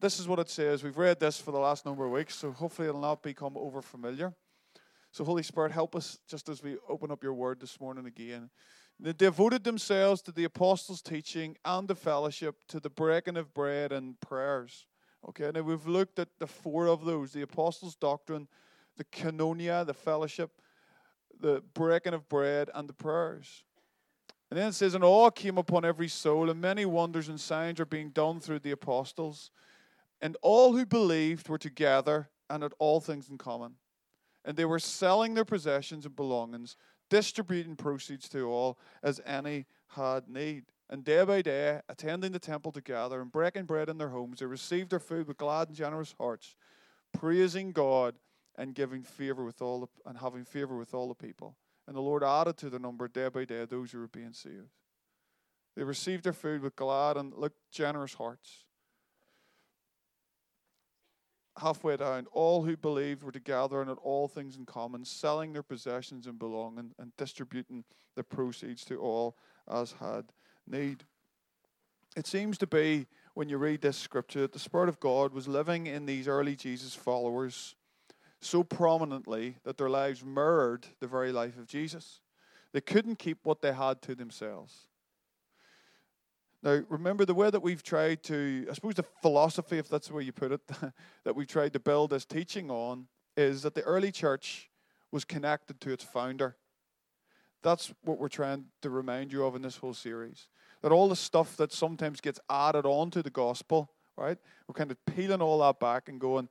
this 0.00 0.18
is 0.18 0.28
what 0.28 0.38
it 0.38 0.48
says 0.48 0.82
we've 0.82 0.98
read 0.98 1.18
this 1.18 1.40
for 1.40 1.52
the 1.52 1.58
last 1.58 1.84
number 1.84 2.04
of 2.04 2.12
weeks 2.12 2.34
so 2.34 2.52
hopefully 2.52 2.88
it'll 2.88 3.00
not 3.00 3.22
become 3.22 3.56
over 3.56 3.82
familiar 3.82 4.32
so 5.10 5.24
holy 5.24 5.42
spirit 5.42 5.72
help 5.72 5.96
us 5.96 6.18
just 6.28 6.48
as 6.48 6.62
we 6.62 6.76
open 6.88 7.10
up 7.10 7.22
your 7.22 7.34
word 7.34 7.60
this 7.60 7.80
morning 7.80 8.06
again 8.06 8.50
they 9.00 9.12
devoted 9.12 9.64
themselves 9.64 10.22
to 10.22 10.30
the 10.32 10.44
apostles 10.44 11.02
teaching 11.02 11.56
and 11.64 11.88
the 11.88 11.94
fellowship 11.94 12.56
to 12.68 12.78
the 12.78 12.90
breaking 12.90 13.36
of 13.36 13.52
bread 13.52 13.92
and 13.92 14.20
prayers 14.20 14.86
okay 15.28 15.50
now 15.52 15.62
we've 15.62 15.86
looked 15.86 16.18
at 16.18 16.28
the 16.38 16.46
four 16.46 16.86
of 16.86 17.04
those 17.04 17.32
the 17.32 17.42
apostles 17.42 17.96
doctrine 17.96 18.46
the 18.96 19.04
koinonia, 19.04 19.86
the 19.86 19.94
fellowship, 19.94 20.50
the 21.40 21.62
breaking 21.74 22.14
of 22.14 22.28
bread, 22.28 22.70
and 22.74 22.88
the 22.88 22.92
prayers. 22.92 23.64
And 24.50 24.58
then 24.58 24.68
it 24.68 24.74
says, 24.74 24.94
And 24.94 25.04
awe 25.04 25.30
came 25.30 25.58
upon 25.58 25.84
every 25.84 26.08
soul, 26.08 26.50
and 26.50 26.60
many 26.60 26.84
wonders 26.84 27.28
and 27.28 27.40
signs 27.40 27.80
are 27.80 27.86
being 27.86 28.10
done 28.10 28.40
through 28.40 28.60
the 28.60 28.72
apostles. 28.72 29.50
And 30.22 30.36
all 30.40 30.72
who 30.72 30.86
believed 30.86 31.48
were 31.48 31.58
together 31.58 32.30
and 32.48 32.62
had 32.62 32.72
all 32.78 33.00
things 33.00 33.28
in 33.28 33.36
common. 33.36 33.74
And 34.44 34.56
they 34.56 34.64
were 34.64 34.78
selling 34.78 35.34
their 35.34 35.44
possessions 35.44 36.06
and 36.06 36.16
belongings, 36.16 36.76
distributing 37.10 37.76
proceeds 37.76 38.28
to 38.30 38.48
all 38.48 38.78
as 39.02 39.20
any 39.26 39.66
had 39.88 40.28
need. 40.28 40.64
And 40.88 41.04
day 41.04 41.24
by 41.24 41.42
day, 41.42 41.80
attending 41.88 42.32
the 42.32 42.38
temple 42.38 42.70
together 42.70 43.20
and 43.20 43.32
breaking 43.32 43.64
bread 43.64 43.88
in 43.88 43.98
their 43.98 44.10
homes, 44.10 44.38
they 44.38 44.46
received 44.46 44.90
their 44.90 45.00
food 45.00 45.26
with 45.26 45.38
glad 45.38 45.68
and 45.68 45.76
generous 45.76 46.14
hearts, 46.18 46.54
praising 47.12 47.72
God 47.72 48.14
and 48.56 48.74
giving 48.74 49.02
favor 49.02 49.44
with 49.44 49.60
all 49.60 49.80
the, 49.80 49.86
and 50.08 50.18
having 50.18 50.44
favor 50.44 50.76
with 50.76 50.94
all 50.94 51.08
the 51.08 51.14
people. 51.14 51.56
And 51.88 51.96
the 51.96 52.00
Lord 52.00 52.22
added 52.22 52.58
to 52.58 52.70
their 52.70 52.78
number 52.78 53.08
day 53.08 53.28
by 53.28 53.44
day 53.44 53.64
those 53.64 53.90
who 53.90 53.98
were 53.98 54.08
being 54.08 54.32
saved. 54.32 54.70
They 55.74 55.82
received 55.82 56.24
their 56.24 56.32
food 56.32 56.60
with 56.60 56.76
glad 56.76 57.16
and 57.16 57.32
generous 57.72 58.14
hearts. 58.14 58.64
Halfway 61.58 61.96
down, 61.98 62.26
all 62.32 62.62
who 62.62 62.76
believed 62.76 63.22
were 63.22 63.32
together 63.32 63.80
and 63.80 63.88
had 63.88 63.98
all 63.98 64.26
things 64.26 64.56
in 64.56 64.64
common, 64.64 65.04
selling 65.04 65.52
their 65.52 65.62
possessions 65.62 66.26
and 66.26 66.38
belonging 66.38 66.92
and 66.98 67.14
distributing 67.16 67.84
the 68.16 68.24
proceeds 68.24 68.84
to 68.86 68.96
all 68.96 69.36
as 69.70 69.92
had 69.92 70.32
need. 70.66 71.04
It 72.16 72.26
seems 72.26 72.58
to 72.58 72.66
be, 72.66 73.06
when 73.34 73.48
you 73.48 73.58
read 73.58 73.82
this 73.82 73.96
scripture, 73.96 74.40
that 74.40 74.52
the 74.52 74.58
Spirit 74.58 74.88
of 74.88 75.00
God 75.00 75.32
was 75.32 75.48
living 75.48 75.86
in 75.86 76.06
these 76.06 76.28
early 76.28 76.56
Jesus 76.56 76.94
followers 76.94 77.74
so 78.40 78.62
prominently 78.62 79.56
that 79.64 79.78
their 79.78 79.90
lives 79.90 80.24
mirrored 80.24 80.86
the 81.00 81.06
very 81.06 81.32
life 81.32 81.56
of 81.58 81.66
Jesus. 81.66 82.20
They 82.72 82.80
couldn't 82.80 83.18
keep 83.18 83.38
what 83.44 83.62
they 83.62 83.72
had 83.72 84.02
to 84.02 84.14
themselves. 84.14 84.88
Now, 86.62 86.80
remember 86.88 87.24
the 87.24 87.34
way 87.34 87.50
that 87.50 87.62
we've 87.62 87.82
tried 87.82 88.22
to, 88.24 88.66
I 88.70 88.74
suppose 88.74 88.94
the 88.94 89.04
philosophy, 89.20 89.78
if 89.78 89.88
that's 89.88 90.08
the 90.08 90.14
way 90.14 90.22
you 90.22 90.32
put 90.32 90.52
it, 90.52 90.60
that 91.24 91.34
we've 91.34 91.48
tried 91.48 91.72
to 91.72 91.80
build 91.80 92.10
this 92.10 92.24
teaching 92.24 92.70
on 92.70 93.08
is 93.36 93.62
that 93.62 93.74
the 93.74 93.82
early 93.82 94.12
church 94.12 94.70
was 95.10 95.24
connected 95.24 95.80
to 95.80 95.92
its 95.92 96.04
founder. 96.04 96.56
That's 97.62 97.92
what 98.04 98.18
we're 98.18 98.28
trying 98.28 98.66
to 98.82 98.90
remind 98.90 99.32
you 99.32 99.44
of 99.44 99.56
in 99.56 99.62
this 99.62 99.76
whole 99.76 99.94
series. 99.94 100.48
That 100.82 100.92
all 100.92 101.08
the 101.08 101.16
stuff 101.16 101.56
that 101.56 101.72
sometimes 101.72 102.20
gets 102.20 102.40
added 102.48 102.86
on 102.86 103.10
to 103.10 103.22
the 103.22 103.30
gospel, 103.30 103.90
right? 104.16 104.38
We're 104.68 104.74
kind 104.74 104.90
of 104.90 105.04
peeling 105.06 105.42
all 105.42 105.58
that 105.60 105.80
back 105.80 106.08
and 106.08 106.20
going, 106.20 106.48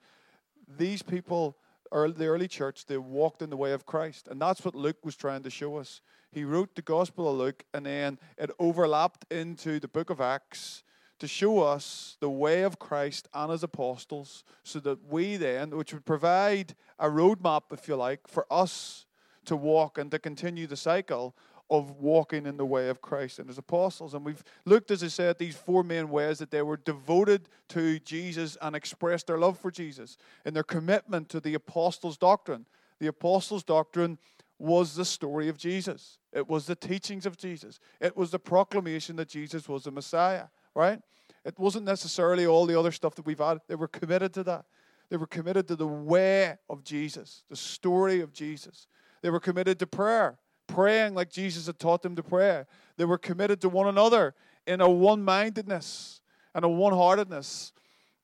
these 0.77 1.01
people 1.01 1.57
early, 1.91 2.13
the 2.13 2.27
early 2.27 2.47
church, 2.47 2.85
they 2.85 2.97
walked 2.97 3.41
in 3.41 3.49
the 3.49 3.57
way 3.57 3.71
of 3.71 3.85
Christ. 3.85 4.27
And 4.29 4.41
that's 4.41 4.63
what 4.63 4.75
Luke 4.75 5.03
was 5.03 5.15
trying 5.15 5.43
to 5.43 5.49
show 5.49 5.77
us. 5.77 6.01
He 6.31 6.43
wrote 6.43 6.75
the 6.75 6.81
Gospel 6.81 7.29
of 7.29 7.37
Luke, 7.37 7.63
and 7.73 7.85
then 7.85 8.17
it 8.37 8.51
overlapped 8.59 9.31
into 9.31 9.79
the 9.79 9.87
book 9.87 10.09
of 10.09 10.21
Acts 10.21 10.83
to 11.19 11.27
show 11.27 11.59
us 11.59 12.17
the 12.19 12.29
way 12.29 12.63
of 12.63 12.79
Christ 12.79 13.27
and 13.33 13.51
his 13.51 13.63
apostles, 13.63 14.43
so 14.63 14.79
that 14.79 15.05
we 15.07 15.37
then, 15.37 15.69
which 15.77 15.93
would 15.93 16.05
provide 16.05 16.73
a 16.97 17.07
roadmap, 17.07 17.63
if 17.71 17.87
you 17.87 17.95
like, 17.95 18.27
for 18.27 18.45
us 18.49 19.05
to 19.45 19.55
walk 19.55 19.97
and 19.97 20.09
to 20.11 20.19
continue 20.19 20.67
the 20.67 20.77
cycle 20.77 21.35
of 21.71 21.91
walking 21.91 22.45
in 22.45 22.57
the 22.57 22.65
way 22.65 22.89
of 22.89 23.01
Christ 23.01 23.39
and 23.39 23.47
his 23.47 23.57
apostles. 23.57 24.13
And 24.13 24.25
we've 24.25 24.43
looked, 24.65 24.91
as 24.91 25.01
I 25.03 25.07
said, 25.07 25.37
these 25.37 25.55
four 25.55 25.85
main 25.85 26.09
ways 26.09 26.37
that 26.39 26.51
they 26.51 26.61
were 26.61 26.75
devoted 26.75 27.47
to 27.69 27.97
Jesus 27.99 28.57
and 28.61 28.75
expressed 28.75 29.27
their 29.27 29.37
love 29.37 29.57
for 29.57 29.71
Jesus 29.71 30.17
and 30.43 30.53
their 30.53 30.63
commitment 30.63 31.29
to 31.29 31.39
the 31.39 31.53
apostles' 31.53 32.17
doctrine. 32.17 32.65
The 32.99 33.07
apostles' 33.07 33.63
doctrine 33.63 34.19
was 34.59 34.95
the 34.95 35.05
story 35.05 35.47
of 35.47 35.57
Jesus, 35.57 36.19
it 36.31 36.47
was 36.47 36.67
the 36.67 36.75
teachings 36.75 37.25
of 37.25 37.35
Jesus, 37.35 37.79
it 37.99 38.15
was 38.15 38.29
the 38.29 38.37
proclamation 38.37 39.15
that 39.15 39.29
Jesus 39.29 39.67
was 39.67 39.85
the 39.85 39.91
Messiah, 39.91 40.47
right? 40.75 40.99
It 41.43 41.57
wasn't 41.57 41.85
necessarily 41.85 42.45
all 42.45 42.67
the 42.67 42.77
other 42.77 42.91
stuff 42.91 43.15
that 43.15 43.25
we've 43.25 43.39
had. 43.39 43.61
They 43.67 43.73
were 43.73 43.87
committed 43.87 44.33
to 44.35 44.43
that. 44.43 44.65
They 45.09 45.17
were 45.17 45.25
committed 45.25 45.67
to 45.69 45.75
the 45.75 45.87
way 45.87 46.57
of 46.69 46.83
Jesus, 46.83 47.43
the 47.49 47.55
story 47.55 48.21
of 48.21 48.33
Jesus. 48.33 48.85
They 49.23 49.31
were 49.31 49.39
committed 49.39 49.79
to 49.79 49.87
prayer 49.87 50.37
praying 50.73 51.13
like 51.13 51.29
Jesus 51.29 51.67
had 51.67 51.79
taught 51.79 52.01
them 52.01 52.15
to 52.15 52.23
pray. 52.23 52.65
They 52.97 53.05
were 53.05 53.17
committed 53.17 53.61
to 53.61 53.69
one 53.69 53.87
another 53.87 54.33
in 54.65 54.81
a 54.81 54.89
one 54.89 55.23
mindedness 55.23 56.21
and 56.55 56.65
a 56.65 56.69
one 56.69 56.93
heartedness. 56.93 57.73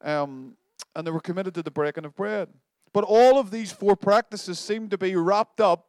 Um, 0.01 0.55
and 0.95 1.05
they 1.05 1.11
were 1.11 1.19
committed 1.19 1.53
to 1.55 1.63
the 1.63 1.71
breaking 1.71 2.05
of 2.05 2.15
bread. 2.15 2.49
But 2.93 3.03
all 3.03 3.39
of 3.39 3.51
these 3.51 3.71
four 3.71 3.95
practices 3.95 4.59
seem 4.59 4.89
to 4.89 4.97
be 4.97 5.15
wrapped 5.15 5.61
up 5.61 5.87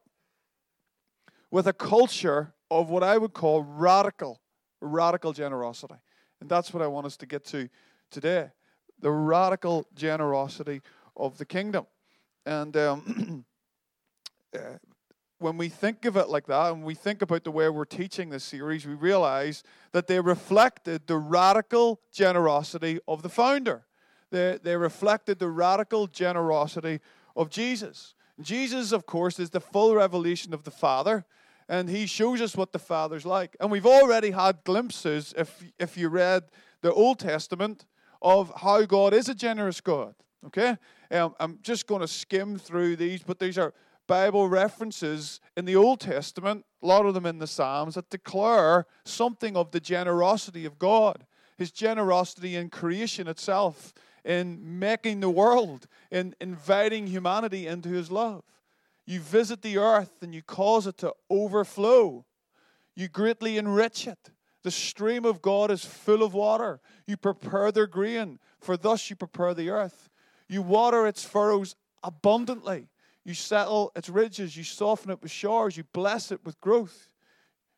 with 1.51 1.67
a 1.67 1.73
culture 1.73 2.53
of 2.71 2.91
what 2.91 3.03
I 3.03 3.17
would 3.17 3.33
call 3.33 3.63
radical, 3.63 4.41
radical 4.81 5.33
generosity. 5.33 5.95
And 6.41 6.49
that's 6.49 6.73
what 6.75 6.83
I 6.83 6.87
want 6.87 7.07
us 7.07 7.17
to 7.19 7.27
get 7.27 7.45
to 7.47 7.69
today 8.11 8.51
the 9.01 9.11
radical 9.11 9.87
generosity 9.95 10.81
of 11.17 11.39
the 11.39 11.45
kingdom. 11.45 11.87
And 12.45 12.77
um, 12.77 13.45
uh, 14.55 14.79
when 15.39 15.57
we 15.57 15.69
think 15.69 16.05
of 16.05 16.17
it 16.17 16.29
like 16.29 16.47
that 16.47 16.73
and 16.73 16.85
we 16.85 16.95
think 16.95 17.23
about 17.23 17.45
the 17.45 17.51
way 17.51 17.69
we're 17.69 17.85
teaching 17.85 18.31
this 18.31 18.45
series, 18.45 18.87
we 18.87 18.95
realize 18.95 19.63
that 19.93 20.07
they 20.07 20.21
reflected 20.21 21.07
the 21.07 21.17
radical 21.17 22.01
generosity 22.13 22.99
of 23.07 23.23
the 23.23 23.29
founder. 23.29 23.85
They, 24.31 24.59
they 24.63 24.77
reflected 24.77 25.39
the 25.39 25.49
radical 25.49 26.07
generosity 26.07 27.01
of 27.37 27.51
Jesus. 27.51 28.15
Jesus, 28.41 28.93
of 28.93 29.07
course, 29.07 29.39
is 29.39 29.51
the 29.51 29.61
full 29.61 29.95
revelation 29.95 30.53
of 30.53 30.65
the 30.65 30.71
Father, 30.71 31.25
and 31.69 31.89
he 31.89 32.07
shows 32.07 32.41
us 32.41 32.57
what 32.57 32.73
the 32.73 32.79
Father's 32.79 33.27
like. 33.27 33.57
And 33.61 33.71
we've 33.71 33.87
already 33.87 34.33
had 34.33 34.65
glimpses, 34.65 35.35
if, 35.37 35.65
if 35.79 35.97
you 35.97 36.09
read 36.09 36.45
the 36.83 36.93
Old 36.93 37.19
Testament, 37.19 37.87
of 38.21 38.53
how 38.57 38.85
God 38.85 39.15
is 39.15 39.29
a 39.29 39.35
generous 39.35 39.81
God. 39.81 40.15
Okay? 40.47 40.77
Um, 41.11 41.35
I'm 41.41 41.59
just 41.63 41.87
going 41.87 42.01
to 42.01 42.09
skim 42.09 42.59
through 42.59 42.97
these, 42.97 43.23
but 43.23 43.39
these 43.39 43.59
are 43.59 43.75
Bible 44.09 44.49
references 44.49 45.39
in 45.57 45.67
the 45.67 45.77
Old 45.77 46.01
Testament, 46.01 46.65
a 46.83 46.87
lot 46.87 47.07
of 47.07 47.15
them 47.15 47.27
in 47.27 47.39
the 47.39 47.47
Psalms, 47.47 47.95
that 47.95 48.11
declare 48.11 48.87
something 49.05 49.57
of 49.57 49.71
the 49.71 49.79
generosity 49.79 50.65
of 50.65 50.79
God, 50.79 51.27
His 51.57 51.71
generosity 51.71 52.57
in 52.57 52.71
creation 52.71 53.29
itself, 53.29 53.93
in 54.25 54.81
making 54.81 55.21
the 55.21 55.31
world, 55.31 55.87
in 56.11 56.35
inviting 56.41 57.07
humanity 57.07 57.69
into 57.69 57.91
His 57.91 58.11
love. 58.11 58.43
You 59.07 59.21
visit 59.21 59.63
the 59.63 59.79
earth 59.79 60.23
and 60.23 60.35
you 60.35 60.43
cause 60.43 60.87
it 60.87 60.99
to 60.99 61.15
overflow. 61.31 62.25
You 62.97 63.09
greatly 63.09 63.57
enrich 63.57 64.07
it. 64.07 64.31
The 64.65 64.71
stream 64.71 65.25
of 65.25 65.41
God 65.41 65.71
is 65.71 65.85
full 65.85 66.23
of 66.23 66.35
water. 66.35 66.81
You 67.07 67.17
prepare 67.17 67.71
their 67.71 67.87
grain, 67.87 68.39
for 68.59 68.77
thus 68.77 69.09
you 69.09 69.17
prepare 69.17 69.55
the 69.55 69.71
earth. 69.71 70.09
You 70.49 70.63
water 70.63 71.07
its 71.07 71.25
furrows 71.25 71.77
abundantly. 72.03 72.89
You 73.29 73.35
settle 73.35 73.93
its 73.95 74.09
ridges, 74.09 74.57
you 74.57 74.65
soften 74.65 75.11
it 75.11 75.21
with 75.21 75.31
showers, 75.31 75.77
you 75.77 75.85
bless 75.93 76.33
it 76.33 76.41
with 76.47 76.59
growth. 76.63 77.11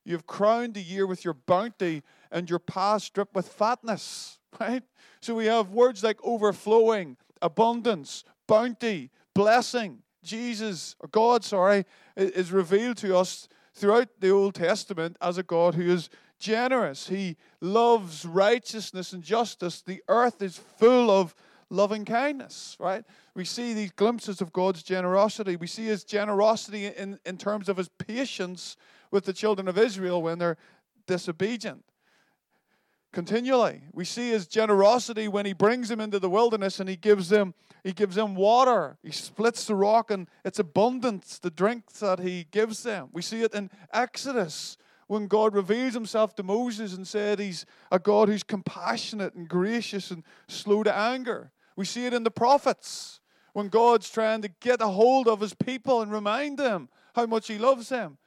You 0.05 0.13
have 0.13 0.25
crowned 0.25 0.75
the 0.75 0.81
year 0.81 1.09
with 1.09 1.25
your 1.25 1.35
bounty 1.35 2.05
and 2.31 2.49
your 2.49 2.61
past 2.61 3.15
dripped 3.15 3.35
with 3.35 3.49
fatness, 3.49 4.39
right? 4.61 4.85
So 5.21 5.35
we 5.35 5.47
have 5.47 5.71
words 5.71 6.05
like 6.05 6.21
overflowing, 6.23 7.17
abundance, 7.43 8.23
bounty, 8.47 9.11
blessing, 9.35 10.05
Jesus, 10.23 10.95
or 11.01 11.09
God, 11.09 11.43
sorry, 11.43 11.85
is 12.17 12.53
revealed 12.53 12.99
to 12.99 13.17
us 13.17 13.49
throughout 13.75 14.21
the 14.21 14.31
Old 14.31 14.55
Testament 14.55 15.17
as 15.21 15.37
a 15.37 15.43
God 15.43 15.75
who 15.75 15.91
is 15.91 16.11
generous. 16.39 17.09
He 17.09 17.37
loves 17.61 18.25
righteousness 18.25 19.13
and 19.13 19.25
justice. 19.25 19.83
The 19.83 20.01
earth 20.07 20.43
is 20.43 20.59
full 20.59 21.11
of 21.11 21.35
loving 21.71 22.05
kindness, 22.05 22.77
right? 22.79 23.05
We 23.35 23.45
see 23.45 23.73
these 23.73 23.93
glimpses 23.93 24.41
of 24.41 24.53
God's 24.53 24.83
generosity. 24.83 25.57
We 25.57 25.67
see 25.67 25.87
his 25.87 26.05
generosity 26.05 26.87
in, 26.87 27.19
in 27.25 27.39
terms 27.39 27.69
of 27.69 27.77
his 27.77 27.89
patience 27.89 28.77
with 29.11 29.25
the 29.25 29.33
children 29.33 29.69
of 29.69 29.79
Israel 29.79 30.23
when 30.23 30.39
they're 30.39 30.59
disobedient. 31.07 31.85
Continually, 33.13 33.83
we 33.93 34.05
see 34.05 34.31
his 34.31 34.47
generosity 34.47 35.27
when 35.27 35.45
he 35.45 35.53
brings 35.53 35.89
them 35.89 36.01
into 36.01 36.21
the 36.21 36.31
wilderness 36.31 36.79
and 36.79 36.89
he 36.89 36.97
gives 36.97 37.29
them 37.29 37.55
he 37.83 37.93
gives 37.93 38.15
them 38.15 38.35
water. 38.35 38.99
He 39.03 39.11
splits 39.11 39.65
the 39.65 39.75
rock 39.75 40.11
and 40.11 40.29
it's 40.45 40.59
abundance, 40.59 41.39
the 41.39 41.51
drink 41.51 41.91
that 41.95 42.21
he 42.21 42.47
gives 42.51 42.83
them. 42.83 43.09
We 43.11 43.23
see 43.23 43.43
it 43.43 43.55
in 43.55 43.71
Exodus 43.91 44.77
when 45.07 45.27
God 45.27 45.55
reveals 45.55 45.95
himself 45.95 46.35
to 46.37 46.43
Moses 46.43 46.95
and 46.95 47.09
said 47.09 47.41
he's 47.41 47.65
a 47.91 47.99
God 47.99 48.29
who's 48.29 48.43
compassionate 48.43 49.35
and 49.35 49.49
gracious 49.49 50.11
and 50.11 50.23
slow 50.47 50.83
to 50.83 50.95
anger. 50.95 51.51
We 51.81 51.87
see 51.87 52.05
it 52.05 52.13
in 52.13 52.25
the 52.25 52.31
prophets 52.31 53.21
when 53.55 53.69
God's 53.69 54.11
trying 54.11 54.43
to 54.43 54.49
get 54.61 54.83
a 54.83 54.89
hold 54.89 55.27
of 55.27 55.41
his 55.41 55.55
people 55.55 56.03
and 56.03 56.13
remind 56.13 56.59
them 56.59 56.91
how 57.15 57.25
much 57.25 57.49
he 57.49 57.57
loves 57.57 57.89
them. 57.89 58.19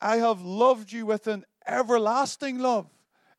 I 0.00 0.18
have 0.18 0.42
loved 0.42 0.92
you 0.92 1.04
with 1.04 1.26
an 1.26 1.44
everlasting 1.66 2.60
love. 2.60 2.86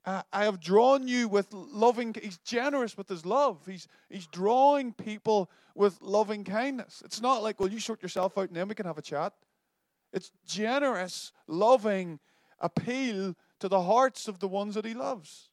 I 0.06 0.44
have 0.44 0.60
drawn 0.60 1.08
you 1.08 1.30
with 1.30 1.54
loving. 1.54 2.14
He's 2.22 2.38
generous 2.40 2.98
with 2.98 3.08
his 3.08 3.26
love. 3.26 3.60
He's, 3.66 3.88
he's 4.10 4.28
drawing 4.28 4.92
people 4.92 5.50
with 5.74 6.02
loving 6.02 6.44
kindness. 6.44 7.02
It's 7.06 7.22
not 7.22 7.42
like, 7.42 7.58
well, 7.58 7.72
you 7.72 7.80
sort 7.80 8.04
yourself 8.04 8.38
out 8.38 8.50
and 8.50 8.58
then 8.58 8.68
we 8.68 8.76
can 8.76 8.86
have 8.86 8.98
a 8.98 9.02
chat. 9.02 9.32
It's 10.12 10.34
generous, 10.46 11.32
loving 11.48 12.20
appeal 12.60 13.38
to 13.62 13.70
the 13.70 13.84
hearts 13.84 14.28
of 14.28 14.40
the 14.40 14.50
ones 14.50 14.76
that 14.76 14.84
he 14.84 14.94
loves. 14.94 15.48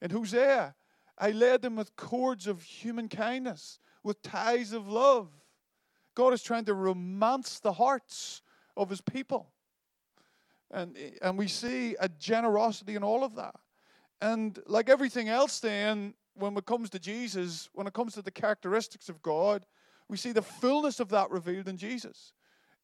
In 0.00 0.10
Hosea, 0.10 0.76
I 1.18 1.32
led 1.32 1.62
them 1.62 1.76
with 1.76 1.96
cords 1.96 2.46
of 2.46 2.62
human 2.62 3.08
kindness, 3.08 3.78
with 4.02 4.22
ties 4.22 4.72
of 4.72 4.88
love. 4.88 5.28
God 6.14 6.32
is 6.32 6.42
trying 6.42 6.64
to 6.66 6.74
romance 6.74 7.60
the 7.60 7.72
hearts 7.72 8.42
of 8.76 8.88
his 8.90 9.00
people. 9.00 9.50
And, 10.70 10.96
and 11.22 11.38
we 11.38 11.48
see 11.48 11.96
a 11.98 12.08
generosity 12.08 12.94
in 12.94 13.02
all 13.02 13.24
of 13.24 13.34
that. 13.36 13.54
And 14.20 14.58
like 14.66 14.88
everything 14.88 15.28
else, 15.28 15.60
then, 15.60 16.14
when 16.34 16.56
it 16.56 16.66
comes 16.66 16.90
to 16.90 16.98
Jesus, 16.98 17.68
when 17.72 17.86
it 17.86 17.92
comes 17.92 18.14
to 18.14 18.22
the 18.22 18.30
characteristics 18.30 19.08
of 19.08 19.22
God, 19.22 19.66
we 20.08 20.16
see 20.16 20.32
the 20.32 20.42
fullness 20.42 21.00
of 21.00 21.08
that 21.10 21.30
revealed 21.30 21.68
in 21.68 21.76
Jesus. 21.76 22.32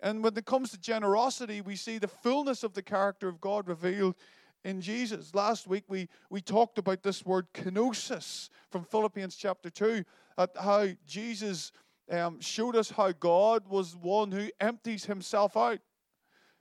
And 0.00 0.22
when 0.22 0.36
it 0.36 0.44
comes 0.44 0.70
to 0.70 0.78
generosity, 0.78 1.60
we 1.60 1.76
see 1.76 1.98
the 1.98 2.08
fullness 2.08 2.62
of 2.64 2.74
the 2.74 2.82
character 2.82 3.28
of 3.28 3.40
God 3.40 3.68
revealed 3.68 4.16
in 4.64 4.80
Jesus. 4.80 5.34
Last 5.34 5.66
week 5.66 5.84
we, 5.88 6.08
we 6.30 6.40
talked 6.40 6.78
about 6.78 7.02
this 7.02 7.24
word 7.24 7.46
kenosis 7.54 8.48
from 8.70 8.84
Philippians 8.84 9.36
chapter 9.36 9.70
2, 9.70 10.04
at 10.38 10.50
how 10.58 10.88
Jesus 11.06 11.70
um, 12.10 12.40
showed 12.40 12.76
us 12.76 12.90
how 12.90 13.12
God 13.12 13.68
was 13.68 13.96
one 13.96 14.32
who 14.32 14.48
empties 14.60 15.04
himself 15.04 15.56
out, 15.56 15.78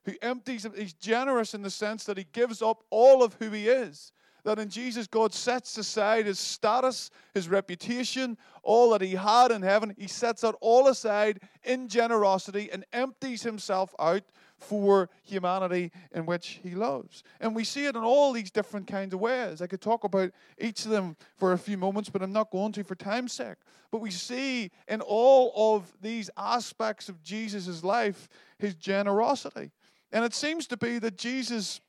who 0.06 0.14
empties, 0.22 0.68
he's 0.76 0.94
generous 0.94 1.54
in 1.54 1.62
the 1.62 1.70
sense 1.70 2.04
that 2.06 2.18
he 2.18 2.26
gives 2.32 2.62
up 2.62 2.84
all 2.90 3.24
of 3.24 3.36
who 3.40 3.50
he 3.50 3.68
is 3.68 4.12
that 4.44 4.60
in 4.60 4.70
Jesus, 4.70 5.08
God 5.08 5.34
sets 5.34 5.78
aside 5.78 6.26
his 6.26 6.40
status, 6.40 7.10
his 7.34 7.48
reputation, 7.48 8.38
all 8.62 8.92
that 8.92 9.02
he 9.02 9.16
had 9.16 9.52
in 9.52 9.62
heaven. 9.62 9.96
He 9.98 10.08
sets 10.08 10.42
that 10.42 10.56
all 10.60 10.88
aside 10.88 11.40
in 11.64 11.88
generosity 11.88 12.70
and 12.72 12.86
empties 12.92 13.44
himself 13.44 13.96
out 14.00 14.24
for 14.58 15.10
humanity 15.24 15.92
in 16.14 16.26
which 16.26 16.60
he 16.64 16.72
loves. 16.72 17.24
And 17.40 17.56
we 17.56 17.64
see 17.64 17.86
it 17.86 17.96
in 17.96 18.04
all 18.04 18.32
these 18.32 18.52
different 18.52 18.88
kinds 18.88 19.14
of 19.14 19.20
ways. 19.20 19.62
I 19.62 19.68
could 19.68 19.82
talk 19.82 20.04
about 20.04 20.32
each 20.58 20.86
of 20.86 20.92
them 20.92 21.16
for 21.36 21.54
a 21.54 21.58
few 21.58 21.78
moments, 21.78 22.10
but 22.10 22.22
I'm 22.22 22.32
not 22.32 22.52
going 22.52 22.72
to 22.74 22.84
for 22.84 22.96
time's 22.96 23.34
sake. 23.34 23.58
But 23.92 24.02
we 24.02 24.12
see 24.12 24.72
in 24.88 25.02
all 25.02 25.76
of 25.76 25.92
these 26.02 26.30
aspects 26.38 27.10
of 27.10 27.22
Jesus' 27.22 27.84
life 27.84 28.30
his 28.58 28.76
generosity. 28.76 29.72
And 30.12 30.24
it 30.24 30.34
seems 30.34 30.68
to 30.68 30.78
be 30.78 31.00
that 31.00 31.18
Jesus 31.18 31.82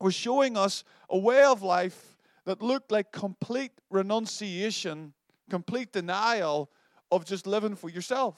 was 0.00 0.14
showing 0.14 0.56
us 0.56 0.84
a 1.08 1.18
way 1.18 1.42
of 1.42 1.62
life 1.62 2.16
that 2.44 2.62
looked 2.62 2.92
like 2.92 3.12
complete 3.12 3.72
renunciation, 3.90 5.12
complete 5.50 5.92
denial 5.92 6.70
of 7.10 7.24
just 7.24 7.46
living 7.46 7.74
for 7.74 7.88
yourself. 7.88 8.36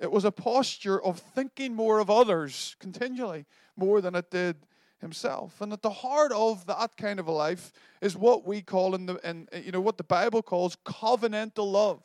It 0.00 0.10
was 0.10 0.24
a 0.24 0.32
posture 0.32 1.00
of 1.00 1.18
thinking 1.18 1.74
more 1.74 1.98
of 1.98 2.08
others 2.08 2.74
continually, 2.80 3.44
more 3.76 4.00
than 4.00 4.14
it 4.14 4.30
did 4.30 4.56
himself. 4.98 5.60
And 5.60 5.72
at 5.72 5.82
the 5.82 5.90
heart 5.90 6.32
of 6.32 6.66
that 6.66 6.96
kind 6.96 7.20
of 7.20 7.28
a 7.28 7.32
life 7.32 7.72
is 8.00 8.16
what 8.16 8.46
we 8.46 8.62
call 8.62 8.94
in 8.94 9.06
the 9.06 9.16
in, 9.28 9.46
you 9.62 9.72
know 9.72 9.80
what 9.80 9.98
the 9.98 10.04
Bible 10.04 10.42
calls 10.42 10.76
covenantal 10.84 11.70
love. 11.70 12.02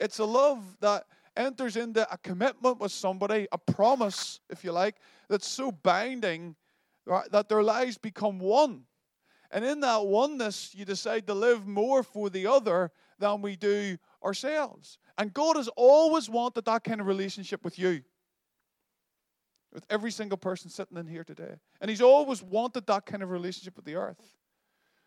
It's 0.00 0.18
a 0.18 0.24
love 0.24 0.60
that 0.80 1.04
enters 1.36 1.76
into 1.76 2.12
a 2.12 2.18
commitment 2.18 2.80
with 2.80 2.92
somebody, 2.92 3.46
a 3.52 3.58
promise, 3.58 4.40
if 4.48 4.64
you 4.64 4.72
like, 4.72 4.96
that's 5.28 5.46
so 5.46 5.70
binding 5.70 6.56
right, 7.06 7.30
that 7.30 7.48
their 7.48 7.62
lives 7.62 7.96
become 7.96 8.38
one. 8.38 8.82
And 9.52 9.64
in 9.64 9.80
that 9.80 10.06
oneness, 10.06 10.74
you 10.74 10.84
decide 10.84 11.26
to 11.26 11.34
live 11.34 11.66
more 11.66 12.02
for 12.02 12.30
the 12.30 12.46
other 12.46 12.90
than 13.18 13.42
we 13.42 13.56
do 13.56 13.98
ourselves. 14.24 14.98
And 15.18 15.32
God 15.32 15.56
has 15.56 15.68
always 15.76 16.28
wanted 16.28 16.64
that 16.64 16.84
kind 16.84 17.00
of 17.00 17.06
relationship 17.06 17.64
with 17.64 17.78
you, 17.78 18.02
with 19.72 19.84
every 19.90 20.10
single 20.10 20.38
person 20.38 20.70
sitting 20.70 20.96
in 20.96 21.06
here 21.06 21.24
today. 21.24 21.54
And 21.80 21.88
He's 21.88 22.02
always 22.02 22.42
wanted 22.42 22.86
that 22.86 23.06
kind 23.06 23.22
of 23.22 23.30
relationship 23.30 23.76
with 23.76 23.84
the 23.84 23.96
earth, 23.96 24.36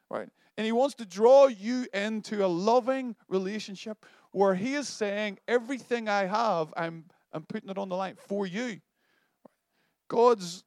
right? 0.10 0.30
And 0.58 0.66
He 0.66 0.72
wants 0.72 0.96
to 0.96 1.06
draw 1.06 1.48
you 1.48 1.88
into 1.94 2.46
a 2.46 2.48
loving 2.48 3.16
relationship 3.28 4.06
where 4.32 4.56
He 4.56 4.76
is 4.76 4.88
saying, 4.88 5.40
Everything 5.48 6.08
I 6.10 6.26
have, 6.26 6.74
I'm, 6.78 7.06
I'm 7.32 7.44
putting 7.44 7.70
it 7.70 7.78
on 7.78 7.90
the 7.90 7.96
line 7.96 8.18
for 8.28 8.46
you. 8.46 8.80
God's, 10.08 10.64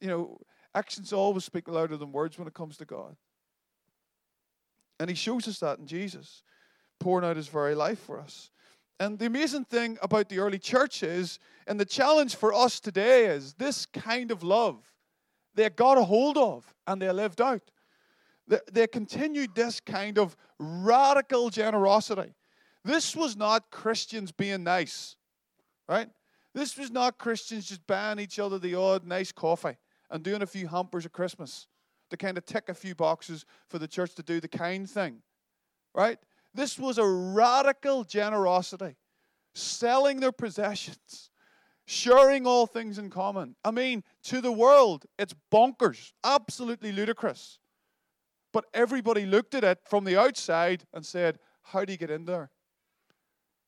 you 0.00 0.08
know, 0.08 0.38
Actions 0.76 1.10
always 1.10 1.42
speak 1.42 1.68
louder 1.68 1.96
than 1.96 2.12
words 2.12 2.38
when 2.38 2.46
it 2.46 2.52
comes 2.52 2.76
to 2.76 2.84
God. 2.84 3.16
And 5.00 5.08
he 5.08 5.16
shows 5.16 5.48
us 5.48 5.58
that 5.60 5.78
in 5.78 5.86
Jesus, 5.86 6.42
pouring 6.98 7.28
out 7.28 7.36
his 7.36 7.48
very 7.48 7.74
life 7.74 7.98
for 8.00 8.18
us. 8.20 8.50
And 8.98 9.18
the 9.18 9.26
amazing 9.26 9.64
thing 9.64 9.98
about 10.00 10.28
the 10.28 10.38
early 10.38 10.58
church 10.58 11.02
is, 11.02 11.38
and 11.66 11.78
the 11.78 11.84
challenge 11.84 12.36
for 12.36 12.54
us 12.54 12.80
today 12.80 13.26
is 13.26 13.54
this 13.54 13.86
kind 13.86 14.30
of 14.30 14.42
love 14.42 14.78
they 15.54 15.70
got 15.70 15.96
a 15.96 16.04
hold 16.04 16.36
of 16.36 16.74
and 16.86 17.00
they 17.00 17.10
lived 17.10 17.40
out. 17.40 17.62
They, 18.46 18.58
they 18.70 18.86
continued 18.86 19.54
this 19.54 19.80
kind 19.80 20.18
of 20.18 20.36
radical 20.58 21.48
generosity. 21.50 22.34
This 22.84 23.16
was 23.16 23.36
not 23.36 23.70
Christians 23.70 24.30
being 24.30 24.62
nice, 24.62 25.16
right? 25.88 26.08
This 26.54 26.76
was 26.76 26.90
not 26.90 27.18
Christians 27.18 27.66
just 27.66 27.86
buying 27.86 28.18
each 28.18 28.38
other 28.38 28.58
the 28.58 28.74
odd 28.74 29.04
nice 29.04 29.32
coffee 29.32 29.76
and 30.10 30.22
doing 30.22 30.42
a 30.42 30.46
few 30.46 30.68
hampers 30.68 31.04
at 31.04 31.12
Christmas 31.12 31.66
to 32.10 32.16
kind 32.16 32.38
of 32.38 32.46
tick 32.46 32.68
a 32.68 32.74
few 32.74 32.94
boxes 32.94 33.44
for 33.68 33.78
the 33.78 33.88
church 33.88 34.14
to 34.14 34.22
do 34.22 34.40
the 34.40 34.48
kind 34.48 34.88
thing. 34.88 35.22
Right? 35.94 36.18
This 36.56 36.78
was 36.78 36.96
a 36.96 37.06
radical 37.06 38.02
generosity, 38.02 38.96
selling 39.54 40.20
their 40.20 40.32
possessions, 40.32 41.30
sharing 41.86 42.46
all 42.46 42.66
things 42.66 42.96
in 42.98 43.10
common. 43.10 43.56
I 43.62 43.70
mean, 43.70 44.02
to 44.24 44.40
the 44.40 44.50
world, 44.50 45.04
it's 45.18 45.34
bonkers, 45.52 46.12
absolutely 46.24 46.92
ludicrous. 46.92 47.58
But 48.54 48.64
everybody 48.72 49.26
looked 49.26 49.54
at 49.54 49.64
it 49.64 49.80
from 49.84 50.04
the 50.04 50.18
outside 50.18 50.84
and 50.94 51.04
said, 51.04 51.38
How 51.62 51.84
do 51.84 51.92
you 51.92 51.98
get 51.98 52.10
in 52.10 52.24
there? 52.24 52.50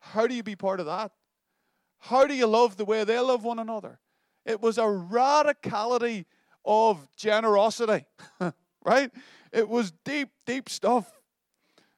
How 0.00 0.26
do 0.26 0.34
you 0.34 0.42
be 0.42 0.56
part 0.56 0.80
of 0.80 0.86
that? 0.86 1.12
How 1.98 2.26
do 2.26 2.34
you 2.34 2.46
love 2.46 2.78
the 2.78 2.86
way 2.86 3.04
they 3.04 3.18
love 3.18 3.44
one 3.44 3.58
another? 3.58 4.00
It 4.46 4.62
was 4.62 4.78
a 4.78 4.82
radicality 4.82 6.24
of 6.64 7.06
generosity, 7.16 8.06
right? 8.82 9.10
It 9.52 9.68
was 9.68 9.92
deep, 10.04 10.30
deep 10.46 10.70
stuff. 10.70 11.17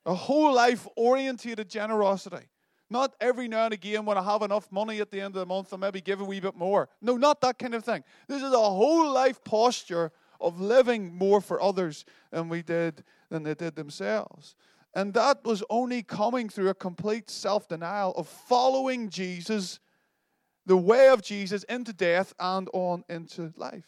A 0.06 0.14
whole 0.14 0.54
life 0.54 0.86
orientated 0.96 1.68
generosity. 1.68 2.48
Not 2.88 3.14
every 3.20 3.46
now 3.46 3.66
and 3.66 3.74
again 3.74 4.04
when 4.04 4.18
I 4.18 4.22
have 4.22 4.42
enough 4.42 4.70
money 4.72 5.00
at 5.00 5.10
the 5.10 5.20
end 5.20 5.36
of 5.36 5.40
the 5.40 5.46
month, 5.46 5.72
I 5.72 5.76
maybe 5.76 6.00
give 6.00 6.20
a 6.20 6.24
wee 6.24 6.40
bit 6.40 6.56
more. 6.56 6.88
No, 7.00 7.16
not 7.16 7.40
that 7.42 7.58
kind 7.58 7.74
of 7.74 7.84
thing. 7.84 8.02
This 8.26 8.42
is 8.42 8.52
a 8.52 8.58
whole 8.58 9.12
life 9.12 9.44
posture 9.44 10.10
of 10.40 10.60
living 10.60 11.14
more 11.14 11.40
for 11.40 11.62
others 11.62 12.04
than 12.32 12.48
we 12.48 12.62
did 12.62 13.04
than 13.30 13.44
they 13.44 13.54
did 13.54 13.76
themselves. 13.76 14.56
And 14.94 15.14
that 15.14 15.44
was 15.44 15.62
only 15.70 16.02
coming 16.02 16.48
through 16.48 16.68
a 16.68 16.74
complete 16.74 17.30
self 17.30 17.68
denial 17.68 18.12
of 18.16 18.26
following 18.26 19.08
Jesus 19.08 19.78
the 20.66 20.76
way 20.76 21.08
of 21.08 21.22
Jesus 21.22 21.62
into 21.64 21.92
death 21.92 22.34
and 22.40 22.68
on 22.72 23.04
into 23.08 23.52
life. 23.56 23.86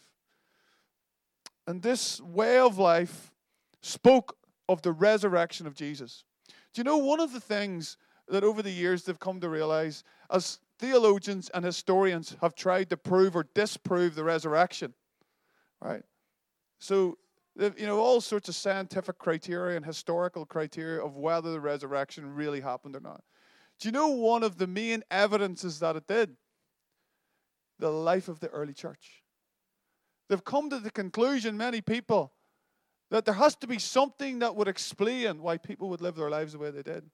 And 1.67 1.83
this 1.83 2.21
way 2.21 2.59
of 2.59 2.79
life 2.79 3.33
spoke 3.81 4.37
of 4.69 4.83
the 4.83 4.93
resurrection 4.93 5.67
of 5.67 5.75
Jesus. 5.75 6.25
Do 6.73 6.81
you 6.81 6.85
know 6.85 6.99
one 6.99 7.21
of 7.21 7.33
the 7.33 7.41
things 7.41 7.97
that 8.29 8.45
over 8.45 8.63
the 8.63 8.71
years 8.71 9.05
they've 9.05 9.19
come 9.19 9.41
to 9.41 9.49
realize 9.49 10.05
as 10.31 10.59
theologians 10.79 11.51
and 11.55 11.65
historians 11.65 12.37
have 12.41 12.55
tried 12.55 12.91
to 12.91 12.97
prove 12.97 13.37
or 13.37 13.47
disprove 13.55 14.15
the 14.15 14.25
resurrection. 14.25 14.95
Right? 15.81 16.03
So, 16.79 17.19
you 17.57 17.87
know, 17.87 18.01
all 18.01 18.21
sorts 18.21 18.49
of 18.49 18.55
scientific 18.55 19.19
criteria 19.19 19.77
and 19.77 19.85
historical 19.85 20.47
criteria 20.47 21.05
of 21.05 21.17
whether 21.17 21.53
the 21.53 21.61
resurrection 21.61 22.35
really 22.35 22.61
happened 22.61 22.97
or 22.97 23.01
not. 23.01 23.23
Do 23.79 23.89
you 23.89 23.93
know 23.93 24.09
one 24.09 24.43
of 24.43 24.59
the 24.59 24.67
main 24.67 25.03
evidences 25.11 25.79
that 25.81 25.97
it 25.97 26.07
did? 26.07 26.37
The 27.79 27.91
life 27.91 28.29
of 28.29 28.41
the 28.41 28.49
early 28.49 28.75
church. 28.75 29.23
They've 30.29 30.45
come 30.45 30.71
to 30.71 30.79
the 30.79 30.91
conclusion, 30.91 31.57
many 31.57 31.81
people, 31.81 32.33
that 33.13 33.27
there 33.27 33.35
has 33.35 33.55
to 33.55 33.67
be 33.67 33.79
something 33.79 34.39
that 34.39 34.57
would 34.57 34.69
explain 34.69 35.43
why 35.43 35.59
people 35.59 35.91
would 35.91 36.01
live 36.01 36.17
their 36.17 36.31
lives 36.31 36.55
the 36.55 36.59
way 36.59 36.71
they 36.71 36.83
did. 36.83 37.05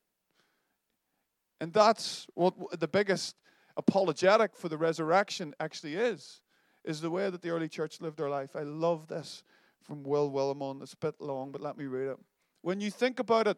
And 1.60 1.72
that's 1.72 2.24
what 2.34 2.54
the 2.78 2.86
biggest 2.86 3.34
apologetic 3.76 4.56
for 4.56 4.68
the 4.68 4.78
resurrection 4.78 5.54
actually 5.58 5.96
is, 5.96 6.40
is 6.84 7.00
the 7.00 7.10
way 7.10 7.28
that 7.28 7.42
the 7.42 7.50
early 7.50 7.68
church 7.68 8.00
lived 8.00 8.16
their 8.16 8.30
life. 8.30 8.54
I 8.54 8.62
love 8.62 9.08
this 9.08 9.42
from 9.82 10.04
Will 10.04 10.30
Willimon. 10.30 10.82
It's 10.82 10.92
a 10.92 10.98
bit 10.98 11.16
long, 11.20 11.50
but 11.50 11.60
let 11.60 11.76
me 11.76 11.86
read 11.86 12.10
it. 12.10 12.18
When 12.62 12.80
you 12.80 12.92
think 12.92 13.18
about 13.18 13.48
it, 13.48 13.56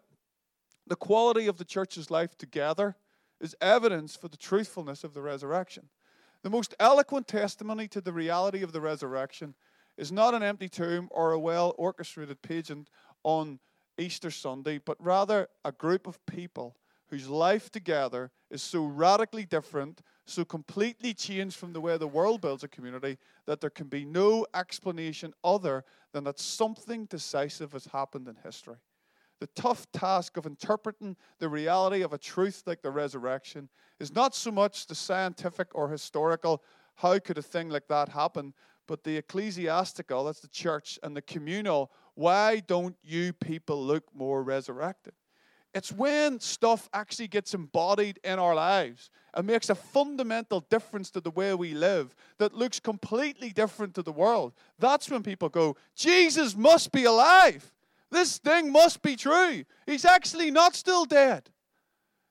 the 0.86 0.96
quality 0.96 1.46
of 1.46 1.58
the 1.58 1.64
church's 1.66 2.10
life 2.10 2.38
together 2.38 2.96
is 3.38 3.54
evidence 3.60 4.16
for 4.16 4.28
the 4.28 4.38
truthfulness 4.38 5.04
of 5.04 5.12
the 5.12 5.20
resurrection. 5.20 5.90
The 6.42 6.48
most 6.48 6.74
eloquent 6.80 7.28
testimony 7.28 7.86
to 7.88 8.00
the 8.00 8.14
reality 8.14 8.62
of 8.62 8.72
the 8.72 8.80
resurrection 8.80 9.54
is 9.96 10.12
not 10.12 10.34
an 10.34 10.42
empty 10.42 10.68
tomb 10.68 11.08
or 11.10 11.32
a 11.32 11.38
well 11.38 11.74
orchestrated 11.78 12.40
pageant 12.42 12.88
on 13.22 13.58
Easter 13.98 14.30
Sunday, 14.30 14.78
but 14.78 14.96
rather 14.98 15.48
a 15.64 15.72
group 15.72 16.06
of 16.06 16.24
people 16.26 16.76
whose 17.08 17.28
life 17.28 17.70
together 17.70 18.30
is 18.50 18.62
so 18.62 18.84
radically 18.84 19.44
different, 19.44 20.00
so 20.26 20.44
completely 20.44 21.12
changed 21.12 21.56
from 21.56 21.72
the 21.72 21.80
way 21.80 21.96
the 21.96 22.06
world 22.06 22.40
builds 22.40 22.62
a 22.62 22.68
community, 22.68 23.18
that 23.46 23.60
there 23.60 23.70
can 23.70 23.88
be 23.88 24.04
no 24.04 24.46
explanation 24.54 25.34
other 25.42 25.84
than 26.12 26.24
that 26.24 26.38
something 26.38 27.06
decisive 27.06 27.72
has 27.72 27.86
happened 27.86 28.28
in 28.28 28.36
history. 28.44 28.76
The 29.40 29.48
tough 29.48 29.90
task 29.92 30.36
of 30.36 30.46
interpreting 30.46 31.16
the 31.38 31.48
reality 31.48 32.02
of 32.02 32.12
a 32.12 32.18
truth 32.18 32.62
like 32.66 32.82
the 32.82 32.90
resurrection 32.90 33.68
is 33.98 34.14
not 34.14 34.34
so 34.34 34.50
much 34.52 34.86
the 34.86 34.94
scientific 34.94 35.68
or 35.74 35.88
historical, 35.88 36.62
how 36.94 37.18
could 37.18 37.38
a 37.38 37.42
thing 37.42 37.70
like 37.70 37.88
that 37.88 38.10
happen, 38.10 38.54
but 38.90 39.04
the 39.04 39.18
ecclesiastical, 39.18 40.24
that's 40.24 40.40
the 40.40 40.48
church, 40.48 40.98
and 41.04 41.16
the 41.16 41.22
communal, 41.22 41.92
why 42.14 42.58
don't 42.58 42.96
you 43.04 43.32
people 43.32 43.80
look 43.80 44.02
more 44.12 44.42
resurrected? 44.42 45.12
It's 45.72 45.92
when 45.92 46.40
stuff 46.40 46.88
actually 46.92 47.28
gets 47.28 47.54
embodied 47.54 48.18
in 48.24 48.40
our 48.40 48.52
lives 48.52 49.08
and 49.32 49.46
makes 49.46 49.70
a 49.70 49.76
fundamental 49.76 50.66
difference 50.70 51.08
to 51.12 51.20
the 51.20 51.30
way 51.30 51.54
we 51.54 51.72
live 51.72 52.16
that 52.38 52.52
looks 52.52 52.80
completely 52.80 53.50
different 53.50 53.94
to 53.94 54.02
the 54.02 54.10
world. 54.10 54.54
That's 54.80 55.08
when 55.08 55.22
people 55.22 55.50
go, 55.50 55.76
Jesus 55.94 56.56
must 56.56 56.90
be 56.90 57.04
alive. 57.04 57.72
This 58.10 58.38
thing 58.38 58.72
must 58.72 59.02
be 59.02 59.14
true. 59.14 59.62
He's 59.86 60.04
actually 60.04 60.50
not 60.50 60.74
still 60.74 61.04
dead, 61.04 61.48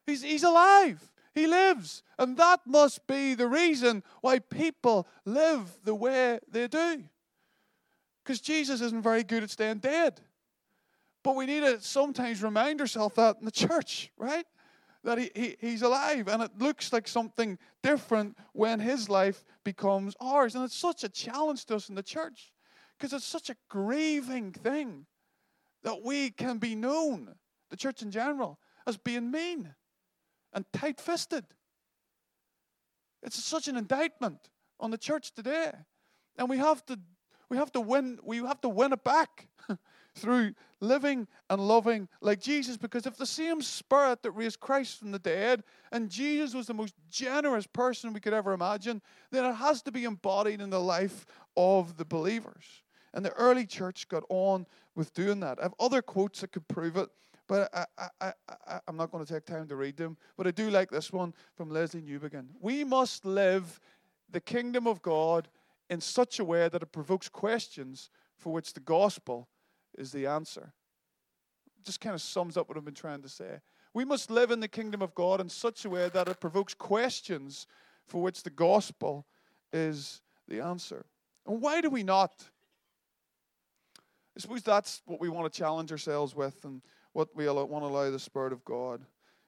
he's, 0.05 0.23
he's 0.23 0.43
alive. 0.43 1.08
He 1.33 1.47
lives. 1.47 2.03
And 2.17 2.37
that 2.37 2.61
must 2.65 3.05
be 3.07 3.33
the 3.35 3.47
reason 3.47 4.03
why 4.21 4.39
people 4.39 5.07
live 5.25 5.79
the 5.83 5.95
way 5.95 6.39
they 6.49 6.67
do. 6.67 7.03
Because 8.23 8.41
Jesus 8.41 8.81
isn't 8.81 9.01
very 9.01 9.23
good 9.23 9.43
at 9.43 9.49
staying 9.49 9.79
dead. 9.79 10.21
But 11.23 11.35
we 11.35 11.45
need 11.45 11.61
to 11.61 11.81
sometimes 11.81 12.41
remind 12.41 12.81
ourselves 12.81 13.15
that 13.15 13.37
in 13.39 13.45
the 13.45 13.51
church, 13.51 14.11
right? 14.17 14.45
That 15.03 15.17
he, 15.17 15.31
he, 15.35 15.55
he's 15.59 15.81
alive 15.81 16.27
and 16.27 16.41
it 16.43 16.51
looks 16.57 16.91
like 16.91 17.07
something 17.07 17.57
different 17.83 18.37
when 18.53 18.79
his 18.79 19.09
life 19.09 19.43
becomes 19.63 20.15
ours. 20.19 20.55
And 20.55 20.63
it's 20.63 20.75
such 20.75 21.03
a 21.03 21.09
challenge 21.09 21.65
to 21.65 21.75
us 21.75 21.89
in 21.89 21.95
the 21.95 22.03
church 22.03 22.51
because 22.97 23.13
it's 23.13 23.25
such 23.25 23.49
a 23.49 23.55
grieving 23.69 24.51
thing 24.51 25.05
that 25.83 26.03
we 26.03 26.31
can 26.31 26.57
be 26.57 26.75
known, 26.75 27.35
the 27.69 27.77
church 27.77 28.01
in 28.01 28.11
general, 28.11 28.59
as 28.85 28.97
being 28.97 29.31
mean 29.31 29.73
and 30.53 30.65
tight 30.73 30.99
fisted. 30.99 31.45
It's 33.23 33.43
such 33.43 33.67
an 33.67 33.75
indictment 33.75 34.49
on 34.79 34.91
the 34.91 34.97
church 34.97 35.33
today. 35.33 35.71
And 36.37 36.49
we 36.49 36.57
have 36.57 36.85
to 36.87 36.99
we 37.49 37.57
have 37.57 37.71
to 37.73 37.81
win 37.81 38.19
we 38.23 38.37
have 38.37 38.61
to 38.61 38.69
win 38.69 38.93
it 38.93 39.03
back 39.03 39.47
through 40.15 40.53
living 40.79 41.27
and 41.49 41.67
loving 41.67 42.07
like 42.21 42.39
Jesus 42.39 42.77
because 42.77 43.05
if 43.05 43.17
the 43.17 43.25
same 43.25 43.61
spirit 43.61 44.23
that 44.23 44.31
raised 44.31 44.59
Christ 44.59 44.99
from 44.99 45.11
the 45.11 45.19
dead 45.19 45.63
and 45.91 46.09
Jesus 46.09 46.53
was 46.53 46.67
the 46.67 46.73
most 46.73 46.93
generous 47.09 47.67
person 47.67 48.13
we 48.13 48.19
could 48.19 48.33
ever 48.33 48.53
imagine, 48.53 49.01
then 49.31 49.45
it 49.45 49.53
has 49.53 49.81
to 49.83 49.91
be 49.91 50.05
embodied 50.05 50.61
in 50.61 50.69
the 50.69 50.79
life 50.79 51.25
of 51.57 51.97
the 51.97 52.05
believers. 52.05 52.63
And 53.13 53.25
the 53.25 53.33
early 53.33 53.65
church 53.65 54.07
got 54.07 54.23
on 54.29 54.67
with 54.95 55.13
doing 55.13 55.39
that. 55.39 55.59
I 55.59 55.63
have 55.63 55.73
other 55.79 56.01
quotes 56.01 56.41
that 56.41 56.51
could 56.51 56.67
prove 56.67 56.95
it. 56.95 57.09
But 57.49 57.73
I, 57.73 58.09
I, 58.21 58.33
I, 58.67 58.79
I'm 58.87 58.95
not 58.95 59.11
going 59.11 59.25
to 59.25 59.33
take 59.33 59.43
time 59.43 59.67
to 59.67 59.75
read 59.75 59.97
them. 59.97 60.17
But 60.37 60.45
I 60.45 60.51
do 60.51 60.69
like 60.69 60.91
this 60.91 61.11
one 61.11 61.33
from 61.55 61.71
Lesslie 61.71 62.07
Newbigin. 62.07 62.45
We 62.61 62.83
must 62.83 63.25
live 63.25 63.81
the 64.29 64.39
kingdom 64.39 64.85
of 64.85 65.01
God 65.01 65.49
in 65.89 65.99
such 65.99 66.39
a 66.39 66.45
way 66.45 66.69
that 66.69 66.83
it 66.83 66.91
provokes 66.91 67.27
questions 67.27 68.11
for 68.37 68.53
which 68.53 68.73
the 68.73 68.79
gospel 68.79 69.49
is 69.97 70.11
the 70.11 70.27
answer. 70.27 70.73
Just 71.83 71.99
kind 71.99 72.13
of 72.13 72.21
sums 72.21 72.55
up 72.55 72.69
what 72.69 72.77
I've 72.77 72.85
been 72.85 72.93
trying 72.93 73.23
to 73.23 73.29
say. 73.29 73.61
We 73.95 74.05
must 74.05 74.29
live 74.29 74.51
in 74.51 74.59
the 74.59 74.67
kingdom 74.67 75.01
of 75.01 75.15
God 75.15 75.41
in 75.41 75.49
such 75.49 75.85
a 75.85 75.89
way 75.89 76.07
that 76.09 76.27
it 76.27 76.39
provokes 76.39 76.75
questions 76.75 77.65
for 78.05 78.21
which 78.21 78.43
the 78.43 78.51
gospel 78.51 79.25
is 79.73 80.21
the 80.47 80.61
answer. 80.61 81.03
And 81.47 81.59
why 81.59 81.81
do 81.81 81.89
we 81.89 82.03
not? 82.03 82.31
I 84.37 84.39
suppose 84.39 84.61
that's 84.61 85.01
what 85.07 85.19
we 85.19 85.29
want 85.29 85.51
to 85.51 85.57
challenge 85.57 85.91
ourselves 85.91 86.35
with. 86.35 86.63
And 86.63 86.83
what 87.13 87.29
we 87.35 87.47
want 87.47 87.83
to 87.83 87.87
allow 87.87 88.09
the 88.09 88.19
Spirit 88.19 88.53
of 88.53 88.63
God, 88.63 89.01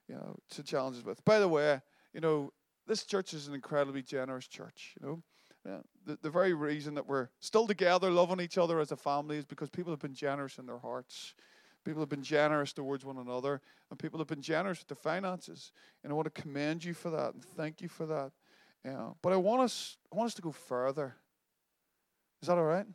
you 0.07 0.15
know, 0.15 0.35
to 0.51 0.63
challenge 0.63 0.97
us 0.97 1.05
with. 1.05 1.23
By 1.25 1.39
the 1.39 1.47
way, 1.47 1.81
you 2.13 2.21
know, 2.21 2.51
this 2.87 3.03
church 3.03 3.33
is 3.33 3.47
an 3.47 3.53
incredibly 3.53 4.01
generous 4.01 4.47
church. 4.47 4.95
You 4.99 5.07
know, 5.07 5.23
yeah, 5.65 5.77
the, 6.05 6.17
the 6.21 6.29
very 6.29 6.53
reason 6.53 6.95
that 6.95 7.07
we're 7.07 7.29
still 7.39 7.67
together, 7.67 8.09
loving 8.09 8.39
each 8.39 8.57
other 8.57 8.79
as 8.79 8.91
a 8.91 8.97
family, 8.97 9.37
is 9.37 9.45
because 9.45 9.69
people 9.69 9.91
have 9.91 9.99
been 9.99 10.13
generous 10.13 10.57
in 10.57 10.65
their 10.65 10.79
hearts. 10.79 11.35
People 11.83 12.01
have 12.01 12.09
been 12.09 12.23
generous 12.23 12.73
towards 12.73 13.03
one 13.03 13.17
another, 13.17 13.59
and 13.89 13.97
people 13.97 14.19
have 14.19 14.27
been 14.27 14.41
generous 14.41 14.79
with 14.79 14.87
their 14.87 14.95
finances. 14.95 15.71
And 16.03 16.11
I 16.11 16.15
want 16.15 16.33
to 16.33 16.41
commend 16.41 16.83
you 16.83 16.93
for 16.93 17.09
that 17.09 17.33
and 17.33 17.43
thank 17.43 17.81
you 17.81 17.87
for 17.87 18.05
that. 18.05 18.31
Yeah, 18.85 19.09
but 19.21 19.33
I 19.33 19.35
want 19.37 19.61
us, 19.61 19.97
I 20.11 20.15
want 20.15 20.27
us 20.27 20.33
to 20.35 20.41
go 20.41 20.51
further. 20.51 21.15
Is 22.41 22.47
that 22.47 22.57
all 22.57 22.63
right? 22.63 22.85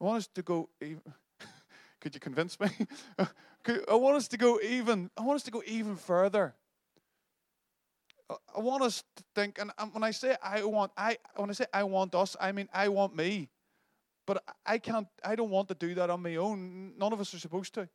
I 0.00 0.04
want 0.04 0.18
us 0.18 0.26
to 0.34 0.42
go 0.42 0.68
even. 0.80 1.02
Could 2.00 2.14
you 2.14 2.20
convince 2.20 2.58
me? 2.58 2.68
I 3.66 3.94
want 3.94 4.16
us 4.16 4.28
to 4.28 4.36
go 4.36 4.60
even. 4.60 5.10
I 5.16 5.22
want 5.22 5.36
us 5.36 5.42
to 5.44 5.50
go 5.50 5.62
even 5.66 5.96
further. 5.96 6.54
I 8.30 8.60
want 8.60 8.82
us 8.82 9.04
to 9.16 9.24
think, 9.34 9.58
and 9.58 9.70
when 9.92 10.02
I 10.02 10.10
say 10.10 10.36
I 10.42 10.64
want, 10.64 10.92
I 10.96 11.18
when 11.36 11.50
I 11.50 11.52
say 11.52 11.66
I 11.72 11.84
want 11.84 12.14
us, 12.14 12.36
I 12.40 12.52
mean 12.52 12.68
I 12.72 12.88
want 12.88 13.16
me. 13.16 13.48
But 14.26 14.42
I 14.64 14.78
can't. 14.78 15.06
I 15.24 15.36
don't 15.36 15.50
want 15.50 15.68
to 15.68 15.74
do 15.74 15.94
that 15.94 16.10
on 16.10 16.22
my 16.22 16.36
own. 16.36 16.94
None 16.98 17.12
of 17.12 17.20
us 17.20 17.34
are 17.34 17.38
supposed 17.38 17.74
to. 17.74 17.88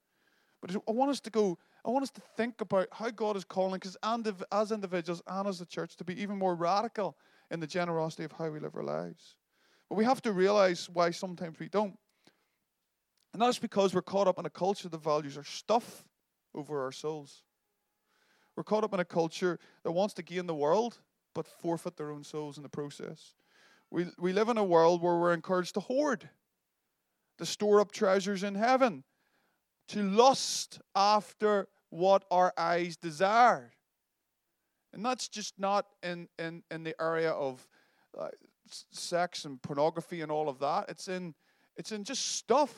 But 0.61 0.75
I 0.75 0.91
want 0.91 1.11
us 1.11 1.19
to 1.21 1.29
go. 1.29 1.57
I 1.83 1.89
want 1.89 2.03
us 2.03 2.11
to 2.11 2.21
think 2.35 2.61
about 2.61 2.87
how 2.91 3.09
God 3.09 3.37
is 3.37 3.43
calling 3.43 3.81
us, 3.85 3.97
and 4.03 4.27
as 4.51 4.71
individuals 4.71 5.21
and 5.25 5.47
as 5.47 5.61
a 5.61 5.65
church, 5.65 5.95
to 5.97 6.03
be 6.03 6.21
even 6.21 6.37
more 6.37 6.55
radical 6.55 7.17
in 7.49 7.59
the 7.59 7.67
generosity 7.67 8.23
of 8.23 8.31
how 8.31 8.49
we 8.49 8.59
live 8.59 8.75
our 8.75 8.83
lives. 8.83 9.35
But 9.87 9.95
we 9.95 10.05
have 10.05 10.21
to 10.23 10.31
realize 10.31 10.89
why 10.89 11.11
sometimes 11.11 11.59
we 11.59 11.69
don't. 11.69 11.97
And 13.33 13.41
that's 13.41 13.59
because 13.59 13.93
we're 13.93 14.01
caught 14.01 14.27
up 14.27 14.39
in 14.39 14.45
a 14.45 14.49
culture 14.49 14.89
that 14.89 15.03
values 15.03 15.37
our 15.37 15.43
stuff 15.43 16.03
over 16.55 16.83
our 16.83 16.91
souls. 16.91 17.43
We're 18.55 18.63
caught 18.63 18.83
up 18.83 18.93
in 18.93 18.99
a 18.99 19.05
culture 19.05 19.59
that 19.83 19.91
wants 19.91 20.13
to 20.15 20.23
gain 20.23 20.47
the 20.47 20.55
world, 20.55 20.99
but 21.33 21.47
forfeit 21.47 21.95
their 21.95 22.11
own 22.11 22.23
souls 22.23 22.57
in 22.57 22.63
the 22.63 22.69
process. 22.69 23.35
We, 23.91 24.07
we 24.17 24.33
live 24.33 24.49
in 24.49 24.57
a 24.57 24.63
world 24.63 25.01
where 25.01 25.17
we're 25.17 25.33
encouraged 25.33 25.75
to 25.75 25.79
hoard, 25.79 26.29
to 27.37 27.45
store 27.45 27.79
up 27.79 27.91
treasures 27.91 28.43
in 28.43 28.55
heaven, 28.55 29.03
to 29.89 30.03
lust 30.03 30.81
after 30.95 31.67
what 31.89 32.25
our 32.29 32.53
eyes 32.57 32.97
desire. 32.97 33.71
And 34.91 35.05
that's 35.05 35.27
just 35.27 35.59
not 35.59 35.85
in, 36.03 36.27
in, 36.37 36.63
in 36.71 36.83
the 36.83 36.99
area 37.01 37.31
of 37.31 37.67
uh, 38.17 38.29
sex 38.69 39.45
and 39.45 39.61
pornography 39.61 40.21
and 40.21 40.31
all 40.31 40.49
of 40.49 40.59
that. 40.59 40.89
It's 40.89 41.07
in, 41.07 41.33
it's 41.77 41.91
in 41.91 42.03
just 42.03 42.33
stuff 42.33 42.73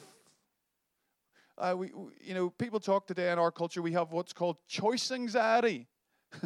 uh, 1.61 1.75
we, 1.77 1.91
you 2.19 2.33
know, 2.33 2.49
people 2.49 2.79
talk 2.79 3.07
today 3.07 3.31
in 3.31 3.39
our 3.39 3.51
culture, 3.51 3.81
we 3.81 3.93
have 3.93 4.11
what's 4.11 4.33
called 4.33 4.57
choice 4.67 5.11
anxiety. 5.11 5.87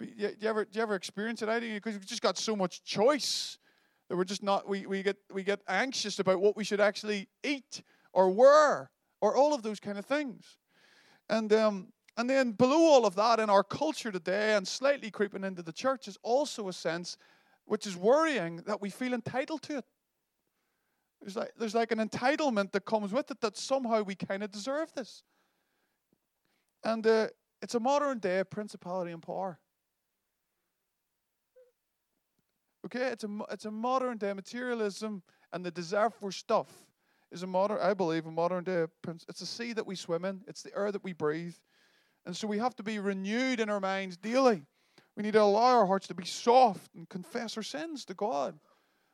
you, 0.00 0.30
you, 0.40 0.48
ever, 0.48 0.64
do 0.64 0.70
you 0.76 0.82
ever 0.82 0.94
experience 0.94 1.42
it, 1.42 1.48
Eddie? 1.48 1.74
Because 1.74 1.94
we've 1.94 2.06
just 2.06 2.22
got 2.22 2.36
so 2.36 2.56
much 2.56 2.82
choice 2.84 3.58
that 4.08 4.16
we're 4.16 4.24
just 4.24 4.42
not, 4.42 4.68
we, 4.68 4.86
we, 4.86 5.02
get, 5.02 5.16
we 5.32 5.42
get 5.42 5.60
anxious 5.68 6.18
about 6.18 6.40
what 6.40 6.56
we 6.56 6.64
should 6.64 6.80
actually 6.80 7.28
eat 7.44 7.82
or 8.12 8.30
wear 8.30 8.90
or 9.20 9.36
all 9.36 9.54
of 9.54 9.62
those 9.62 9.80
kind 9.80 9.98
of 9.98 10.04
things. 10.04 10.58
And 11.28 11.52
um, 11.52 11.92
And 12.16 12.28
then 12.28 12.52
below 12.52 12.82
all 12.92 13.06
of 13.06 13.14
that, 13.14 13.40
in 13.40 13.48
our 13.48 13.64
culture 13.64 14.12
today 14.12 14.54
and 14.54 14.66
slightly 14.66 15.10
creeping 15.10 15.44
into 15.44 15.62
the 15.62 15.72
church, 15.72 16.08
is 16.08 16.18
also 16.22 16.68
a 16.68 16.72
sense 16.72 17.16
which 17.64 17.86
is 17.86 17.96
worrying 17.96 18.62
that 18.66 18.80
we 18.82 18.90
feel 18.90 19.14
entitled 19.14 19.62
to 19.62 19.78
it. 19.78 19.84
There's 21.20 21.36
like, 21.36 21.52
there's 21.58 21.74
like 21.74 21.92
an 21.92 21.98
entitlement 21.98 22.72
that 22.72 22.84
comes 22.84 23.12
with 23.12 23.30
it 23.30 23.40
that 23.40 23.56
somehow 23.56 24.02
we 24.02 24.14
kind 24.14 24.42
of 24.42 24.50
deserve 24.50 24.92
this. 24.94 25.22
And 26.82 27.06
uh, 27.06 27.28
it's 27.60 27.74
a 27.74 27.80
modern 27.80 28.18
day 28.18 28.42
principality 28.50 29.12
and 29.12 29.22
power. 29.22 29.58
Okay, 32.86 33.08
it's 33.08 33.24
a, 33.24 33.28
it's 33.50 33.66
a 33.66 33.70
modern 33.70 34.16
day 34.16 34.32
materialism 34.32 35.22
and 35.52 35.64
the 35.64 35.70
desire 35.70 36.08
for 36.08 36.32
stuff 36.32 36.68
is 37.30 37.42
a 37.42 37.46
modern, 37.46 37.78
I 37.80 37.94
believe, 37.94 38.26
a 38.26 38.30
modern 38.30 38.64
day. 38.64 38.86
It's 39.28 39.42
a 39.42 39.46
sea 39.46 39.72
that 39.74 39.86
we 39.86 39.94
swim 39.94 40.24
in, 40.24 40.40
it's 40.48 40.62
the 40.62 40.76
air 40.76 40.90
that 40.90 41.04
we 41.04 41.12
breathe. 41.12 41.54
And 42.26 42.36
so 42.36 42.46
we 42.46 42.58
have 42.58 42.74
to 42.76 42.82
be 42.82 42.98
renewed 42.98 43.60
in 43.60 43.70
our 43.70 43.80
minds 43.80 44.16
daily. 44.16 44.62
We 45.16 45.22
need 45.22 45.32
to 45.32 45.42
allow 45.42 45.78
our 45.78 45.86
hearts 45.86 46.06
to 46.08 46.14
be 46.14 46.24
soft 46.24 46.94
and 46.94 47.08
confess 47.08 47.56
our 47.56 47.62
sins 47.62 48.04
to 48.06 48.14
God. 48.14 48.58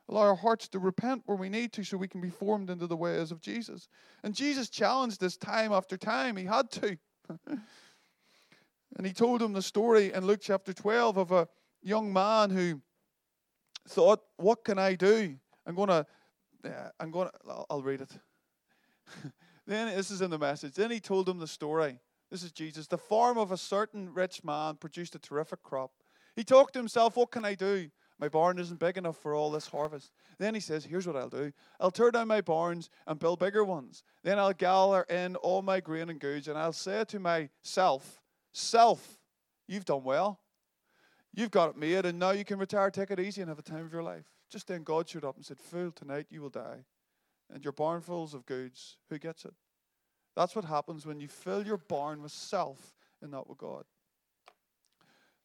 Allow 0.09 0.21
our 0.21 0.35
hearts 0.35 0.69
to 0.69 0.79
repent 0.79 1.23
where 1.25 1.37
we 1.37 1.49
need 1.49 1.73
to 1.73 1.83
so 1.83 1.97
we 1.97 2.07
can 2.07 2.21
be 2.21 2.29
formed 2.29 2.69
into 2.69 2.87
the 2.87 2.95
ways 2.95 3.31
of 3.31 3.41
Jesus. 3.41 3.89
And 4.23 4.33
Jesus 4.33 4.69
challenged 4.69 5.19
this 5.19 5.35
time 5.35 5.73
after 5.73 5.97
time. 5.97 6.37
He 6.37 6.45
had 6.45 6.71
to. 6.71 6.97
and 7.47 9.05
he 9.05 9.11
told 9.11 9.41
him 9.41 9.51
the 9.51 9.61
story 9.61 10.13
in 10.13 10.25
Luke 10.25 10.39
chapter 10.41 10.71
12 10.71 11.17
of 11.17 11.31
a 11.31 11.47
young 11.81 12.13
man 12.13 12.51
who 12.51 12.81
thought, 13.89 14.21
What 14.37 14.63
can 14.63 14.79
I 14.79 14.95
do? 14.95 15.35
I'm 15.65 15.75
going 15.75 15.89
to, 15.89 16.05
I'm 16.99 17.11
going 17.11 17.27
to, 17.27 17.65
I'll 17.69 17.81
read 17.81 18.01
it. 18.01 18.11
then 19.67 19.93
this 19.93 20.09
is 20.09 20.21
in 20.21 20.29
the 20.29 20.39
message. 20.39 20.75
Then 20.75 20.91
he 20.91 21.01
told 21.01 21.27
him 21.27 21.39
the 21.39 21.47
story. 21.47 21.99
This 22.31 22.43
is 22.43 22.53
Jesus. 22.53 22.87
The 22.87 22.97
farm 22.97 23.37
of 23.37 23.51
a 23.51 23.57
certain 23.57 24.13
rich 24.13 24.43
man 24.43 24.75
produced 24.75 25.15
a 25.15 25.19
terrific 25.19 25.63
crop. 25.63 25.91
He 26.35 26.45
talked 26.45 26.73
to 26.73 26.79
himself, 26.79 27.17
What 27.17 27.31
can 27.31 27.43
I 27.43 27.55
do? 27.55 27.89
My 28.19 28.29
barn 28.29 28.57
isn't 28.57 28.79
big 28.79 28.97
enough 28.97 29.17
for 29.17 29.35
all 29.35 29.51
this 29.51 29.67
harvest. 29.67 30.11
Then 30.39 30.55
he 30.55 30.59
says, 30.59 30.83
Here's 30.85 31.05
what 31.05 31.15
I'll 31.15 31.29
do 31.29 31.51
I'll 31.79 31.91
tear 31.91 32.11
down 32.11 32.27
my 32.27 32.41
barns 32.41 32.89
and 33.05 33.19
build 33.19 33.39
bigger 33.39 33.63
ones. 33.63 34.03
Then 34.23 34.39
I'll 34.39 34.53
gather 34.53 35.03
in 35.03 35.35
all 35.37 35.61
my 35.61 35.79
grain 35.79 36.09
and 36.09 36.19
goods, 36.19 36.47
and 36.47 36.57
I'll 36.57 36.73
say 36.73 37.03
to 37.05 37.19
myself, 37.19 38.21
Self, 38.53 39.19
you've 39.67 39.85
done 39.85 40.03
well. 40.03 40.39
You've 41.33 41.51
got 41.51 41.69
it 41.69 41.77
made, 41.77 42.05
and 42.05 42.17
now 42.17 42.31
you 42.31 42.43
can 42.43 42.57
retire, 42.57 42.89
take 42.89 43.11
it 43.11 43.19
easy, 43.19 43.41
and 43.41 43.49
have 43.49 43.59
a 43.59 43.63
time 43.63 43.85
of 43.85 43.93
your 43.93 44.01
life. 44.01 44.25
Just 44.49 44.67
then 44.67 44.81
God 44.81 45.07
showed 45.07 45.25
up 45.25 45.35
and 45.35 45.45
said, 45.45 45.59
Fool, 45.59 45.91
tonight 45.91 46.25
you 46.31 46.41
will 46.41 46.49
die. 46.49 46.85
And 47.53 47.63
your 47.63 47.73
barn 47.73 48.01
fulls 48.01 48.33
of 48.33 48.45
goods. 48.45 48.97
Who 49.09 49.19
gets 49.19 49.45
it? 49.45 49.53
That's 50.35 50.55
what 50.55 50.65
happens 50.65 51.05
when 51.05 51.19
you 51.19 51.27
fill 51.27 51.65
your 51.65 51.77
barn 51.77 52.21
with 52.21 52.31
self 52.31 52.95
and 53.21 53.31
not 53.31 53.47
with 53.49 53.57
God. 53.57 53.83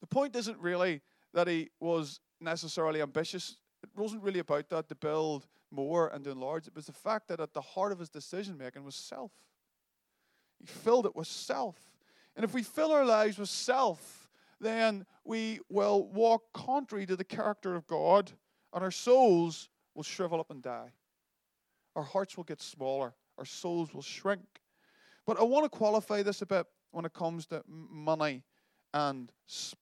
The 0.00 0.06
point 0.06 0.34
isn't 0.34 0.58
really 0.58 1.00
that 1.32 1.48
he 1.48 1.70
was 1.80 2.20
necessarily 2.42 3.02
ambitious. 3.02 3.56
It 3.82 3.90
wasn't 3.96 4.22
really 4.22 4.40
about 4.40 4.68
that 4.70 4.88
to 4.88 4.94
build 4.94 5.46
more 5.70 6.08
and 6.08 6.24
to 6.24 6.30
enlarge. 6.30 6.66
It 6.66 6.76
was 6.76 6.86
the 6.86 6.92
fact 6.92 7.28
that 7.28 7.40
at 7.40 7.54
the 7.54 7.60
heart 7.60 7.92
of 7.92 7.98
his 7.98 8.08
decision 8.08 8.58
making 8.58 8.84
was 8.84 8.94
self. 8.94 9.32
He 10.58 10.66
filled 10.66 11.06
it 11.06 11.16
with 11.16 11.26
self. 11.26 11.76
And 12.36 12.44
if 12.44 12.54
we 12.54 12.62
fill 12.62 12.92
our 12.92 13.04
lives 13.04 13.38
with 13.38 13.48
self, 13.48 14.30
then 14.60 15.04
we 15.24 15.60
will 15.68 16.06
walk 16.08 16.52
contrary 16.52 17.04
to 17.06 17.16
the 17.16 17.24
character 17.24 17.74
of 17.74 17.86
God, 17.86 18.30
and 18.72 18.82
our 18.82 18.90
souls 18.90 19.68
will 19.94 20.02
shrivel 20.02 20.40
up 20.40 20.50
and 20.50 20.62
die. 20.62 20.92
Our 21.96 22.04
hearts 22.04 22.36
will 22.36 22.44
get 22.44 22.62
smaller, 22.62 23.14
our 23.38 23.44
souls 23.44 23.92
will 23.92 24.02
shrink. 24.02 24.42
But 25.26 25.38
I 25.38 25.42
want 25.42 25.64
to 25.64 25.68
qualify 25.68 26.22
this 26.22 26.42
a 26.42 26.46
bit 26.46 26.66
when 26.90 27.04
it 27.04 27.12
comes 27.12 27.46
to 27.46 27.62
money 27.66 28.42
and 28.94 29.30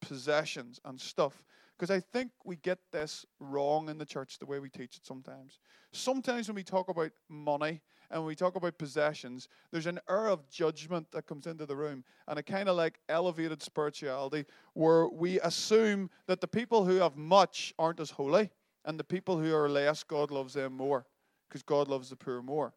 possessions 0.00 0.80
and 0.84 1.00
stuff. 1.00 1.42
Because 1.80 1.96
I 1.96 2.00
think 2.12 2.30
we 2.44 2.56
get 2.56 2.78
this 2.92 3.24
wrong 3.38 3.88
in 3.88 3.96
the 3.96 4.04
church, 4.04 4.38
the 4.38 4.44
way 4.44 4.58
we 4.58 4.68
teach 4.68 4.98
it 4.98 5.06
sometimes. 5.06 5.60
Sometimes 5.92 6.46
when 6.46 6.54
we 6.56 6.62
talk 6.62 6.90
about 6.90 7.10
money, 7.30 7.80
and 8.10 8.20
when 8.20 8.26
we 8.26 8.34
talk 8.34 8.54
about 8.54 8.76
possessions, 8.76 9.48
there's 9.72 9.86
an 9.86 9.98
air 10.06 10.26
of 10.26 10.46
judgment 10.50 11.10
that 11.12 11.26
comes 11.26 11.46
into 11.46 11.64
the 11.64 11.74
room 11.74 12.04
and 12.28 12.38
a 12.38 12.42
kind 12.42 12.68
of 12.68 12.76
like 12.76 13.00
elevated 13.08 13.62
spirituality 13.62 14.44
where 14.74 15.08
we 15.08 15.40
assume 15.40 16.10
that 16.26 16.42
the 16.42 16.46
people 16.46 16.84
who 16.84 16.96
have 16.96 17.16
much 17.16 17.72
aren't 17.78 18.00
as 18.00 18.10
holy 18.10 18.50
and 18.84 19.00
the 19.00 19.04
people 19.04 19.38
who 19.38 19.54
are 19.54 19.70
less, 19.70 20.02
God 20.02 20.30
loves 20.30 20.52
them 20.52 20.74
more 20.74 21.06
because 21.48 21.62
God 21.62 21.88
loves 21.88 22.10
the 22.10 22.16
poor 22.16 22.42
more. 22.42 22.74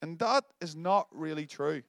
And 0.00 0.18
that 0.18 0.44
is 0.62 0.74
not 0.74 1.08
really 1.12 1.44
true. 1.44 1.82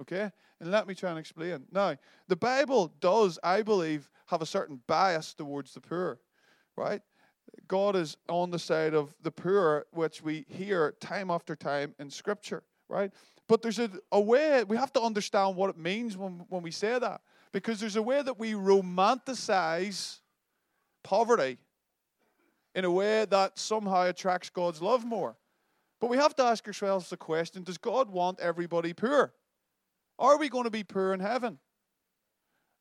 Okay? 0.00 0.30
And 0.60 0.70
let 0.70 0.86
me 0.86 0.94
try 0.94 1.10
and 1.10 1.18
explain. 1.18 1.64
Now, 1.72 1.96
the 2.28 2.36
Bible 2.36 2.92
does, 3.00 3.38
I 3.42 3.62
believe, 3.62 4.10
have 4.26 4.42
a 4.42 4.46
certain 4.46 4.80
bias 4.86 5.34
towards 5.34 5.74
the 5.74 5.80
poor, 5.80 6.18
right? 6.76 7.02
God 7.68 7.96
is 7.96 8.16
on 8.28 8.50
the 8.50 8.58
side 8.58 8.94
of 8.94 9.14
the 9.22 9.30
poor, 9.30 9.86
which 9.92 10.22
we 10.22 10.44
hear 10.48 10.94
time 11.00 11.30
after 11.30 11.56
time 11.56 11.94
in 11.98 12.10
Scripture, 12.10 12.62
right? 12.88 13.12
But 13.48 13.62
there's 13.62 13.78
a, 13.78 13.90
a 14.12 14.20
way, 14.20 14.64
we 14.64 14.76
have 14.76 14.92
to 14.94 15.00
understand 15.00 15.56
what 15.56 15.70
it 15.70 15.78
means 15.78 16.16
when, 16.16 16.44
when 16.48 16.62
we 16.62 16.70
say 16.70 16.98
that. 16.98 17.20
Because 17.52 17.80
there's 17.80 17.96
a 17.96 18.02
way 18.02 18.22
that 18.22 18.38
we 18.38 18.52
romanticize 18.52 20.18
poverty 21.02 21.58
in 22.74 22.84
a 22.84 22.90
way 22.90 23.24
that 23.24 23.58
somehow 23.58 24.02
attracts 24.06 24.50
God's 24.50 24.82
love 24.82 25.04
more. 25.04 25.36
But 26.00 26.10
we 26.10 26.18
have 26.18 26.36
to 26.36 26.42
ask 26.42 26.66
ourselves 26.66 27.08
the 27.08 27.16
question 27.16 27.62
Does 27.62 27.78
God 27.78 28.10
want 28.10 28.40
everybody 28.40 28.92
poor? 28.92 29.32
Are 30.18 30.38
we 30.38 30.48
going 30.48 30.64
to 30.64 30.70
be 30.70 30.84
poor 30.84 31.12
in 31.12 31.20
heaven? 31.20 31.58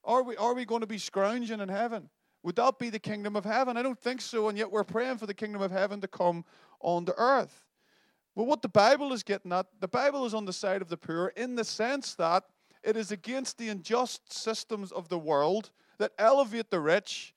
Are 0.04 0.24
we, 0.24 0.38
are 0.38 0.54
we 0.54 0.66
going 0.66 0.82
to 0.82 0.88
be 0.88 0.98
scrounging 0.98 1.60
in 1.60 1.70
heaven? 1.70 2.10
Would 2.44 2.56
that 2.58 2.78
be 2.78 2.90
the 2.90 3.00
kingdom 3.00 3.36
of 3.36 3.44
heaven? 3.44 3.76
I 3.76 3.82
don't 3.82 4.00
think 4.00 4.22
so, 4.22 4.50
and 4.50 4.58
yet 4.58 4.72
we're 4.72 4.84
praying 4.84 5.18
for 5.18 5.26
the 5.26 5.34
kingdom 5.34 5.62
of 5.62 5.72
heaven 5.72 6.00
to 6.02 6.08
come 6.08 6.46
on 6.80 7.06
the 7.06 7.16
earth. 7.18 7.66
Well, 8.36 8.46
what 8.46 8.62
the 8.62 8.70
Bible 8.70 9.14
is 9.14 9.24
getting 9.24 9.52
at, 9.52 9.66
the 9.80 9.88
Bible 9.88 10.26
is 10.26 10.34
on 10.34 10.46
the 10.46 10.54
side 10.54 10.82
of 10.82 10.90
the 10.90 10.98
poor 10.98 11.34
in 11.36 11.56
the 11.56 11.64
sense 11.64 12.14
that 12.16 12.44
it 12.84 12.96
is 12.96 13.12
against 13.12 13.58
the 13.58 13.70
unjust 13.70 14.32
systems 14.32 14.92
of 14.92 15.10
the 15.10 15.18
world 15.18 15.72
that 15.98 16.12
elevate 16.20 16.70
the 16.70 16.80
rich 16.80 17.34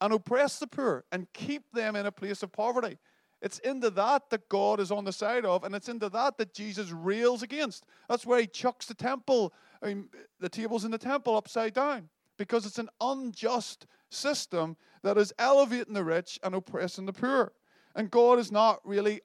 and 0.00 0.12
oppress 0.12 0.58
the 0.58 0.66
poor 0.66 1.04
and 1.10 1.32
keep 1.32 1.62
them 1.72 1.96
in 1.96 2.04
a 2.04 2.12
place 2.12 2.42
of 2.42 2.52
poverty. 2.52 2.98
It's 3.42 3.58
into 3.60 3.90
that 3.90 4.28
that 4.30 4.48
God 4.48 4.80
is 4.80 4.90
on 4.90 5.04
the 5.04 5.12
side 5.12 5.44
of, 5.44 5.64
and 5.64 5.74
it's 5.74 5.88
into 5.88 6.08
that 6.10 6.36
that 6.38 6.52
Jesus 6.52 6.90
rails 6.90 7.42
against. 7.42 7.84
That's 8.08 8.26
where 8.26 8.40
he 8.40 8.46
chucks 8.46 8.86
the 8.86 8.94
temple, 8.94 9.54
I 9.82 9.86
mean, 9.86 10.08
the 10.40 10.48
tables 10.48 10.84
in 10.84 10.90
the 10.90 10.98
temple 10.98 11.36
upside 11.36 11.72
down, 11.72 12.10
because 12.36 12.66
it's 12.66 12.78
an 12.78 12.90
unjust 13.00 13.86
system 14.10 14.76
that 15.02 15.16
is 15.16 15.32
elevating 15.38 15.94
the 15.94 16.04
rich 16.04 16.38
and 16.42 16.54
oppressing 16.54 17.06
the 17.06 17.12
poor. 17.12 17.52
And 17.94 18.10
God 18.10 18.38
is 18.38 18.52
not 18.52 18.80
really, 18.84 19.22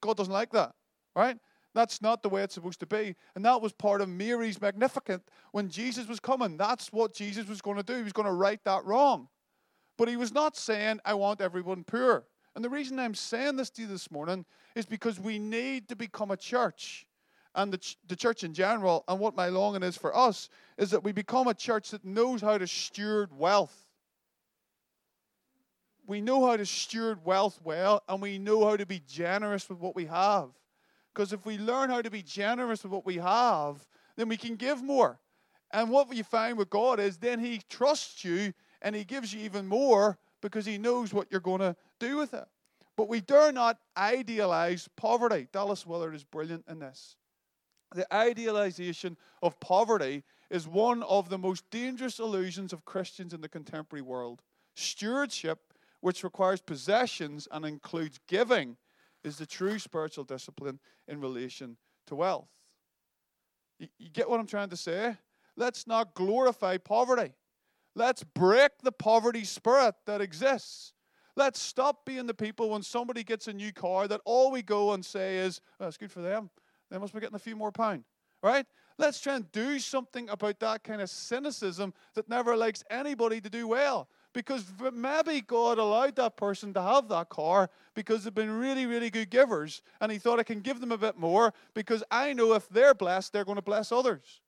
God 0.00 0.16
doesn't 0.16 0.32
like 0.32 0.52
that, 0.52 0.74
right? 1.14 1.36
That's 1.74 2.00
not 2.00 2.22
the 2.22 2.28
way 2.28 2.42
it's 2.42 2.54
supposed 2.54 2.80
to 2.80 2.86
be. 2.86 3.14
And 3.34 3.44
that 3.44 3.60
was 3.60 3.72
part 3.72 4.00
of 4.00 4.08
Mary's 4.08 4.60
Magnificat 4.60 5.22
when 5.52 5.68
Jesus 5.68 6.06
was 6.06 6.20
coming. 6.20 6.56
That's 6.56 6.92
what 6.92 7.14
Jesus 7.14 7.48
was 7.48 7.60
going 7.60 7.76
to 7.76 7.82
do. 7.82 7.96
He 7.96 8.04
was 8.04 8.12
going 8.12 8.26
to 8.28 8.32
right 8.32 8.60
that 8.64 8.84
wrong. 8.84 9.28
But 9.98 10.08
he 10.08 10.16
was 10.16 10.32
not 10.32 10.56
saying, 10.56 11.00
I 11.04 11.14
want 11.14 11.40
everyone 11.40 11.84
poor. 11.84 12.24
And 12.54 12.64
the 12.64 12.70
reason 12.70 12.98
I'm 12.98 13.14
saying 13.14 13.56
this 13.56 13.70
to 13.70 13.82
you 13.82 13.88
this 13.88 14.10
morning 14.10 14.44
is 14.74 14.86
because 14.86 15.18
we 15.18 15.38
need 15.38 15.88
to 15.88 15.96
become 15.96 16.30
a 16.30 16.36
church 16.36 17.06
and 17.56 17.72
the, 17.72 17.78
ch- 17.78 17.98
the 18.08 18.16
church 18.16 18.42
in 18.42 18.52
general, 18.52 19.04
and 19.06 19.20
what 19.20 19.36
my 19.36 19.48
longing 19.48 19.84
is 19.84 19.96
for 19.96 20.16
us, 20.16 20.48
is 20.76 20.90
that 20.90 21.04
we 21.04 21.12
become 21.12 21.46
a 21.46 21.54
church 21.54 21.90
that 21.90 22.04
knows 22.04 22.40
how 22.40 22.58
to 22.58 22.66
steward 22.66 23.30
wealth 23.36 23.84
we 26.06 26.20
know 26.20 26.46
how 26.46 26.56
to 26.56 26.66
steward 26.66 27.24
wealth 27.24 27.58
well 27.64 28.02
and 28.08 28.20
we 28.20 28.38
know 28.38 28.64
how 28.68 28.76
to 28.76 28.86
be 28.86 29.00
generous 29.06 29.68
with 29.68 29.78
what 29.78 29.94
we 29.94 30.06
have. 30.06 30.50
Because 31.12 31.32
if 31.32 31.46
we 31.46 31.58
learn 31.58 31.90
how 31.90 32.02
to 32.02 32.10
be 32.10 32.22
generous 32.22 32.82
with 32.82 32.92
what 32.92 33.06
we 33.06 33.16
have, 33.16 33.86
then 34.16 34.28
we 34.28 34.36
can 34.36 34.56
give 34.56 34.82
more. 34.82 35.18
And 35.72 35.90
what 35.90 36.12
you 36.14 36.24
find 36.24 36.58
with 36.58 36.70
God 36.70 37.00
is 37.00 37.16
then 37.18 37.38
He 37.38 37.60
trusts 37.68 38.24
you 38.24 38.52
and 38.82 38.94
He 38.94 39.04
gives 39.04 39.32
you 39.32 39.40
even 39.40 39.66
more 39.66 40.18
because 40.42 40.66
He 40.66 40.76
knows 40.76 41.14
what 41.14 41.28
you're 41.30 41.40
going 41.40 41.60
to 41.60 41.74
do 41.98 42.16
with 42.16 42.34
it. 42.34 42.44
But 42.96 43.08
we 43.08 43.20
dare 43.20 43.52
not 43.52 43.78
idealize 43.96 44.88
poverty. 44.96 45.48
Dallas 45.52 45.84
Willard 45.84 46.14
is 46.14 46.24
brilliant 46.24 46.64
in 46.68 46.78
this. 46.78 47.16
The 47.94 48.12
idealization 48.14 49.16
of 49.42 49.58
poverty 49.60 50.24
is 50.50 50.68
one 50.68 51.02
of 51.02 51.28
the 51.28 51.38
most 51.38 51.68
dangerous 51.70 52.18
illusions 52.18 52.72
of 52.72 52.84
Christians 52.84 53.34
in 53.34 53.40
the 53.40 53.48
contemporary 53.48 54.02
world. 54.02 54.42
Stewardship 54.74 55.74
which 56.04 56.22
requires 56.22 56.60
possessions 56.60 57.48
and 57.50 57.64
includes 57.64 58.20
giving, 58.28 58.76
is 59.24 59.38
the 59.38 59.46
true 59.46 59.78
spiritual 59.78 60.22
discipline 60.22 60.78
in 61.08 61.18
relation 61.18 61.78
to 62.06 62.14
wealth. 62.14 62.50
You, 63.78 63.88
you 63.98 64.10
get 64.10 64.28
what 64.28 64.38
I'm 64.38 64.46
trying 64.46 64.68
to 64.68 64.76
say? 64.76 65.16
Let's 65.56 65.86
not 65.86 66.12
glorify 66.12 66.76
poverty. 66.76 67.32
Let's 67.94 68.22
break 68.22 68.72
the 68.82 68.92
poverty 68.92 69.44
spirit 69.44 69.94
that 70.04 70.20
exists. 70.20 70.92
Let's 71.36 71.60
stop 71.60 72.04
being 72.04 72.26
the 72.26 72.34
people 72.34 72.70
when 72.70 72.82
somebody 72.82 73.24
gets 73.24 73.48
a 73.48 73.52
new 73.52 73.72
car 73.72 74.06
that 74.06 74.20
all 74.24 74.52
we 74.52 74.62
go 74.62 74.92
and 74.92 75.04
say 75.04 75.38
is, 75.38 75.60
oh, 75.80 75.90
good 75.98 76.12
for 76.12 76.20
them. 76.20 76.50
They 76.90 76.98
must 76.98 77.12
be 77.12 77.20
getting 77.20 77.34
a 77.34 77.40
few 77.40 77.56
more 77.56 77.72
pound. 77.72 78.04
Right? 78.42 78.66
Let's 78.98 79.20
try 79.20 79.34
and 79.34 79.50
do 79.50 79.78
something 79.78 80.28
about 80.28 80.60
that 80.60 80.84
kind 80.84 81.00
of 81.00 81.10
cynicism 81.10 81.92
that 82.14 82.28
never 82.28 82.56
likes 82.56 82.84
anybody 82.90 83.40
to 83.40 83.50
do 83.50 83.66
well. 83.66 84.08
Because 84.32 84.64
maybe 84.92 85.40
God 85.40 85.78
allowed 85.78 86.16
that 86.16 86.36
person 86.36 86.72
to 86.74 86.82
have 86.82 87.08
that 87.08 87.28
car 87.28 87.70
because 87.94 88.24
they've 88.24 88.34
been 88.34 88.58
really, 88.58 88.86
really 88.86 89.10
good 89.10 89.30
givers. 89.30 89.82
And 90.00 90.12
He 90.12 90.18
thought, 90.18 90.38
I 90.38 90.44
can 90.44 90.60
give 90.60 90.80
them 90.80 90.92
a 90.92 90.98
bit 90.98 91.16
more 91.16 91.52
because 91.72 92.04
I 92.10 92.32
know 92.32 92.52
if 92.52 92.68
they're 92.68 92.94
blessed, 92.94 93.32
they're 93.32 93.44
going 93.44 93.56
to 93.56 93.62
bless 93.62 93.90
others. 93.90 94.40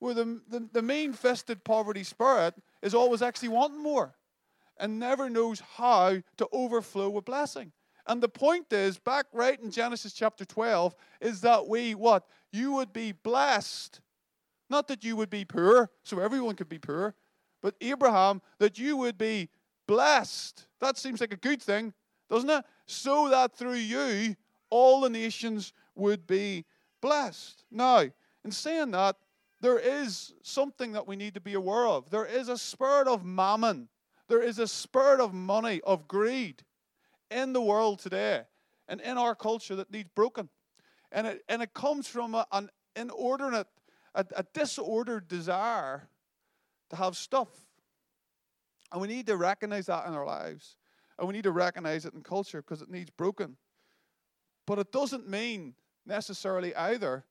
Where 0.00 0.14
the, 0.14 0.40
the, 0.48 0.68
the 0.72 0.82
mean 0.82 1.12
fisted 1.12 1.64
poverty 1.64 2.04
spirit 2.04 2.54
is 2.82 2.94
always 2.94 3.22
actually 3.22 3.48
wanting 3.48 3.82
more 3.82 4.14
and 4.78 4.98
never 4.98 5.28
knows 5.28 5.62
how 5.76 6.22
to 6.36 6.48
overflow 6.52 7.08
with 7.10 7.24
blessing. 7.24 7.72
And 8.06 8.22
the 8.22 8.28
point 8.28 8.72
is, 8.72 8.98
back 8.98 9.26
right 9.32 9.60
in 9.60 9.70
Genesis 9.70 10.12
chapter 10.14 10.44
12, 10.44 10.94
is 11.20 11.42
that 11.42 11.68
we, 11.68 11.94
what? 11.94 12.26
You 12.52 12.72
would 12.72 12.92
be 12.92 13.12
blessed. 13.12 14.00
Not 14.70 14.88
that 14.88 15.04
you 15.04 15.16
would 15.16 15.30
be 15.30 15.44
poor, 15.44 15.90
so 16.02 16.18
everyone 16.18 16.54
could 16.54 16.68
be 16.68 16.78
poor, 16.78 17.14
but 17.62 17.74
Abraham, 17.80 18.40
that 18.58 18.78
you 18.78 18.96
would 18.96 19.18
be 19.18 19.48
blessed. 19.86 20.66
That 20.80 20.96
seems 20.96 21.20
like 21.20 21.32
a 21.32 21.36
good 21.36 21.62
thing, 21.62 21.92
doesn't 22.28 22.48
it? 22.48 22.64
So 22.86 23.28
that 23.28 23.56
through 23.56 23.74
you, 23.74 24.36
all 24.70 25.00
the 25.00 25.10
nations 25.10 25.72
would 25.94 26.26
be 26.26 26.64
blessed. 27.00 27.64
Now, 27.70 28.04
in 28.44 28.52
saying 28.52 28.92
that, 28.92 29.16
there 29.60 29.78
is 29.78 30.34
something 30.42 30.92
that 30.92 31.06
we 31.06 31.16
need 31.16 31.34
to 31.34 31.40
be 31.40 31.54
aware 31.54 31.86
of. 31.86 32.10
There 32.10 32.26
is 32.26 32.48
a 32.48 32.56
spirit 32.56 33.08
of 33.08 33.24
mammon, 33.24 33.88
there 34.28 34.42
is 34.42 34.58
a 34.58 34.68
spirit 34.68 35.20
of 35.20 35.32
money, 35.32 35.80
of 35.84 36.06
greed 36.06 36.62
in 37.30 37.52
the 37.52 37.60
world 37.60 37.98
today 37.98 38.42
and 38.88 39.00
in 39.00 39.18
our 39.18 39.34
culture 39.34 39.76
that 39.76 39.90
needs 39.90 40.08
broken. 40.14 40.48
And 41.10 41.26
it, 41.26 41.44
and 41.48 41.62
it 41.62 41.74
comes 41.74 42.06
from 42.06 42.34
a, 42.34 42.46
an 42.52 42.70
inordinate, 42.94 43.66
a, 44.14 44.24
a 44.36 44.44
disordered 44.54 45.28
desire 45.28 46.08
to 46.90 46.96
have 46.96 47.16
stuff. 47.16 47.48
And 48.92 49.00
we 49.00 49.08
need 49.08 49.26
to 49.26 49.36
recognize 49.36 49.86
that 49.86 50.06
in 50.06 50.14
our 50.14 50.26
lives. 50.26 50.76
And 51.18 51.26
we 51.26 51.34
need 51.34 51.44
to 51.44 51.52
recognize 51.52 52.04
it 52.04 52.14
in 52.14 52.22
culture 52.22 52.62
because 52.62 52.82
it 52.82 52.90
needs 52.90 53.10
broken. 53.10 53.56
But 54.66 54.78
it 54.78 54.92
doesn't 54.92 55.28
mean 55.28 55.74
necessarily 56.06 56.74
either 56.74 57.24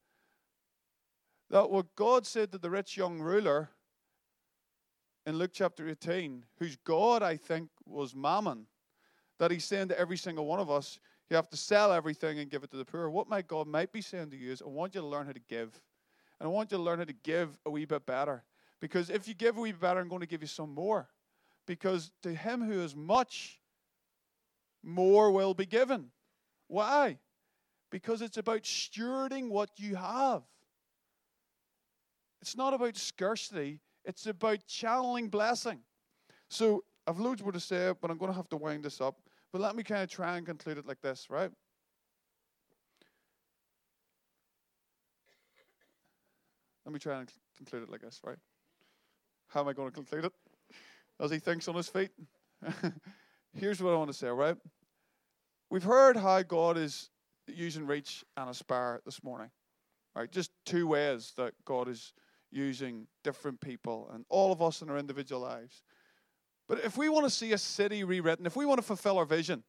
that 1.50 1.70
what 1.70 1.96
God 1.96 2.26
said 2.26 2.52
to 2.52 2.58
the 2.58 2.70
rich 2.70 2.98
young 2.98 3.20
ruler 3.20 3.70
in 5.28 5.38
Luke 5.38 5.52
chapter 5.54 5.90
18, 5.90 6.46
whose 6.58 6.78
God, 6.78 7.22
I 7.22 7.36
think, 7.36 7.70
was 7.86 8.16
mammon, 8.16 8.66
that 9.40 9.52
he's 9.52 9.66
saying 9.66 9.90
to 9.90 10.00
every 10.00 10.16
single 10.16 10.46
one 10.46 10.62
of 10.62 10.72
us, 10.72 11.00
you 11.30 11.36
have 11.36 11.50
to 11.50 11.58
sell 11.58 11.92
everything 11.92 12.40
and 12.40 12.50
give 12.50 12.64
it 12.64 12.72
to 12.72 12.78
the 12.78 12.86
poor. 12.86 13.10
What 13.10 13.28
my 13.28 13.42
God 13.42 13.68
might 13.68 13.92
be 13.92 14.00
saying 14.00 14.30
to 14.30 14.38
you 14.38 14.54
is, 14.54 14.62
I 14.62 14.70
want 14.70 14.96
you 14.96 15.02
to 15.02 15.08
learn 15.08 15.26
how 15.26 15.34
to 15.34 15.42
give. 15.50 15.82
And 16.40 16.48
I 16.48 16.50
want 16.50 16.72
you 16.72 16.78
to 16.78 16.84
learn 16.84 17.00
how 17.00 17.04
to 17.04 17.14
give 17.14 17.60
a 17.66 17.70
wee 17.70 17.84
bit 17.84 18.06
better. 18.06 18.46
Because 18.80 19.10
if 19.10 19.28
you 19.28 19.34
give 19.34 19.58
a 19.58 19.60
wee 19.60 19.74
bit 19.74 19.82
better, 19.82 20.00
I'm 20.00 20.08
going 20.08 20.22
to 20.22 20.28
give 20.28 20.42
you 20.42 20.48
some 20.48 20.74
more. 20.74 21.10
Because 21.66 22.10
to 22.24 22.34
him 22.34 22.62
who 22.62 22.80
is 22.82 22.96
much, 22.96 23.60
more 24.82 25.30
will 25.30 25.54
be 25.54 25.66
given. 25.66 26.06
Why? 26.70 27.18
Because 27.92 28.22
it's 28.22 28.38
about 28.38 28.62
stewarding 28.62 29.50
what 29.50 29.72
you 29.76 29.98
have. 29.98 30.44
It's 32.42 32.56
not 32.56 32.74
about 32.74 32.96
scarcity, 32.96 33.82
it's 34.08 34.26
about 34.26 34.66
channeling 34.66 35.28
blessing. 35.28 35.80
So 36.50 36.86
I've 37.06 37.20
loads 37.20 37.44
more 37.44 37.52
to 37.52 37.60
say, 37.60 37.94
but 38.02 38.10
I'm 38.10 38.18
going 38.18 38.32
to 38.32 38.36
have 38.36 38.48
to 38.50 38.58
wind 38.58 38.84
this 38.84 39.02
up. 39.02 39.18
But 39.52 39.62
let 39.62 39.76
me 39.76 39.84
kind 39.84 40.02
of 40.02 40.10
try 40.10 40.38
and 40.38 40.46
conclude 40.46 40.78
it 40.78 40.88
like 40.88 41.02
this, 41.02 41.28
right? 41.30 41.52
Let 46.86 46.94
me 46.94 47.00
try 47.00 47.20
and 47.20 47.30
conclude 47.58 47.84
it 47.84 47.90
like 47.90 48.02
this, 48.02 48.22
right? 48.24 48.38
How 49.50 49.60
am 49.60 49.68
I 49.68 49.74
going 49.74 49.90
to 49.90 49.94
conclude 49.94 50.24
it? 50.24 50.34
As 51.20 51.30
he 51.30 51.40
thinks 51.40 51.68
on 51.68 51.76
his 51.76 51.90
feet. 51.90 52.12
Here's 53.54 53.82
what 53.82 53.94
I 53.94 53.98
want 53.98 54.10
to 54.10 54.18
say, 54.18 54.30
right? 54.30 54.56
We've 55.70 55.84
heard 55.84 56.16
how 56.16 56.42
God 56.44 56.78
is 56.78 57.10
using 57.48 57.86
reach 57.86 58.24
and 58.38 58.50
aspire 58.50 59.02
this 59.06 59.22
morning, 59.22 59.50
right? 60.16 60.32
Just 60.32 60.52
two 60.66 60.88
ways 60.88 61.34
that 61.36 61.54
God 61.66 61.90
is 61.90 62.14
using 62.52 63.08
different 63.24 63.60
people 63.62 64.10
and 64.14 64.26
all 64.30 64.52
of 64.52 64.62
us 64.62 64.82
in 64.82 64.90
our 64.90 64.98
individual 64.98 65.42
lives. 65.42 65.84
But 66.68 66.84
if 66.84 66.98
we 66.98 67.10
want 67.10 67.26
to 67.26 67.30
see 67.30 67.54
a 67.54 67.58
city 67.58 68.04
rewritten, 68.04 68.46
if 68.46 68.56
we 68.56 68.66
want 68.66 68.80
to 68.80 68.86
fulfill 68.86 69.18
our 69.18 69.26
vision, 69.26 69.64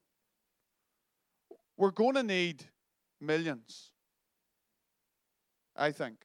we're 1.76 1.90
going 1.90 2.14
to 2.14 2.22
need 2.22 2.64
millions. 3.20 3.92
I 5.76 5.92
think. 5.92 6.16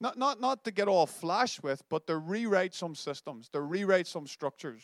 Not, 0.00 0.18
not, 0.18 0.40
not 0.40 0.64
to 0.64 0.70
get 0.70 0.88
all 0.88 1.06
flash 1.06 1.62
with, 1.62 1.82
but 1.88 2.06
to 2.06 2.18
rewrite 2.18 2.74
some 2.74 2.94
systems, 2.94 3.48
to 3.50 3.60
rewrite 3.60 4.06
some 4.06 4.26
structures, 4.26 4.82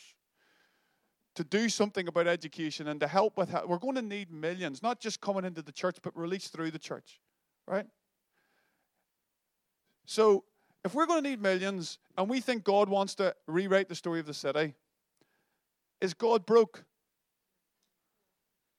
to 1.35 1.43
do 1.43 1.69
something 1.69 2.07
about 2.07 2.27
education 2.27 2.87
and 2.87 2.99
to 2.99 3.07
help 3.07 3.37
with 3.37 3.51
that. 3.51 3.67
We're 3.67 3.77
going 3.77 3.95
to 3.95 4.01
need 4.01 4.31
millions, 4.31 4.81
not 4.81 4.99
just 4.99 5.21
coming 5.21 5.45
into 5.45 5.61
the 5.61 5.71
church, 5.71 5.97
but 6.01 6.17
released 6.17 6.51
through 6.51 6.71
the 6.71 6.79
church, 6.79 7.19
right? 7.67 7.85
So, 10.05 10.45
if 10.85 10.93
we're 10.93 11.05
going 11.05 11.23
to 11.23 11.29
need 11.29 11.41
millions 11.41 11.97
and 12.17 12.29
we 12.29 12.41
think 12.41 12.63
God 12.63 12.89
wants 12.89 13.15
to 13.15 13.35
rewrite 13.47 13.89
the 13.89 13.95
story 13.95 14.19
of 14.19 14.25
the 14.25 14.33
city, 14.33 14.75
is 16.01 16.13
God 16.13 16.45
broke? 16.45 16.83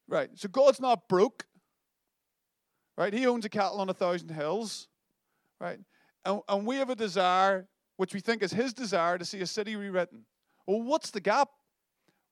Right. 0.07 0.28
So 0.34 0.48
God's 0.48 0.80
not 0.80 1.09
broke. 1.09 1.46
Right? 2.96 3.12
He 3.12 3.26
owns 3.26 3.44
a 3.44 3.48
cattle 3.48 3.80
on 3.80 3.88
a 3.88 3.94
thousand 3.94 4.28
hills. 4.28 4.88
Right? 5.59 5.78
And, 6.24 6.40
and 6.48 6.66
we 6.66 6.76
have 6.76 6.90
a 6.90 6.94
desire, 6.94 7.66
which 7.96 8.12
we 8.12 8.20
think 8.20 8.42
is 8.42 8.52
his 8.52 8.74
desire, 8.74 9.16
to 9.18 9.24
see 9.24 9.40
a 9.40 9.46
city 9.46 9.76
rewritten. 9.76 10.26
Well, 10.66 10.82
what's 10.82 11.11
the 11.11 11.20
gap? 11.20 11.48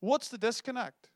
What's 0.01 0.29
the 0.29 0.39
disconnect? 0.39 1.09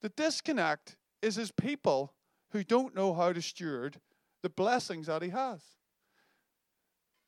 The 0.00 0.08
disconnect 0.10 0.96
is 1.20 1.36
his 1.36 1.52
people 1.52 2.14
who 2.50 2.64
don't 2.64 2.94
know 2.94 3.14
how 3.14 3.32
to 3.32 3.40
steward 3.40 4.00
the 4.42 4.50
blessings 4.50 5.06
that 5.06 5.22
he 5.22 5.28
has. 5.28 5.62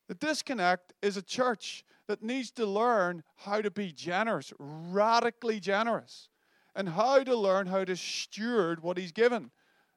The 0.07 0.15
disconnect 0.15 0.93
is 1.01 1.17
a 1.17 1.21
church 1.21 1.83
that 2.07 2.21
needs 2.21 2.51
to 2.51 2.65
learn 2.65 3.23
how 3.37 3.61
to 3.61 3.71
be 3.71 3.91
generous, 3.91 4.53
radically 4.59 5.59
generous, 5.59 6.29
and 6.75 6.89
how 6.89 7.23
to 7.23 7.35
learn 7.35 7.67
how 7.67 7.83
to 7.83 7.95
steward 7.95 8.83
what 8.83 8.97
He's 8.97 9.11
given. 9.11 9.51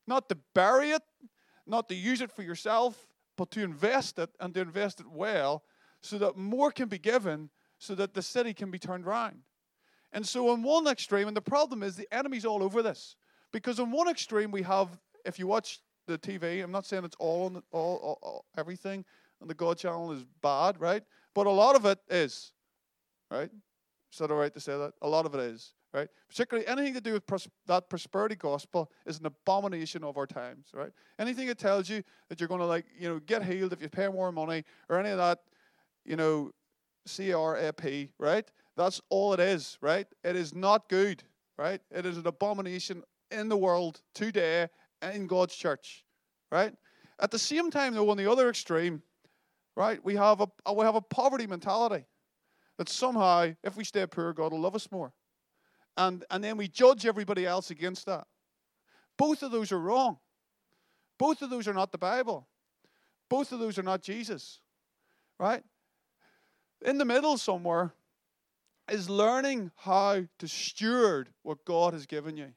Not 0.06 0.28
to 0.30 0.38
bury 0.54 0.90
it, 0.90 1.02
not 1.66 1.88
to 1.90 1.94
use 1.94 2.22
it 2.22 2.32
for 2.32 2.42
yourself, 2.42 3.08
but 3.36 3.50
to 3.52 3.62
invest 3.62 4.18
it 4.18 4.30
and 4.40 4.54
to 4.54 4.60
invest 4.60 5.00
it 5.00 5.06
well 5.06 5.62
so 6.00 6.16
that 6.18 6.36
more 6.36 6.72
can 6.72 6.88
be 6.88 6.98
given 6.98 7.50
so 7.78 7.94
that 7.94 8.14
the 8.14 8.22
city 8.22 8.54
can 8.54 8.70
be 8.70 8.78
turned 8.78 9.06
around. 9.06 9.40
And 10.12 10.26
so, 10.26 10.48
on 10.48 10.62
one 10.62 10.86
extreme, 10.86 11.28
and 11.28 11.36
the 11.36 11.42
problem 11.42 11.82
is 11.82 11.94
the 11.94 12.12
enemy's 12.12 12.46
all 12.46 12.62
over 12.62 12.82
this. 12.82 13.16
Because 13.52 13.78
on 13.78 13.90
one 13.90 14.08
extreme, 14.08 14.50
we 14.50 14.62
have, 14.62 14.88
if 15.24 15.38
you 15.38 15.46
watch 15.46 15.80
the 16.06 16.18
TV, 16.18 16.62
I'm 16.62 16.72
not 16.72 16.86
saying 16.86 17.04
it's 17.04 17.16
all 17.18 17.46
on 17.46 17.62
all, 17.70 17.96
all, 17.96 18.18
all 18.22 18.44
everything 18.56 19.04
on 19.40 19.48
the 19.48 19.54
God 19.54 19.78
channel 19.78 20.12
is 20.12 20.24
bad, 20.42 20.80
right? 20.80 21.02
But 21.34 21.46
a 21.46 21.50
lot 21.50 21.76
of 21.76 21.84
it 21.84 21.98
is, 22.10 22.52
right? 23.30 23.50
Is 24.12 24.18
that 24.18 24.30
all 24.30 24.38
right 24.38 24.52
to 24.52 24.60
say 24.60 24.76
that? 24.76 24.92
A 25.02 25.08
lot 25.08 25.26
of 25.26 25.34
it 25.34 25.40
is, 25.40 25.74
right? 25.92 26.08
Particularly 26.28 26.66
anything 26.66 26.94
to 26.94 27.00
do 27.00 27.12
with 27.12 27.26
pros- 27.26 27.48
that 27.66 27.88
prosperity 27.88 28.34
gospel 28.34 28.90
is 29.06 29.18
an 29.18 29.26
abomination 29.26 30.02
of 30.02 30.16
our 30.16 30.26
times, 30.26 30.68
right? 30.72 30.90
Anything 31.18 31.46
that 31.48 31.58
tells 31.58 31.88
you 31.88 32.02
that 32.28 32.40
you're 32.40 32.48
going 32.48 32.60
to 32.60 32.66
like, 32.66 32.86
you 32.98 33.08
know, 33.08 33.20
get 33.20 33.44
healed 33.44 33.72
if 33.72 33.82
you 33.82 33.88
pay 33.88 34.08
more 34.08 34.32
money 34.32 34.64
or 34.88 34.98
any 34.98 35.10
of 35.10 35.18
that, 35.18 35.40
you 36.04 36.16
know, 36.16 36.50
CRAP, 37.06 38.10
right? 38.18 38.50
That's 38.76 39.00
all 39.10 39.32
it 39.32 39.40
is, 39.40 39.78
right? 39.80 40.06
It 40.24 40.36
is 40.36 40.54
not 40.54 40.88
good, 40.88 41.22
right? 41.56 41.80
It 41.90 42.06
is 42.06 42.16
an 42.16 42.26
abomination 42.26 43.02
in 43.30 43.48
the 43.48 43.56
world 43.56 44.00
today 44.14 44.68
in 45.02 45.26
God's 45.26 45.54
church, 45.54 46.04
right? 46.50 46.72
At 47.20 47.30
the 47.30 47.38
same 47.38 47.70
time, 47.70 47.94
though, 47.94 48.08
on 48.10 48.16
the 48.16 48.30
other 48.30 48.48
extreme, 48.48 49.02
right? 49.78 50.04
We 50.04 50.16
have 50.16 50.40
a 50.40 50.48
uh, 50.68 50.72
we 50.72 50.84
have 50.84 50.96
a 50.96 51.00
poverty 51.00 51.46
mentality 51.46 52.04
that 52.78 52.88
somehow 52.88 53.52
if 53.62 53.76
we 53.76 53.84
stay 53.84 54.04
poor, 54.06 54.32
God 54.32 54.50
will 54.52 54.60
love 54.60 54.74
us 54.74 54.90
more, 54.90 55.12
and 55.96 56.24
and 56.30 56.42
then 56.42 56.56
we 56.56 56.66
judge 56.66 57.06
everybody 57.06 57.46
else 57.46 57.70
against 57.70 58.04
that. 58.06 58.26
Both 59.16 59.42
of 59.44 59.52
those 59.52 59.70
are 59.70 59.78
wrong. 59.78 60.18
Both 61.16 61.42
of 61.42 61.50
those 61.50 61.68
are 61.68 61.74
not 61.74 61.92
the 61.92 61.98
Bible. 61.98 62.48
Both 63.30 63.52
of 63.52 63.60
those 63.60 63.78
are 63.78 63.84
not 63.84 64.02
Jesus, 64.02 64.60
right? 65.38 65.62
In 66.84 66.98
the 66.98 67.04
middle 67.04 67.38
somewhere 67.38 67.92
is 68.90 69.08
learning 69.08 69.70
how 69.76 70.24
to 70.38 70.48
steward 70.48 71.28
what 71.42 71.64
God 71.64 71.92
has 71.92 72.06
given 72.06 72.36
you. 72.36 72.48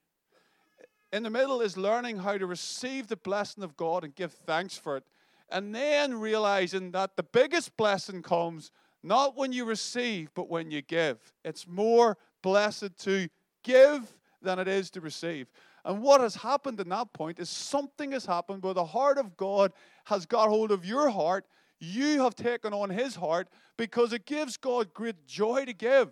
In 1.13 1.23
the 1.23 1.29
middle 1.29 1.61
is 1.61 1.77
learning 1.77 2.17
how 2.17 2.37
to 2.37 2.47
receive 2.47 3.07
the 3.07 3.17
blessing 3.17 3.63
of 3.63 3.75
God 3.77 4.03
and 4.03 4.15
give 4.15 4.31
thanks 4.31 4.77
for 4.77 4.97
it 4.97 5.03
and 5.51 5.73
then 5.75 6.19
realizing 6.19 6.91
that 6.91 7.15
the 7.15 7.23
biggest 7.23 7.75
blessing 7.77 8.21
comes 8.21 8.71
not 9.03 9.35
when 9.35 9.51
you 9.51 9.65
receive, 9.65 10.29
but 10.33 10.49
when 10.49 10.71
you 10.71 10.81
give. 10.81 11.17
It's 11.43 11.67
more 11.67 12.17
blessed 12.41 12.97
to 12.99 13.29
give 13.63 14.11
than 14.41 14.59
it 14.59 14.67
is 14.67 14.89
to 14.91 15.01
receive. 15.01 15.47
And 15.83 16.01
what 16.01 16.21
has 16.21 16.35
happened 16.35 16.79
in 16.79 16.89
that 16.89 17.11
point 17.13 17.39
is 17.39 17.49
something 17.49 18.11
has 18.11 18.25
happened 18.25 18.63
where 18.63 18.73
the 18.73 18.85
heart 18.85 19.17
of 19.17 19.35
God 19.35 19.73
has 20.05 20.25
got 20.25 20.49
hold 20.49 20.71
of 20.71 20.85
your 20.85 21.09
heart. 21.09 21.45
you 21.83 22.21
have 22.21 22.35
taken 22.35 22.75
on 22.75 22.91
his 22.91 23.15
heart 23.15 23.47
because 23.75 24.13
it 24.13 24.27
gives 24.27 24.55
God 24.55 24.93
great 24.93 25.25
joy 25.25 25.65
to 25.65 25.73
give. 25.73 26.11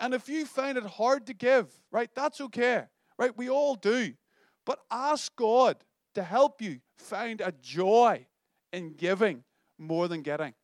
And 0.00 0.14
if 0.14 0.26
you 0.26 0.46
find 0.46 0.78
it 0.78 0.84
hard 0.84 1.26
to 1.26 1.34
give, 1.34 1.70
right, 1.90 2.08
that's 2.14 2.40
okay, 2.40 2.84
right? 3.18 3.36
We 3.36 3.50
all 3.50 3.74
do. 3.74 4.14
But 4.64 4.78
ask 4.90 5.36
God 5.36 5.76
to 6.14 6.22
help 6.22 6.62
you 6.62 6.80
find 6.96 7.42
a 7.42 7.52
joy 7.60 8.26
in 8.72 8.94
giving 8.94 9.44
more 9.78 10.08
than 10.08 10.22
getting. 10.22 10.54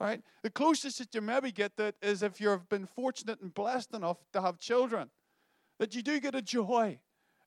Right? 0.00 0.22
The 0.42 0.50
closest 0.50 0.98
that 0.98 1.14
you 1.14 1.20
maybe 1.20 1.50
get 1.50 1.76
that 1.76 1.96
is 2.00 2.22
if 2.22 2.40
you've 2.40 2.68
been 2.68 2.86
fortunate 2.86 3.40
and 3.40 3.52
blessed 3.52 3.94
enough 3.94 4.18
to 4.32 4.40
have 4.40 4.58
children, 4.58 5.10
that 5.78 5.94
you 5.94 6.02
do 6.02 6.20
get 6.20 6.34
a 6.34 6.42
joy 6.42 7.00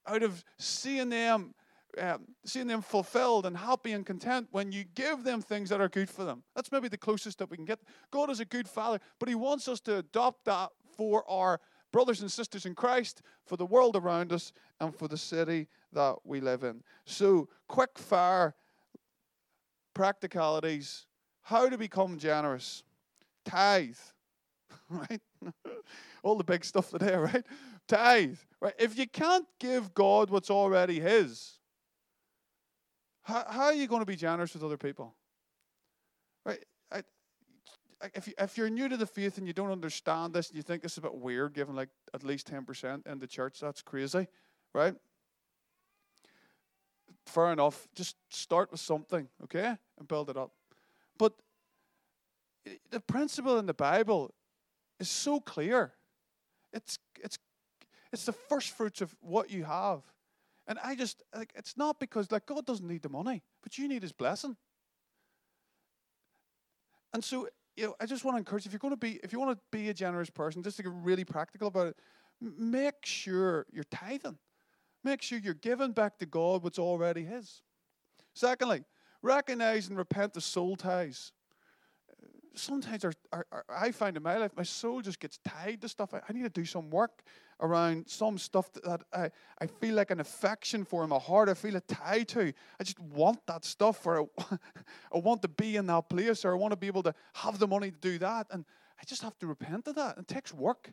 out 0.08 0.24
of 0.24 0.44
seeing 0.58 1.10
them 1.10 1.54
um, 1.98 2.26
seeing 2.46 2.68
them 2.68 2.82
fulfilled 2.82 3.46
and 3.46 3.58
happy 3.58 3.92
and 3.92 4.06
content 4.06 4.48
when 4.52 4.72
you 4.72 4.86
give 4.96 5.26
them 5.26 5.42
things 5.42 5.68
that 5.70 5.82
are 5.82 5.90
good 5.90 6.10
for 6.10 6.24
them. 6.24 6.42
That's 6.56 6.72
maybe 6.72 6.88
the 6.88 6.98
closest 6.98 7.40
that 7.40 7.52
we 7.52 7.58
can 7.58 7.66
get. 7.66 7.80
God 8.12 8.30
is 8.30 8.40
a 8.40 8.46
good 8.46 8.70
father, 8.70 9.00
but 9.20 9.28
He 9.28 9.36
wants 9.36 9.68
us 9.68 9.82
to 9.82 9.98
adopt 9.98 10.46
that 10.46 10.70
for 10.96 11.30
our 11.30 11.60
brothers 11.92 12.22
and 12.22 12.32
sisters 12.32 12.66
in 12.66 12.76
Christ, 12.76 13.22
for 13.46 13.58
the 13.58 13.66
world 13.66 13.98
around 13.98 14.32
us, 14.32 14.54
and 14.80 14.96
for 14.96 15.10
the 15.10 15.18
city 15.18 15.68
that 15.92 16.16
we 16.24 16.40
live 16.40 16.64
in. 16.64 16.82
So, 17.06 17.50
quick 17.68 18.00
fire 18.00 18.56
practicalities 20.02 21.06
how 21.44 21.70
to 21.70 21.78
become 21.78 22.18
generous. 22.18 22.82
Tithe, 23.46 23.96
right? 24.90 25.22
All 26.24 26.36
the 26.36 26.44
big 26.44 26.66
stuff 26.66 26.90
today, 26.90 27.16
right? 27.16 27.46
Tithe, 27.88 28.40
right? 28.60 28.74
If 28.80 28.98
you 28.98 29.08
can't 29.08 29.46
give 29.60 29.94
God 29.94 30.32
what's 30.32 30.50
already 30.50 31.00
His, 31.00 31.60
how, 33.22 33.46
how 33.48 33.64
are 33.66 33.76
you 33.76 33.86
going 33.86 34.02
to 34.02 34.08
be 34.08 34.16
generous 34.16 34.56
with 34.56 34.64
other 34.64 34.78
people? 34.78 35.14
Right? 36.48 36.66
I, 36.92 37.04
if, 38.16 38.28
you, 38.28 38.34
if 38.40 38.58
you're 38.58 38.72
new 38.72 38.90
to 38.90 38.98
the 38.98 39.06
faith 39.06 39.38
and 39.38 39.46
you 39.46 39.54
don't 39.54 39.70
understand 39.70 40.34
this 40.34 40.48
and 40.50 40.58
you 40.58 40.64
think 40.64 40.82
this 40.82 40.94
is 40.94 40.98
a 40.98 41.02
bit 41.02 41.14
weird, 41.14 41.54
giving 41.54 41.76
like 41.76 41.90
at 42.16 42.24
least 42.24 42.52
10% 42.52 43.06
in 43.06 43.20
the 43.20 43.28
church, 43.28 43.60
that's 43.60 43.84
crazy, 43.84 44.28
right? 44.74 44.96
Fair 47.28 47.52
enough. 47.52 47.88
Just 47.94 48.16
start 48.30 48.72
with 48.72 48.80
something, 48.80 49.28
okay? 49.44 49.78
And 50.02 50.08
build 50.08 50.32
it 50.32 50.38
up. 50.38 50.52
But 51.20 51.34
the 52.90 53.00
principle 53.00 53.60
in 53.60 53.68
the 53.68 53.74
Bible 53.74 54.34
is 55.00 55.10
so 55.10 55.40
clear. 55.40 55.94
It's, 56.74 56.98
it's, 57.24 57.38
it's 58.12 58.26
the 58.26 58.34
first 58.34 58.76
fruits 58.76 59.02
of 59.02 59.16
what 59.22 59.52
you 59.52 59.64
have. 59.64 60.02
And 60.66 60.80
I 60.84 60.96
just 60.96 61.22
like 61.36 61.52
it's 61.56 61.78
not 61.78 62.00
because 62.00 62.32
like 62.32 62.48
God 62.48 62.66
doesn't 62.66 62.88
need 62.88 63.04
the 63.04 63.10
money, 63.10 63.44
but 63.62 63.78
you 63.78 63.88
need 63.88 64.02
his 64.02 64.12
blessing. 64.12 64.56
And 67.14 67.24
so, 67.24 67.48
you 67.76 67.86
know, 67.88 67.96
I 68.00 68.06
just 68.06 68.24
want 68.24 68.36
to 68.36 68.40
encourage 68.40 68.66
if 68.66 68.72
you're 68.72 68.80
going 68.80 68.94
to 68.94 68.98
be 68.98 69.20
if 69.24 69.34
you 69.34 69.40
want 69.40 69.52
to 69.52 69.62
be 69.72 69.90
a 69.90 69.94
generous 69.94 70.30
person, 70.30 70.64
just 70.64 70.78
to 70.78 70.84
get 70.84 70.92
really 70.94 71.26
practical 71.26 71.68
about 71.68 71.88
it, 71.88 71.98
make 72.40 73.06
sure 73.06 73.66
you're 73.72 73.84
tithing. 73.92 74.38
Make 75.04 75.22
sure 75.22 75.40
you're 75.40 75.54
giving 75.54 75.92
back 75.92 76.18
to 76.20 76.26
God 76.26 76.64
what's 76.64 76.80
already 76.80 77.26
his. 77.26 77.62
Secondly, 78.34 78.84
recognize 79.22 79.88
and 79.88 79.98
repent 79.98 80.34
the 80.34 80.42
soul 80.42 80.76
ties 80.76 81.32
sometimes 82.56 83.06
our, 83.06 83.14
our, 83.32 83.46
our, 83.52 83.66
I 83.70 83.92
find 83.92 84.18
in 84.18 84.24
my 84.24 84.38
life, 84.38 84.52
my 84.56 84.64
soul 84.64 85.02
just 85.02 85.20
gets 85.20 85.40
tied 85.46 85.82
to 85.82 85.90
stuff. 85.90 86.14
I, 86.14 86.22
I 86.28 86.34
need 86.34 86.44
to 86.44 86.50
do 86.50 86.66
some 86.66 86.90
work 86.90 87.24
around 87.60 88.08
some 88.10 88.38
stuff 88.38 88.72
that, 88.74 88.84
that, 88.84 89.02
I, 89.14 89.30
I 89.60 89.68
feel 89.68 89.96
like 89.96 90.12
an 90.12 90.20
affection 90.20 90.84
for 90.84 91.04
in 91.04 91.10
my 91.10 91.20
heart. 91.20 91.50
I 91.50 91.54
feel 91.54 91.76
a 91.76 91.82
tie 91.82 92.24
to. 92.24 92.54
I 92.80 92.84
just 92.84 93.00
want 93.00 93.46
that 93.48 93.66
stuff, 93.66 94.06
or 94.06 94.28
I, 94.38 94.44
I 95.14 95.18
want 95.20 95.42
to 95.44 95.48
be 95.48 95.78
in 95.78 95.86
that 95.88 96.10
place, 96.10 96.44
or 96.46 96.52
I 96.52 96.56
want 96.56 96.72
to 96.72 96.78
be 96.78 96.88
able 96.88 97.04
to 97.04 97.14
have 97.36 97.60
the 97.60 97.68
money 97.68 97.92
to 97.92 97.98
do 97.98 98.18
that. 98.20 98.48
And 98.52 98.66
I 99.00 99.06
just 99.06 99.22
have 99.24 99.38
to 99.40 99.48
repent 99.48 99.88
of 99.88 99.96
that. 99.96 100.18
It 100.18 100.28
takes 100.28 100.54
work. 100.54 100.92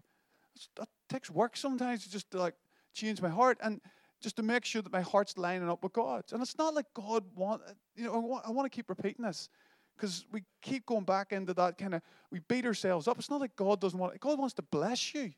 It 0.56 0.88
takes 1.08 1.30
work 1.30 1.56
sometimes 1.56 2.06
just 2.06 2.30
to 2.32 2.38
like 2.38 2.54
change 2.94 3.22
my 3.22 3.28
heart 3.28 3.58
and 3.62 3.80
just 4.20 4.36
to 4.36 4.42
make 4.42 4.64
sure 4.64 4.82
that 4.82 4.92
my 4.92 5.02
heart's 5.02 5.38
lining 5.38 5.68
up 5.68 5.82
with 5.84 5.92
God's. 5.92 6.32
And 6.32 6.42
it's 6.42 6.58
not 6.58 6.74
like 6.74 6.86
God 6.94 7.24
want, 7.36 7.62
you 7.98 8.04
know, 8.04 8.14
I 8.14 8.18
want, 8.18 8.46
I 8.46 8.50
want 8.50 8.70
to 8.70 8.74
keep 8.74 8.88
repeating 8.88 9.24
this 9.24 9.48
because 9.96 10.24
we 10.30 10.44
keep 10.62 10.86
going 10.86 11.04
back 11.04 11.32
into 11.32 11.52
that 11.54 11.76
kind 11.76 11.94
of 11.94 12.02
we 12.30 12.40
beat 12.48 12.64
ourselves 12.64 13.08
up. 13.08 13.18
It's 13.18 13.30
not 13.30 13.40
like 13.40 13.56
God 13.56 13.80
doesn't 13.80 13.98
want 13.98 14.14
it. 14.14 14.20
God 14.20 14.38
wants 14.38 14.54
to 14.54 14.62
bless 14.62 15.14
you. 15.14 15.32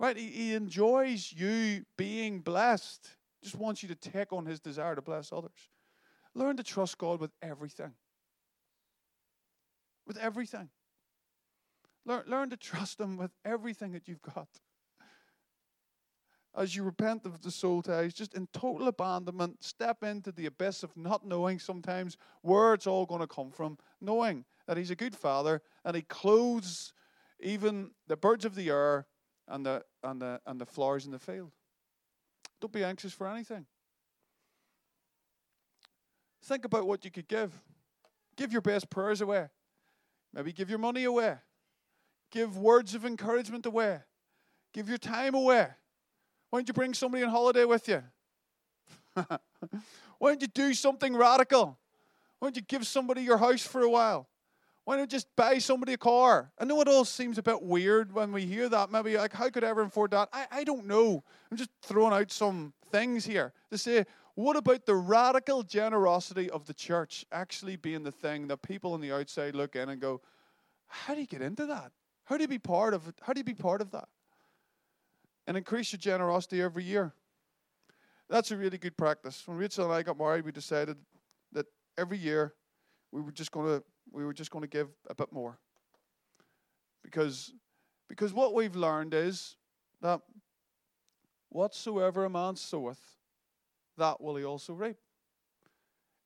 Right? 0.00 0.16
He, 0.16 0.26
he 0.26 0.54
enjoys 0.54 1.32
you 1.32 1.84
being 1.96 2.40
blessed. 2.40 3.08
Just 3.42 3.56
wants 3.56 3.82
you 3.82 3.88
to 3.88 3.94
take 3.94 4.32
on 4.32 4.46
his 4.46 4.58
desire 4.58 4.94
to 4.94 5.02
bless 5.02 5.32
others. 5.32 5.70
Learn 6.34 6.56
to 6.56 6.62
trust 6.62 6.98
God 6.98 7.20
with 7.20 7.30
everything. 7.40 7.92
With 10.06 10.18
everything. 10.18 10.70
Learn, 12.04 12.24
learn 12.26 12.50
to 12.50 12.56
trust 12.56 13.00
him 13.00 13.16
with 13.16 13.30
everything 13.44 13.92
that 13.92 14.08
you've 14.08 14.22
got 14.22 14.48
as 16.56 16.74
you 16.74 16.82
repent 16.82 17.24
of 17.26 17.42
the 17.42 17.50
soul 17.50 17.82
ties, 17.82 18.14
just 18.14 18.34
in 18.34 18.48
total 18.52 18.88
abandonment, 18.88 19.62
step 19.62 20.02
into 20.02 20.32
the 20.32 20.46
abyss 20.46 20.82
of 20.82 20.96
not 20.96 21.26
knowing 21.26 21.58
sometimes 21.58 22.16
where 22.42 22.74
it's 22.74 22.86
all 22.86 23.06
going 23.06 23.20
to 23.20 23.26
come 23.26 23.50
from, 23.50 23.78
knowing 24.00 24.44
that 24.66 24.76
He's 24.76 24.90
a 24.90 24.96
good 24.96 25.14
Father 25.14 25.62
and 25.84 25.94
He 25.94 26.02
clothes 26.02 26.92
even 27.40 27.92
the 28.06 28.16
birds 28.16 28.44
of 28.44 28.54
the 28.54 28.70
air 28.70 29.06
and 29.46 29.64
the, 29.64 29.82
and 30.02 30.20
the, 30.20 30.40
and 30.46 30.60
the 30.60 30.66
flowers 30.66 31.06
in 31.06 31.12
the 31.12 31.18
field. 31.18 31.52
Don't 32.60 32.72
be 32.72 32.82
anxious 32.82 33.12
for 33.12 33.28
anything. 33.28 33.66
Think 36.42 36.64
about 36.64 36.86
what 36.86 37.04
you 37.04 37.10
could 37.10 37.28
give. 37.28 37.52
Give 38.36 38.52
your 38.52 38.62
best 38.62 38.90
prayers 38.90 39.20
away. 39.20 39.48
Maybe 40.32 40.52
give 40.52 40.70
your 40.70 40.78
money 40.78 41.04
away. 41.04 41.36
Give 42.30 42.56
words 42.56 42.94
of 42.94 43.04
encouragement 43.04 43.66
away. 43.66 44.00
Give 44.72 44.88
your 44.88 44.98
time 44.98 45.34
away. 45.34 45.68
Why 46.50 46.58
don't 46.58 46.68
you 46.68 46.74
bring 46.74 46.94
somebody 46.94 47.22
on 47.22 47.30
holiday 47.30 47.64
with 47.64 47.88
you? 47.88 48.02
Why 49.14 50.30
don't 50.30 50.40
you 50.40 50.48
do 50.48 50.74
something 50.74 51.14
radical? 51.14 51.78
Why 52.38 52.46
don't 52.46 52.56
you 52.56 52.62
give 52.62 52.86
somebody 52.86 53.22
your 53.22 53.38
house 53.38 53.62
for 53.62 53.82
a 53.82 53.90
while? 53.90 54.28
Why 54.84 54.96
don't 54.96 55.02
you 55.02 55.18
just 55.18 55.28
buy 55.36 55.58
somebody 55.58 55.92
a 55.92 55.98
car? 55.98 56.50
I 56.58 56.64
know 56.64 56.80
it 56.80 56.88
all 56.88 57.04
seems 57.04 57.36
a 57.36 57.42
bit 57.42 57.60
weird 57.62 58.14
when 58.14 58.32
we 58.32 58.46
hear 58.46 58.70
that. 58.70 58.90
Maybe 58.90 59.18
like, 59.18 59.34
how 59.34 59.50
could 59.50 59.62
I 59.62 59.68
ever 59.68 59.82
afford 59.82 60.12
that? 60.12 60.30
I, 60.32 60.46
I 60.50 60.64
don't 60.64 60.86
know. 60.86 61.22
I'm 61.50 61.58
just 61.58 61.70
throwing 61.82 62.14
out 62.14 62.32
some 62.32 62.72
things 62.90 63.26
here 63.26 63.52
to 63.70 63.76
say, 63.76 64.06
what 64.34 64.56
about 64.56 64.86
the 64.86 64.94
radical 64.94 65.62
generosity 65.62 66.48
of 66.48 66.64
the 66.64 66.72
church 66.72 67.26
actually 67.32 67.76
being 67.76 68.02
the 68.02 68.12
thing 68.12 68.46
that 68.48 68.62
people 68.62 68.94
on 68.94 69.02
the 69.02 69.12
outside 69.12 69.54
look 69.54 69.76
in 69.76 69.90
and 69.90 70.00
go, 70.00 70.22
how 70.86 71.14
do 71.14 71.20
you 71.20 71.26
get 71.26 71.42
into 71.42 71.66
that? 71.66 71.92
How 72.24 72.36
do 72.36 72.42
you 72.42 72.48
be 72.48 72.58
part 72.58 72.94
of? 72.94 73.12
How 73.20 73.32
do 73.32 73.40
you 73.40 73.44
be 73.44 73.52
part 73.54 73.82
of 73.82 73.90
that? 73.90 74.08
And 75.48 75.56
increase 75.56 75.90
your 75.92 75.98
generosity 75.98 76.60
every 76.60 76.84
year. 76.84 77.14
That's 78.28 78.50
a 78.50 78.56
really 78.56 78.76
good 78.76 78.98
practice. 78.98 79.42
When 79.46 79.56
Rachel 79.56 79.86
and 79.86 79.94
I 79.94 80.02
got 80.02 80.18
married, 80.18 80.44
we 80.44 80.52
decided 80.52 80.98
that 81.52 81.64
every 81.96 82.18
year 82.18 82.52
we 83.10 83.22
were 83.22 83.32
just 83.32 83.50
going 83.50 83.66
to 83.66 83.84
we 84.12 84.24
were 84.24 84.34
just 84.34 84.50
going 84.50 84.62
to 84.62 84.68
give 84.68 84.88
a 85.08 85.14
bit 85.14 85.32
more. 85.32 85.58
Because 87.02 87.54
because 88.10 88.34
what 88.34 88.54
we've 88.54 88.76
learned 88.76 89.14
is 89.14 89.56
that 90.02 90.20
whatsoever 91.48 92.26
a 92.26 92.30
man 92.30 92.54
soweth, 92.54 93.00
that 93.96 94.20
will 94.20 94.36
he 94.36 94.44
also 94.44 94.74
reap. 94.74 94.98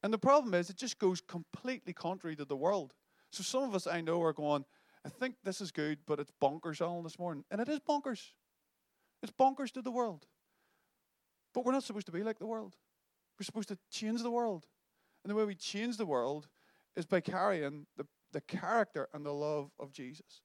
And 0.03 0.13
the 0.13 0.19
problem 0.19 0.53
is, 0.55 0.69
it 0.69 0.77
just 0.77 0.99
goes 0.99 1.21
completely 1.21 1.93
contrary 1.93 2.35
to 2.35 2.45
the 2.45 2.57
world. 2.57 2.93
So 3.31 3.45
some 3.45 3.63
of 3.63 3.75
us 3.77 3.87
I 3.87 4.01
know 4.01 4.21
are 4.25 4.33
going, 4.33 4.65
I 5.07 5.09
think 5.09 5.37
this 5.45 5.61
is 5.61 5.71
good, 5.71 5.99
but 6.07 6.19
it's 6.19 6.33
bonkers 6.43 6.85
all 6.85 7.03
this 7.03 7.21
morning. 7.21 7.45
And 7.53 7.61
it 7.61 7.69
is 7.69 7.79
bonkers. 7.79 8.33
It's 9.23 9.33
bonkers 9.33 9.71
to 9.73 9.83
the 9.83 9.91
world. 9.91 10.27
But 11.55 11.65
we're 11.65 11.73
not 11.73 11.85
supposed 11.85 12.07
to 12.07 12.13
be 12.13 12.23
like 12.23 12.39
the 12.39 12.47
world. 12.47 12.77
We're 13.39 13.45
supposed 13.45 13.69
to 13.69 13.79
change 13.91 14.23
the 14.23 14.31
world. 14.31 14.67
And 15.23 15.31
the 15.31 15.35
way 15.35 15.45
we 15.45 15.55
change 15.55 15.97
the 15.97 16.07
world 16.07 16.49
is 16.97 17.07
by 17.07 17.21
carrying 17.21 17.87
the, 17.97 18.07
the 18.33 18.41
character 18.41 19.09
and 19.13 19.25
the 19.25 19.33
love 19.33 19.71
of 19.79 19.93
Jesus. 19.93 20.43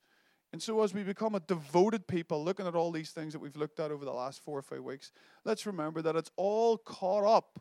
And 0.53 0.61
so, 0.61 0.81
as 0.81 0.93
we 0.93 1.03
become 1.03 1.35
a 1.35 1.41
devoted 1.41 2.07
people, 2.07 2.43
looking 2.43 2.67
at 2.67 2.75
all 2.75 2.91
these 2.91 3.11
things 3.11 3.33
that 3.33 3.39
we've 3.39 3.57
looked 3.57 3.79
at 3.79 3.91
over 3.91 4.05
the 4.05 4.13
last 4.13 4.41
four 4.41 4.57
or 4.57 4.61
five 4.61 4.81
weeks, 4.81 5.11
let's 5.43 5.65
remember 5.65 6.01
that 6.01 6.15
it's 6.15 6.31
all 6.37 6.77
caught 6.77 7.25
up 7.25 7.59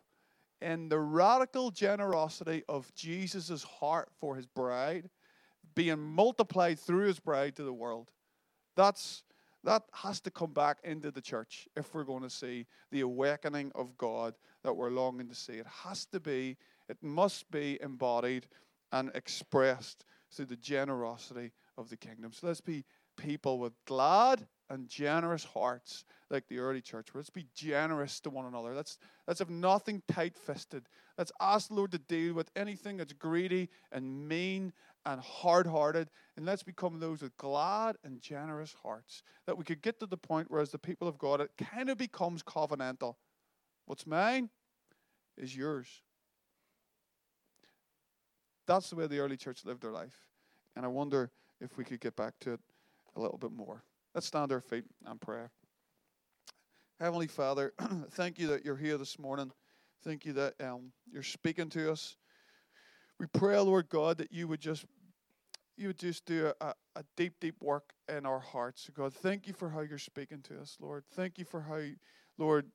in 0.61 0.87
the 0.89 0.99
radical 0.99 1.69
generosity 1.69 2.63
of 2.69 2.93
Jesus' 2.95 3.63
heart 3.63 4.09
for 4.19 4.35
his 4.35 4.45
bride 4.45 5.09
being 5.75 5.99
multiplied 5.99 6.79
through 6.79 7.07
his 7.07 7.19
bride 7.19 7.55
to 7.55 7.63
the 7.63 7.73
world. 7.73 8.09
That's 8.75 9.23
that 9.67 9.83
has 9.91 10.21
to 10.21 10.31
come 10.31 10.53
back 10.53 10.77
into 10.85 11.11
the 11.11 11.19
church 11.19 11.67
if 11.75 11.93
we're 11.93 12.05
going 12.05 12.23
to 12.23 12.29
see 12.29 12.65
the 12.89 13.01
awakening 13.01 13.69
of 13.75 13.97
God 13.97 14.33
that 14.63 14.73
we're 14.73 14.89
longing 14.89 15.27
to 15.27 15.35
see. 15.35 15.55
It 15.55 15.67
has 15.83 16.05
to 16.13 16.21
be, 16.21 16.55
it 16.87 16.95
must 17.01 17.51
be 17.51 17.77
embodied 17.81 18.47
and 18.93 19.11
expressed 19.13 20.05
through 20.31 20.45
the 20.45 20.55
generosity 20.55 21.51
of 21.77 21.89
the 21.89 21.97
kingdom. 21.97 22.31
So 22.31 22.47
let's 22.47 22.61
be 22.61 22.85
people 23.17 23.59
with 23.59 23.73
glad 23.85 24.47
and 24.69 24.87
generous 24.87 25.43
hearts 25.43 26.05
like 26.29 26.47
the 26.47 26.59
early 26.59 26.81
church. 26.81 27.09
Let's 27.13 27.29
be 27.29 27.47
generous 27.53 28.21
to 28.21 28.29
one 28.29 28.45
another. 28.45 28.73
Let's, 28.73 28.97
let's 29.27 29.39
have 29.39 29.49
nothing 29.49 30.01
tight 30.07 30.37
fisted. 30.37 30.87
Let's 31.17 31.33
ask 31.41 31.67
the 31.67 31.73
Lord 31.73 31.91
to 31.91 31.97
deal 31.97 32.33
with 32.33 32.49
anything 32.55 32.95
that's 32.95 33.11
greedy 33.11 33.67
and 33.91 34.29
mean 34.29 34.71
and 35.07 35.21
hard 35.21 35.65
hearted. 35.65 36.09
And 36.35 36.45
let's 36.45 36.61
become 36.61 36.99
those 36.99 37.23
with 37.23 37.35
glad 37.37 37.95
and 38.03 38.21
generous 38.21 38.75
hearts. 38.83 39.23
That 39.47 39.57
we 39.57 39.63
could 39.63 39.81
get 39.81 39.99
to 40.01 40.05
the 40.05 40.17
point 40.17 40.51
where, 40.51 40.61
as 40.61 40.69
the 40.69 40.77
people 40.77 41.07
of 41.07 41.17
God, 41.17 41.41
it 41.41 41.49
kind 41.57 41.89
of 41.89 41.97
becomes 41.97 42.43
covenantal. 42.43 43.15
What's 43.85 44.05
mine 44.05 44.49
is 45.37 45.55
yours. 45.55 45.87
That's 48.67 48.89
the 48.89 48.97
way 48.97 49.07
the 49.07 49.19
early 49.19 49.37
church 49.37 49.63
lived 49.65 49.81
their 49.81 49.91
life. 49.91 50.27
And 50.75 50.85
I 50.85 50.89
wonder 50.89 51.31
if 51.61 51.77
we 51.77 51.85
could 51.85 52.01
get 52.01 52.15
back 52.15 52.33
to 52.41 52.53
it 52.53 52.59
a 53.15 53.21
little 53.21 53.37
bit 53.37 53.51
more. 53.51 53.83
Let's 54.13 54.27
stand 54.27 54.51
our 54.51 54.61
feet 54.61 54.83
and 55.05 55.19
pray. 55.19 55.43
Heavenly 56.99 57.27
Father, 57.27 57.73
thank 58.11 58.37
you 58.37 58.47
that 58.47 58.65
you're 58.65 58.75
here 58.75 58.97
this 58.97 59.17
morning. 59.17 59.51
Thank 60.03 60.25
you 60.25 60.33
that 60.33 60.55
um, 60.61 60.91
you're 61.11 61.23
speaking 61.23 61.69
to 61.69 61.91
us. 61.91 62.17
We 63.19 63.25
pray, 63.27 63.57
Lord 63.57 63.89
God, 63.89 64.17
that 64.19 64.31
you 64.31 64.47
would 64.47 64.59
just 64.59 64.85
you 65.77 65.87
would 65.87 65.99
just 65.99 66.25
do 66.25 66.51
a, 66.61 66.73
a 66.95 67.03
deep, 67.15 67.39
deep 67.39 67.55
work 67.61 67.93
in 68.09 68.25
our 68.25 68.39
hearts. 68.39 68.89
God, 68.93 69.13
thank 69.13 69.47
you 69.47 69.53
for 69.53 69.69
how 69.69 69.81
you're 69.81 69.97
speaking 69.97 70.41
to 70.43 70.59
us, 70.59 70.77
Lord. 70.79 71.03
Thank 71.13 71.37
you 71.37 71.45
for 71.45 71.61
how, 71.61 71.81
Lord, 72.37 72.65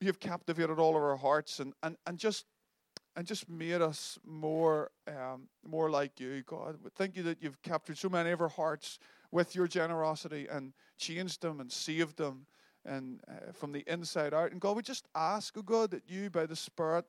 you've 0.00 0.20
captivated 0.20 0.78
all 0.78 0.96
of 0.96 1.02
our 1.02 1.16
hearts 1.16 1.60
and, 1.60 1.72
and, 1.82 1.96
and 2.06 2.18
just 2.18 2.46
and 3.16 3.26
just 3.26 3.48
made 3.48 3.80
us 3.80 4.18
more 4.26 4.90
um, 5.08 5.48
more 5.66 5.88
like 5.88 6.20
you, 6.20 6.42
God. 6.42 6.76
Thank 6.96 7.16
you 7.16 7.22
that 7.24 7.42
you've 7.42 7.60
captured 7.62 7.96
so 7.96 8.10
many 8.10 8.30
of 8.30 8.42
our 8.42 8.48
hearts 8.48 8.98
with 9.30 9.54
your 9.54 9.66
generosity 9.66 10.46
and 10.50 10.74
changed 10.98 11.40
them 11.40 11.60
and 11.60 11.72
saved 11.72 12.18
them 12.18 12.46
and 12.84 13.20
uh, 13.28 13.52
from 13.52 13.72
the 13.72 13.84
inside 13.86 14.34
out. 14.34 14.52
And 14.52 14.60
God, 14.60 14.76
we 14.76 14.82
just 14.82 15.06
ask, 15.14 15.56
oh 15.56 15.62
God, 15.62 15.90
that 15.90 16.02
you 16.06 16.30
by 16.30 16.46
the 16.46 16.56
Spirit 16.56 17.06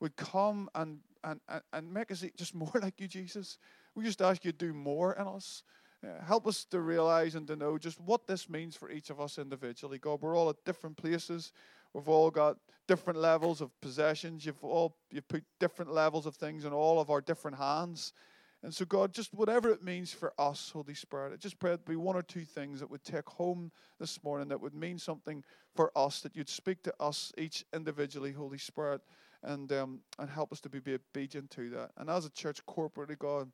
would 0.00 0.16
come 0.16 0.68
and, 0.74 1.00
and, 1.22 1.40
and 1.72 1.92
make 1.92 2.10
us 2.10 2.24
just 2.36 2.54
more 2.54 2.72
like 2.80 3.00
you, 3.00 3.06
Jesus. 3.06 3.58
We 4.00 4.06
just 4.06 4.22
ask 4.22 4.46
you 4.46 4.52
to 4.52 4.56
do 4.56 4.72
more 4.72 5.12
in 5.12 5.26
us. 5.26 5.62
Uh, 6.02 6.24
help 6.24 6.46
us 6.46 6.64
to 6.64 6.80
realize 6.80 7.34
and 7.34 7.46
to 7.46 7.54
know 7.54 7.76
just 7.76 8.00
what 8.00 8.26
this 8.26 8.48
means 8.48 8.74
for 8.74 8.90
each 8.90 9.10
of 9.10 9.20
us 9.20 9.36
individually. 9.36 9.98
God, 9.98 10.22
we're 10.22 10.34
all 10.34 10.48
at 10.48 10.64
different 10.64 10.96
places. 10.96 11.52
We've 11.92 12.08
all 12.08 12.30
got 12.30 12.56
different 12.88 13.18
levels 13.18 13.60
of 13.60 13.78
possessions. 13.82 14.46
You've 14.46 14.64
all 14.64 14.96
you've 15.10 15.28
put 15.28 15.44
different 15.58 15.92
levels 15.92 16.24
of 16.24 16.34
things 16.34 16.64
in 16.64 16.72
all 16.72 16.98
of 16.98 17.10
our 17.10 17.20
different 17.20 17.58
hands. 17.58 18.14
And 18.62 18.74
so, 18.74 18.86
God, 18.86 19.12
just 19.12 19.34
whatever 19.34 19.68
it 19.70 19.82
means 19.82 20.14
for 20.14 20.32
us, 20.38 20.70
Holy 20.72 20.94
Spirit, 20.94 21.34
I 21.34 21.36
just 21.36 21.58
pray 21.58 21.74
it 21.74 21.84
be 21.84 21.96
one 21.96 22.16
or 22.16 22.22
two 22.22 22.46
things 22.46 22.80
that 22.80 22.90
would 22.90 23.04
take 23.04 23.28
home 23.28 23.70
this 23.98 24.24
morning 24.24 24.48
that 24.48 24.60
would 24.62 24.74
mean 24.74 24.98
something 24.98 25.44
for 25.74 25.92
us, 25.94 26.20
that 26.20 26.34
you'd 26.34 26.48
speak 26.48 26.82
to 26.84 26.94
us 26.98 27.34
each 27.36 27.66
individually, 27.74 28.32
Holy 28.32 28.58
Spirit, 28.58 29.02
and 29.42 29.70
um, 29.72 30.00
and 30.18 30.30
help 30.30 30.52
us 30.52 30.60
to 30.62 30.70
be 30.70 30.80
obedient 30.94 31.50
to 31.50 31.68
that. 31.68 31.90
And 31.98 32.08
as 32.08 32.24
a 32.24 32.30
church 32.30 32.64
corporately, 32.64 33.18
God, 33.18 33.50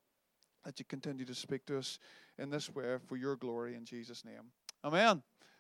that 0.67 0.81
you 0.81 0.85
continue 0.85 1.25
to 1.25 1.35
speak 1.35 1.65
to 1.65 1.79
us 1.79 2.01
in 2.39 2.51
this 2.51 2.69
way 2.75 2.97
for 3.07 3.17
your 3.17 3.37
glory 3.37 3.77
in 3.77 3.85
Jesus' 3.85 4.25
name. 4.25 4.51
Amen. 4.85 5.23